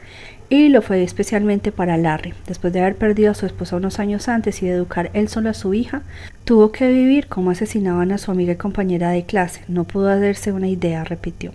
y 0.49 0.69
lo 0.69 0.81
fue 0.81 1.03
especialmente 1.03 1.71
para 1.71 1.97
Larry. 1.97 2.33
Después 2.47 2.73
de 2.73 2.81
haber 2.81 2.95
perdido 2.95 3.31
a 3.31 3.35
su 3.35 3.45
esposa 3.45 3.75
unos 3.75 3.99
años 3.99 4.27
antes 4.27 4.61
y 4.63 4.65
de 4.65 4.73
educar 4.73 5.11
él 5.13 5.29
solo 5.29 5.49
a 5.49 5.53
su 5.53 5.75
hija, 5.75 6.01
tuvo 6.43 6.71
que 6.71 6.87
vivir 6.91 7.27
cómo 7.27 7.51
asesinaban 7.51 8.11
a 8.11 8.17
su 8.17 8.31
amiga 8.31 8.53
y 8.53 8.57
compañera 8.57 9.11
de 9.11 9.23
clase. 9.23 9.61
No 9.67 9.83
pudo 9.83 10.09
hacerse 10.09 10.51
una 10.51 10.67
idea, 10.67 11.03
repitió. 11.03 11.51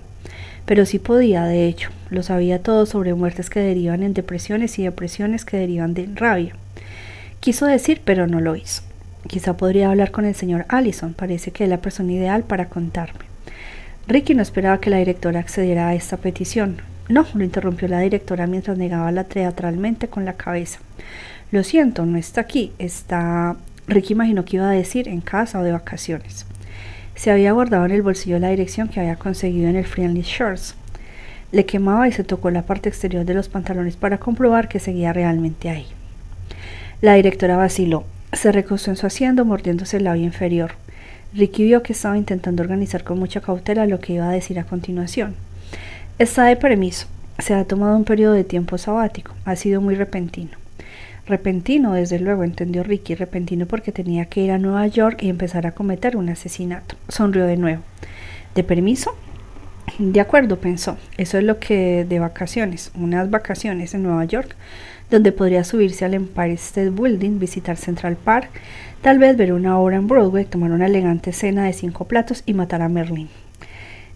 Pero 0.64 0.86
sí 0.86 0.99
podía, 1.01 1.45
de 1.45 1.66
hecho, 1.66 1.90
lo 2.09 2.22
sabía 2.22 2.62
todo 2.62 2.86
sobre 2.86 3.14
muertes 3.14 3.51
que 3.51 3.61
derivan 3.61 4.03
en 4.03 4.14
depresiones 4.14 4.78
y 4.78 4.84
depresiones 4.84 5.45
que 5.45 5.57
derivan 5.57 5.92
de 5.95 6.09
rabia. 6.14 6.55
Quiso 7.40 7.66
decir, 7.66 8.01
pero 8.05 8.26
no 8.26 8.40
lo 8.40 8.55
hizo. 8.55 8.82
Quizá 9.26 9.57
podría 9.57 9.90
hablar 9.90 10.12
con 10.12 10.24
el 10.24 10.34
señor 10.34 10.66
Allison, 10.68 11.14
parece 11.14 11.51
que 11.51 11.64
es 11.64 11.70
la 11.70 11.78
persona 11.78 12.12
ideal 12.12 12.45
para 12.45 12.68
contarme. 12.68 13.20
Ricky 14.07 14.34
no 14.34 14.42
esperaba 14.42 14.80
que 14.80 14.90
la 14.90 14.99
directora 14.99 15.40
accediera 15.40 15.88
a 15.88 15.95
esta 15.95 16.18
petición. 16.18 16.76
No, 17.09 17.26
lo 17.34 17.44
interrumpió 17.44 17.86
la 17.88 18.00
directora 18.00 18.46
mientras 18.46 18.78
negaba 18.78 19.12
la 19.12 19.24
teatralmente 19.24 20.09
con 20.09 20.24
la 20.24 20.34
cabeza. 20.34 20.78
Lo 21.50 21.62
siento, 21.62 22.07
no 22.07 22.16
está 22.18 22.40
aquí. 22.40 22.72
Está. 22.78 23.57
Ricky 23.86 24.14
imaginó 24.14 24.44
que 24.44 24.57
iba 24.57 24.68
a 24.68 24.72
decir 24.72 25.09
en 25.09 25.20
casa 25.20 25.61
o 25.61 25.62
de 25.62 25.72
vacaciones. 25.72 26.46
Se 27.14 27.30
había 27.30 27.52
guardado 27.52 27.84
en 27.84 27.92
el 27.92 28.02
bolsillo 28.02 28.38
la 28.38 28.48
dirección 28.48 28.88
que 28.88 29.00
había 29.00 29.16
conseguido 29.16 29.68
en 29.68 29.76
el 29.76 29.84
Friendly 29.84 30.22
Shirts. 30.22 30.74
Le 31.52 31.66
quemaba 31.66 32.09
y 32.09 32.12
se 32.12 32.24
tocó 32.24 32.50
la 32.50 32.62
parte 32.62 32.88
exterior 32.88 33.24
de 33.24 33.34
los 33.34 33.48
pantalones 33.48 33.96
para 33.96 34.18
comprobar 34.18 34.68
que 34.68 34.80
seguía 34.80 35.12
realmente 35.12 35.68
ahí. 35.68 35.86
La 37.00 37.14
directora 37.14 37.57
vaciló. 37.57 38.05
Se 38.32 38.50
recostó 38.50 38.90
en 38.90 38.96
su 38.96 39.07
asiento 39.07 39.44
mordiéndose 39.44 39.98
el 39.98 40.05
labio 40.05 40.24
inferior. 40.24 40.72
Ricky 41.34 41.64
vio 41.64 41.82
que 41.82 41.92
estaba 41.92 42.16
intentando 42.16 42.62
organizar 42.62 43.05
con 43.05 43.18
mucha 43.18 43.40
cautela 43.40 43.86
lo 43.86 44.00
que 44.00 44.14
iba 44.14 44.28
a 44.28 44.32
decir 44.32 44.59
a 44.59 44.64
continuación. 44.64 45.36
Está 46.16 46.44
de 46.44 46.54
permiso. 46.54 47.08
Se 47.40 47.54
ha 47.54 47.64
tomado 47.64 47.96
un 47.96 48.04
periodo 48.04 48.34
de 48.34 48.44
tiempo 48.44 48.78
sabático. 48.78 49.34
Ha 49.44 49.56
sido 49.56 49.80
muy 49.80 49.96
repentino. 49.96 50.52
Repentino, 51.26 51.92
desde 51.92 52.20
luego, 52.20 52.44
entendió 52.44 52.84
Ricky, 52.84 53.16
repentino 53.16 53.66
porque 53.66 53.90
tenía 53.90 54.26
que 54.26 54.42
ir 54.42 54.52
a 54.52 54.58
Nueva 54.58 54.86
York 54.86 55.24
y 55.24 55.28
empezar 55.28 55.66
a 55.66 55.72
cometer 55.72 56.16
un 56.16 56.28
asesinato. 56.28 56.94
Sonrió 57.08 57.46
de 57.46 57.56
nuevo. 57.56 57.82
¿De 58.54 58.62
permiso? 58.62 59.16
De 59.98 60.20
acuerdo, 60.20 60.60
pensó. 60.60 60.96
Eso 61.18 61.36
es 61.38 61.42
lo 61.42 61.58
que 61.58 62.06
de 62.08 62.20
vacaciones, 62.20 62.92
unas 62.94 63.28
vacaciones 63.28 63.92
en 63.94 64.04
Nueva 64.04 64.24
York, 64.24 64.54
donde 65.10 65.32
podría 65.32 65.64
subirse 65.64 66.04
al 66.04 66.14
Empire 66.14 66.52
State 66.52 66.90
Building, 66.90 67.40
visitar 67.40 67.76
Central 67.76 68.14
Park, 68.14 68.50
tal 69.02 69.18
vez 69.18 69.36
ver 69.36 69.52
una 69.52 69.80
obra 69.80 69.96
en 69.96 70.06
Broadway, 70.06 70.44
tomar 70.44 70.70
una 70.70 70.86
elegante 70.86 71.32
cena 71.32 71.64
de 71.64 71.72
cinco 71.72 72.04
platos 72.04 72.44
y 72.46 72.54
matar 72.54 72.82
a 72.82 72.88
Merlin. 72.88 73.28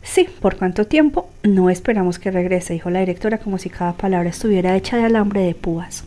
Sí, 0.03 0.29
¿por 0.41 0.57
cuánto 0.57 0.87
tiempo? 0.87 1.29
No 1.43 1.71
esperamos 1.71 2.19
que 2.19 2.31
regrese, 2.31 2.73
dijo 2.73 2.91
la 2.91 3.01
directora 3.01 3.39
como 3.39 3.59
si 3.59 3.71
cada 3.71 3.93
palabra 3.93 4.31
estuviera 4.31 4.77
hecha 4.77 4.97
de 4.97 5.05
alambre 5.05 5.43
de 5.43 5.55
púas. 5.55 6.05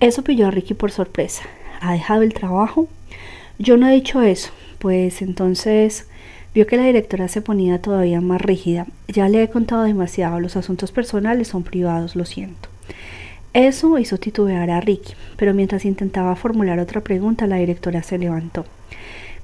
Eso 0.00 0.22
pilló 0.22 0.46
a 0.46 0.50
Ricky 0.50 0.74
por 0.74 0.90
sorpresa. 0.90 1.42
¿Ha 1.80 1.92
dejado 1.92 2.22
el 2.22 2.34
trabajo? 2.34 2.88
Yo 3.58 3.76
no 3.76 3.88
he 3.88 3.94
dicho 3.94 4.22
eso. 4.22 4.50
Pues 4.78 5.22
entonces 5.22 6.06
vio 6.54 6.66
que 6.66 6.76
la 6.76 6.84
directora 6.84 7.28
se 7.28 7.40
ponía 7.40 7.80
todavía 7.80 8.20
más 8.20 8.40
rígida. 8.40 8.86
Ya 9.08 9.28
le 9.28 9.42
he 9.42 9.48
contado 9.48 9.84
demasiado. 9.84 10.40
Los 10.40 10.56
asuntos 10.56 10.92
personales 10.92 11.48
son 11.48 11.62
privados, 11.62 12.16
lo 12.16 12.24
siento. 12.24 12.68
Eso 13.54 13.98
hizo 13.98 14.18
titubear 14.18 14.70
a 14.70 14.80
Ricky, 14.80 15.14
pero 15.36 15.54
mientras 15.54 15.86
intentaba 15.86 16.36
formular 16.36 16.78
otra 16.78 17.00
pregunta, 17.00 17.46
la 17.46 17.56
directora 17.56 18.02
se 18.02 18.18
levantó. 18.18 18.66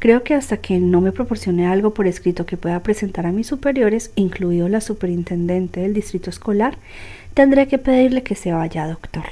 Creo 0.02 0.24
que 0.24 0.34
hasta 0.34 0.56
que 0.56 0.80
no 0.80 1.00
me 1.00 1.12
proporcione 1.12 1.68
algo 1.68 1.94
por 1.94 2.08
escrito 2.08 2.44
que 2.44 2.56
pueda 2.56 2.82
presentar 2.82 3.24
a 3.24 3.30
mis 3.30 3.46
superiores, 3.46 4.10
incluido 4.16 4.68
la 4.68 4.80
superintendente 4.80 5.78
del 5.78 5.94
distrito 5.94 6.28
escolar, 6.28 6.76
tendré 7.34 7.68
que 7.68 7.78
pedirle 7.78 8.24
que 8.24 8.34
se 8.34 8.52
vaya, 8.52 8.88
doctor. 8.88 9.22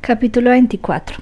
Capítulo 0.00 0.48
24 0.48 1.18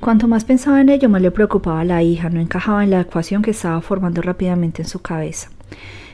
Cuanto 0.00 0.26
más 0.26 0.44
pensaba 0.44 0.80
en 0.80 0.88
ello, 0.88 1.08
más 1.08 1.22
le 1.22 1.30
preocupaba 1.30 1.82
a 1.82 1.84
la 1.84 2.02
hija, 2.02 2.30
no 2.30 2.40
encajaba 2.40 2.82
en 2.82 2.90
la 2.90 3.02
ecuación 3.02 3.42
que 3.42 3.52
estaba 3.52 3.80
formando 3.80 4.20
rápidamente 4.20 4.82
en 4.82 4.88
su 4.88 5.00
cabeza. 5.00 5.50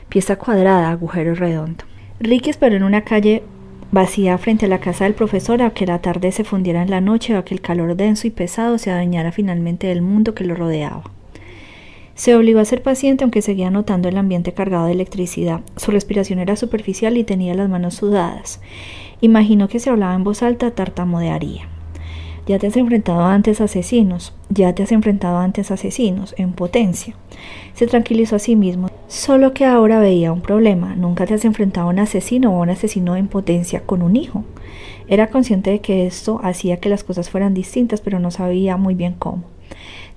Pieza 0.07 0.35
cuadrada, 0.35 0.91
agujero 0.91 1.33
redondo. 1.33 1.83
Ricky 2.19 2.51
esperó 2.51 2.75
en 2.75 2.83
una 2.83 3.03
calle 3.03 3.41
vacía 3.93 4.39
frente 4.39 4.65
a 4.65 4.69
la 4.69 4.79
casa 4.79 5.03
del 5.03 5.13
profesor 5.13 5.61
a 5.61 5.69
que 5.69 5.85
la 5.85 5.99
tarde 5.99 6.31
se 6.31 6.43
fundiera 6.43 6.81
en 6.81 6.89
la 6.89 6.99
noche 6.99 7.35
o 7.35 7.37
a 7.37 7.45
que 7.45 7.53
el 7.53 7.61
calor 7.61 7.95
denso 7.95 8.25
y 8.25 8.31
pesado 8.31 8.79
se 8.79 8.89
adueñara 8.89 9.31
finalmente 9.31 9.85
del 9.85 10.01
mundo 10.01 10.33
que 10.33 10.43
lo 10.43 10.55
rodeaba. 10.55 11.03
Se 12.15 12.35
obligó 12.35 12.59
a 12.59 12.65
ser 12.65 12.81
paciente 12.81 13.23
aunque 13.23 13.43
seguía 13.43 13.69
notando 13.69 14.09
el 14.09 14.17
ambiente 14.17 14.51
cargado 14.51 14.87
de 14.87 14.93
electricidad. 14.93 15.61
Su 15.77 15.91
respiración 15.91 16.39
era 16.39 16.55
superficial 16.55 17.17
y 17.17 17.23
tenía 17.23 17.53
las 17.53 17.69
manos 17.69 17.93
sudadas. 17.93 18.61
Imaginó 19.21 19.67
que 19.67 19.79
si 19.79 19.91
hablaba 19.91 20.15
en 20.15 20.23
voz 20.23 20.41
alta 20.41 20.71
tartamudearía. 20.71 21.72
Ya 22.45 22.59
te 22.59 22.67
has 22.67 22.75
enfrentado 22.75 23.21
antes 23.21 23.61
a 23.61 23.65
asesinos, 23.65 24.33
ya 24.49 24.75
te 24.75 24.83
has 24.83 24.91
enfrentado 24.91 25.37
antes 25.37 25.71
a 25.71 25.75
asesinos, 25.75 26.35
en 26.37 26.51
potencia. 26.51 27.15
Se 27.73 27.87
tranquilizó 27.87 28.35
a 28.35 28.39
sí 28.39 28.57
mismo, 28.57 28.89
solo 29.07 29.53
que 29.53 29.63
ahora 29.65 29.99
veía 29.99 30.33
un 30.33 30.41
problema. 30.41 30.93
Nunca 30.95 31.25
te 31.25 31.35
has 31.35 31.45
enfrentado 31.45 31.87
a 31.87 31.91
un 31.91 31.99
asesino 31.99 32.51
o 32.51 32.57
a 32.57 32.63
un 32.63 32.69
asesino 32.69 33.15
en 33.15 33.29
potencia 33.29 33.83
con 33.85 34.01
un 34.01 34.17
hijo. 34.17 34.43
Era 35.07 35.27
consciente 35.27 35.71
de 35.71 35.79
que 35.79 36.05
esto 36.05 36.41
hacía 36.43 36.77
que 36.77 36.89
las 36.89 37.05
cosas 37.05 37.29
fueran 37.29 37.53
distintas, 37.53 38.01
pero 38.01 38.19
no 38.19 38.29
sabía 38.29 38.75
muy 38.75 38.93
bien 38.93 39.15
cómo. 39.17 39.52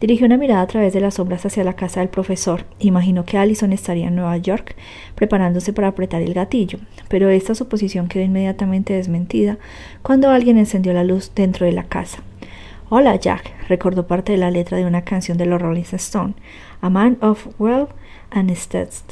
Dirigió 0.00 0.26
una 0.26 0.36
mirada 0.36 0.60
a 0.60 0.66
través 0.66 0.92
de 0.92 1.00
las 1.00 1.14
sombras 1.14 1.46
hacia 1.46 1.64
la 1.64 1.72
casa 1.74 2.00
del 2.00 2.10
profesor. 2.10 2.64
Imaginó 2.80 3.24
que 3.24 3.38
Allison 3.38 3.72
estaría 3.72 4.08
en 4.08 4.16
Nueva 4.16 4.36
York 4.36 4.76
preparándose 5.14 5.72
para 5.72 5.88
apretar 5.88 6.20
el 6.20 6.34
gatillo, 6.34 6.78
pero 7.08 7.30
esta 7.30 7.54
suposición 7.54 8.08
quedó 8.08 8.22
inmediatamente 8.22 8.92
desmentida 8.92 9.58
cuando 10.02 10.30
alguien 10.30 10.58
encendió 10.58 10.92
la 10.92 11.04
luz 11.04 11.32
dentro 11.34 11.64
de 11.64 11.72
la 11.72 11.84
casa. 11.84 12.22
Hola 12.90 13.16
Jack, 13.16 13.52
recordó 13.68 14.06
parte 14.06 14.32
de 14.32 14.38
la 14.38 14.50
letra 14.50 14.76
de 14.76 14.84
una 14.84 15.02
canción 15.02 15.38
de 15.38 15.46
los 15.46 15.60
Rolling 15.60 15.84
Stones, 15.92 16.36
A 16.82 16.90
Man 16.90 17.16
of 17.22 17.48
Wealth 17.58 17.90
and 18.30 18.54
Stats. 18.54 19.04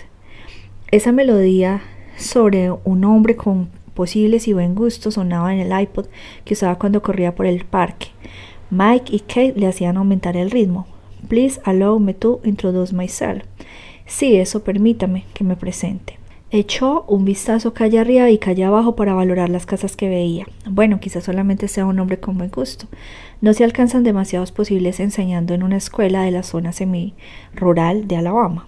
Esa 0.91 1.13
melodía 1.13 1.81
sobre 2.17 2.71
un 2.71 3.05
hombre 3.05 3.37
con 3.37 3.71
posibles 3.95 4.47
y 4.49 4.53
buen 4.53 4.75
gusto 4.75 5.11
sonaba 5.11 5.55
en 5.55 5.61
el 5.61 5.81
iPod 5.81 6.07
que 6.45 6.55
usaba 6.55 6.79
cuando 6.79 7.03
corría 7.03 7.35
por 7.35 7.47
el 7.47 7.65
parque. 7.65 8.09
Mike 8.75 9.15
y 9.15 9.21
Kate 9.21 9.55
le 9.55 9.69
hacían 9.69 9.97
aumentar 9.97 10.37
el 10.37 10.51
ritmo. 10.51 10.87
Please 11.29 11.61
allow 11.65 12.01
me 12.01 12.13
to 12.13 12.41
introduce 12.43 12.93
myself. 12.93 13.45
Sí, 14.05 14.35
eso 14.37 14.65
permítame 14.65 15.25
que 15.33 15.45
me 15.45 15.55
presente. 15.55 16.19
Echó 16.51 17.05
un 17.09 17.25
vistazo 17.25 17.73
calle 17.73 18.01
arriba 18.01 18.31
y 18.31 18.39
calle 18.39 18.65
abajo 18.65 18.97
para 18.97 19.15
valorar 19.15 19.49
las 19.49 19.65
casas 19.65 19.97
que 19.97 20.09
veía. 20.09 20.47
Bueno, 20.69 20.99
quizás 21.01 21.25
solamente 21.25 21.69
sea 21.69 21.87
un 21.87 21.99
hombre 22.01 22.19
con 22.19 22.37
buen 22.37 22.51
gusto. 22.51 22.87
No 23.41 23.55
se 23.55 23.65
alcanzan 23.65 24.03
demasiados 24.03 24.51
posibles 24.51 25.01
enseñando 25.01 25.55
en 25.55 25.63
una 25.63 25.77
escuela 25.77 26.23
de 26.23 26.33
la 26.33 26.43
zona 26.43 26.73
semi-rural 26.73 28.09
de 28.09 28.17
Alabama. 28.17 28.67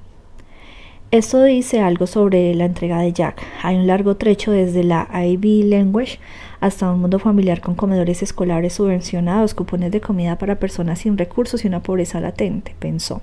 Esto 1.16 1.42
dice 1.42 1.80
algo 1.80 2.06
sobre 2.06 2.54
la 2.54 2.66
entrega 2.66 2.98
de 2.98 3.10
Jack. 3.10 3.42
Hay 3.62 3.76
un 3.76 3.86
largo 3.86 4.18
trecho 4.18 4.52
desde 4.52 4.84
la 4.84 5.08
Ivy 5.14 5.62
Language 5.62 6.18
hasta 6.60 6.92
un 6.92 7.00
mundo 7.00 7.18
familiar 7.18 7.62
con 7.62 7.74
comedores 7.74 8.22
escolares 8.22 8.74
subvencionados, 8.74 9.54
cupones 9.54 9.92
de 9.92 10.02
comida 10.02 10.36
para 10.36 10.58
personas 10.58 10.98
sin 10.98 11.16
recursos 11.16 11.64
y 11.64 11.68
una 11.68 11.82
pobreza 11.82 12.20
latente, 12.20 12.76
pensó. 12.78 13.22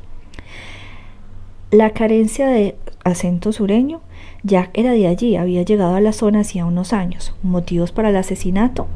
La 1.70 1.92
carencia 1.92 2.48
de 2.48 2.76
acento 3.04 3.52
sureño, 3.52 4.02
Jack 4.42 4.72
era 4.74 4.94
de 4.94 5.06
allí, 5.06 5.36
había 5.36 5.62
llegado 5.62 5.94
a 5.94 6.02
la 6.02 6.14
zona 6.14 6.40
hacía 6.40 6.66
unos 6.66 6.94
años. 6.94 7.36
Motivos 7.44 7.92
para 7.92 8.10
el 8.10 8.16
asesinato. 8.16 8.88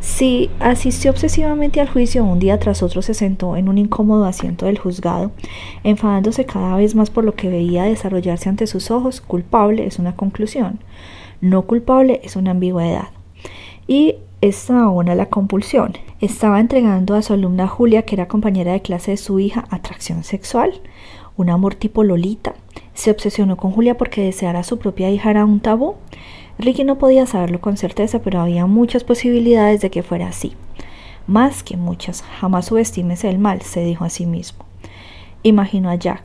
Si 0.00 0.50
asistió 0.60 1.10
obsesivamente 1.10 1.80
al 1.80 1.88
juicio, 1.88 2.24
un 2.24 2.38
día 2.38 2.58
tras 2.58 2.82
otro 2.82 3.02
se 3.02 3.14
sentó 3.14 3.56
en 3.56 3.68
un 3.68 3.78
incómodo 3.78 4.24
asiento 4.24 4.66
del 4.66 4.78
juzgado, 4.78 5.32
enfadándose 5.84 6.44
cada 6.44 6.76
vez 6.76 6.94
más 6.94 7.10
por 7.10 7.24
lo 7.24 7.34
que 7.34 7.48
veía 7.48 7.84
desarrollarse 7.84 8.48
ante 8.48 8.66
sus 8.66 8.90
ojos. 8.90 9.20
Culpable 9.20 9.86
es 9.86 9.98
una 9.98 10.14
conclusión, 10.14 10.78
no 11.40 11.62
culpable 11.62 12.20
es 12.22 12.36
una 12.36 12.52
ambigüedad. 12.52 13.08
Y 13.86 14.16
esta 14.40 14.80
aún 14.80 15.06
la 15.06 15.26
compulsión. 15.26 15.94
Estaba 16.20 16.60
entregando 16.60 17.14
a 17.14 17.22
su 17.22 17.32
alumna 17.32 17.66
Julia, 17.66 18.02
que 18.02 18.14
era 18.14 18.28
compañera 18.28 18.72
de 18.72 18.82
clase 18.82 19.12
de 19.12 19.16
su 19.16 19.40
hija, 19.40 19.64
atracción 19.70 20.24
sexual, 20.24 20.80
un 21.36 21.50
amor 21.50 21.74
tipo 21.74 22.04
Lolita. 22.04 22.54
Se 22.94 23.10
obsesionó 23.10 23.56
con 23.56 23.72
Julia 23.72 23.96
porque 23.96 24.22
desear 24.22 24.56
a 24.56 24.62
su 24.62 24.78
propia 24.78 25.10
hija 25.10 25.30
era 25.30 25.44
un 25.44 25.60
tabú. 25.60 25.96
Ricky 26.58 26.84
no 26.84 26.98
podía 26.98 27.26
saberlo 27.26 27.60
con 27.60 27.76
certeza, 27.76 28.20
pero 28.20 28.40
había 28.40 28.66
muchas 28.66 29.04
posibilidades 29.04 29.80
de 29.80 29.90
que 29.90 30.02
fuera 30.02 30.28
así. 30.28 30.54
Más 31.26 31.62
que 31.62 31.76
muchas, 31.76 32.22
jamás 32.40 32.66
subestimes 32.66 33.24
el 33.24 33.38
mal, 33.38 33.62
se 33.62 33.84
dijo 33.84 34.04
a 34.04 34.10
sí 34.10 34.26
mismo. 34.26 34.64
Imaginó 35.42 35.90
a 35.90 35.96
Jack, 35.96 36.22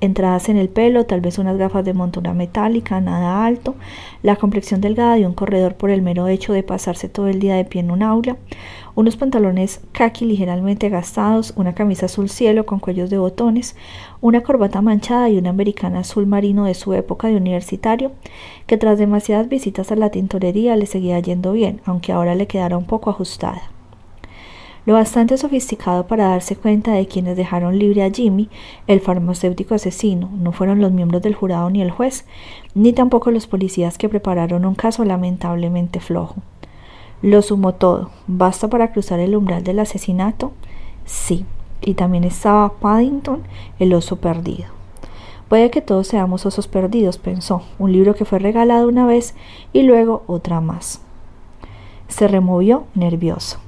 entradas 0.00 0.48
en 0.48 0.56
el 0.56 0.68
pelo, 0.68 1.06
tal 1.06 1.20
vez 1.20 1.38
unas 1.38 1.56
gafas 1.56 1.84
de 1.84 1.94
montura 1.94 2.34
metálica, 2.34 3.00
nada 3.00 3.44
alto, 3.44 3.74
la 4.22 4.36
complexión 4.36 4.80
delgada 4.80 5.16
de 5.16 5.26
un 5.26 5.34
corredor 5.34 5.74
por 5.74 5.90
el 5.90 6.02
mero 6.02 6.28
hecho 6.28 6.52
de 6.52 6.62
pasarse 6.62 7.08
todo 7.08 7.28
el 7.28 7.40
día 7.40 7.56
de 7.56 7.64
pie 7.64 7.80
en 7.80 7.90
un 7.90 8.02
aula, 8.02 8.36
unos 8.98 9.16
pantalones 9.16 9.80
khaki 9.92 10.24
ligeramente 10.24 10.88
gastados, 10.88 11.52
una 11.54 11.72
camisa 11.72 12.06
azul 12.06 12.28
cielo 12.28 12.66
con 12.66 12.80
cuellos 12.80 13.10
de 13.10 13.18
botones, 13.18 13.76
una 14.20 14.42
corbata 14.42 14.82
manchada 14.82 15.30
y 15.30 15.38
una 15.38 15.50
americana 15.50 16.00
azul 16.00 16.26
marino 16.26 16.64
de 16.64 16.74
su 16.74 16.92
época 16.94 17.28
de 17.28 17.36
universitario, 17.36 18.10
que 18.66 18.76
tras 18.76 18.98
demasiadas 18.98 19.48
visitas 19.48 19.92
a 19.92 19.94
la 19.94 20.10
tintorería 20.10 20.74
le 20.74 20.86
seguía 20.86 21.20
yendo 21.20 21.52
bien, 21.52 21.80
aunque 21.84 22.10
ahora 22.10 22.34
le 22.34 22.48
quedara 22.48 22.76
un 22.76 22.86
poco 22.86 23.10
ajustada 23.10 23.70
lo 24.84 24.94
bastante 24.94 25.36
sofisticado 25.36 26.06
para 26.06 26.28
darse 26.28 26.56
cuenta 26.56 26.92
de 26.92 27.06
quienes 27.06 27.36
dejaron 27.36 27.78
libre 27.78 28.02
a 28.02 28.10
Jimmy, 28.10 28.48
el 28.86 29.00
farmacéutico 29.00 29.74
asesino, 29.74 30.30
no 30.32 30.50
fueron 30.50 30.80
los 30.80 30.92
miembros 30.92 31.20
del 31.20 31.34
jurado 31.34 31.68
ni 31.68 31.82
el 31.82 31.90
juez, 31.90 32.24
ni 32.74 32.94
tampoco 32.94 33.30
los 33.30 33.46
policías 33.46 33.98
que 33.98 34.08
prepararon 34.08 34.64
un 34.64 34.74
caso 34.74 35.04
lamentablemente 35.04 36.00
flojo. 36.00 36.36
Lo 37.22 37.42
sumó 37.42 37.74
todo. 37.74 38.10
¿Basta 38.26 38.68
para 38.68 38.92
cruzar 38.92 39.18
el 39.18 39.34
umbral 39.34 39.64
del 39.64 39.80
asesinato? 39.80 40.52
Sí. 41.04 41.44
Y 41.80 41.94
también 41.94 42.24
estaba 42.24 42.72
Paddington, 42.74 43.42
el 43.78 43.94
oso 43.94 44.16
perdido. 44.16 44.66
Puede 45.48 45.70
que 45.70 45.80
todos 45.80 46.06
seamos 46.06 46.44
osos 46.44 46.68
perdidos, 46.68 47.16
pensó, 47.16 47.62
un 47.78 47.92
libro 47.92 48.14
que 48.14 48.26
fue 48.26 48.38
regalado 48.38 48.86
una 48.86 49.06
vez 49.06 49.34
y 49.72 49.82
luego 49.82 50.22
otra 50.26 50.60
más. 50.60 51.00
Se 52.08 52.28
removió 52.28 52.84
nervioso. 52.94 53.56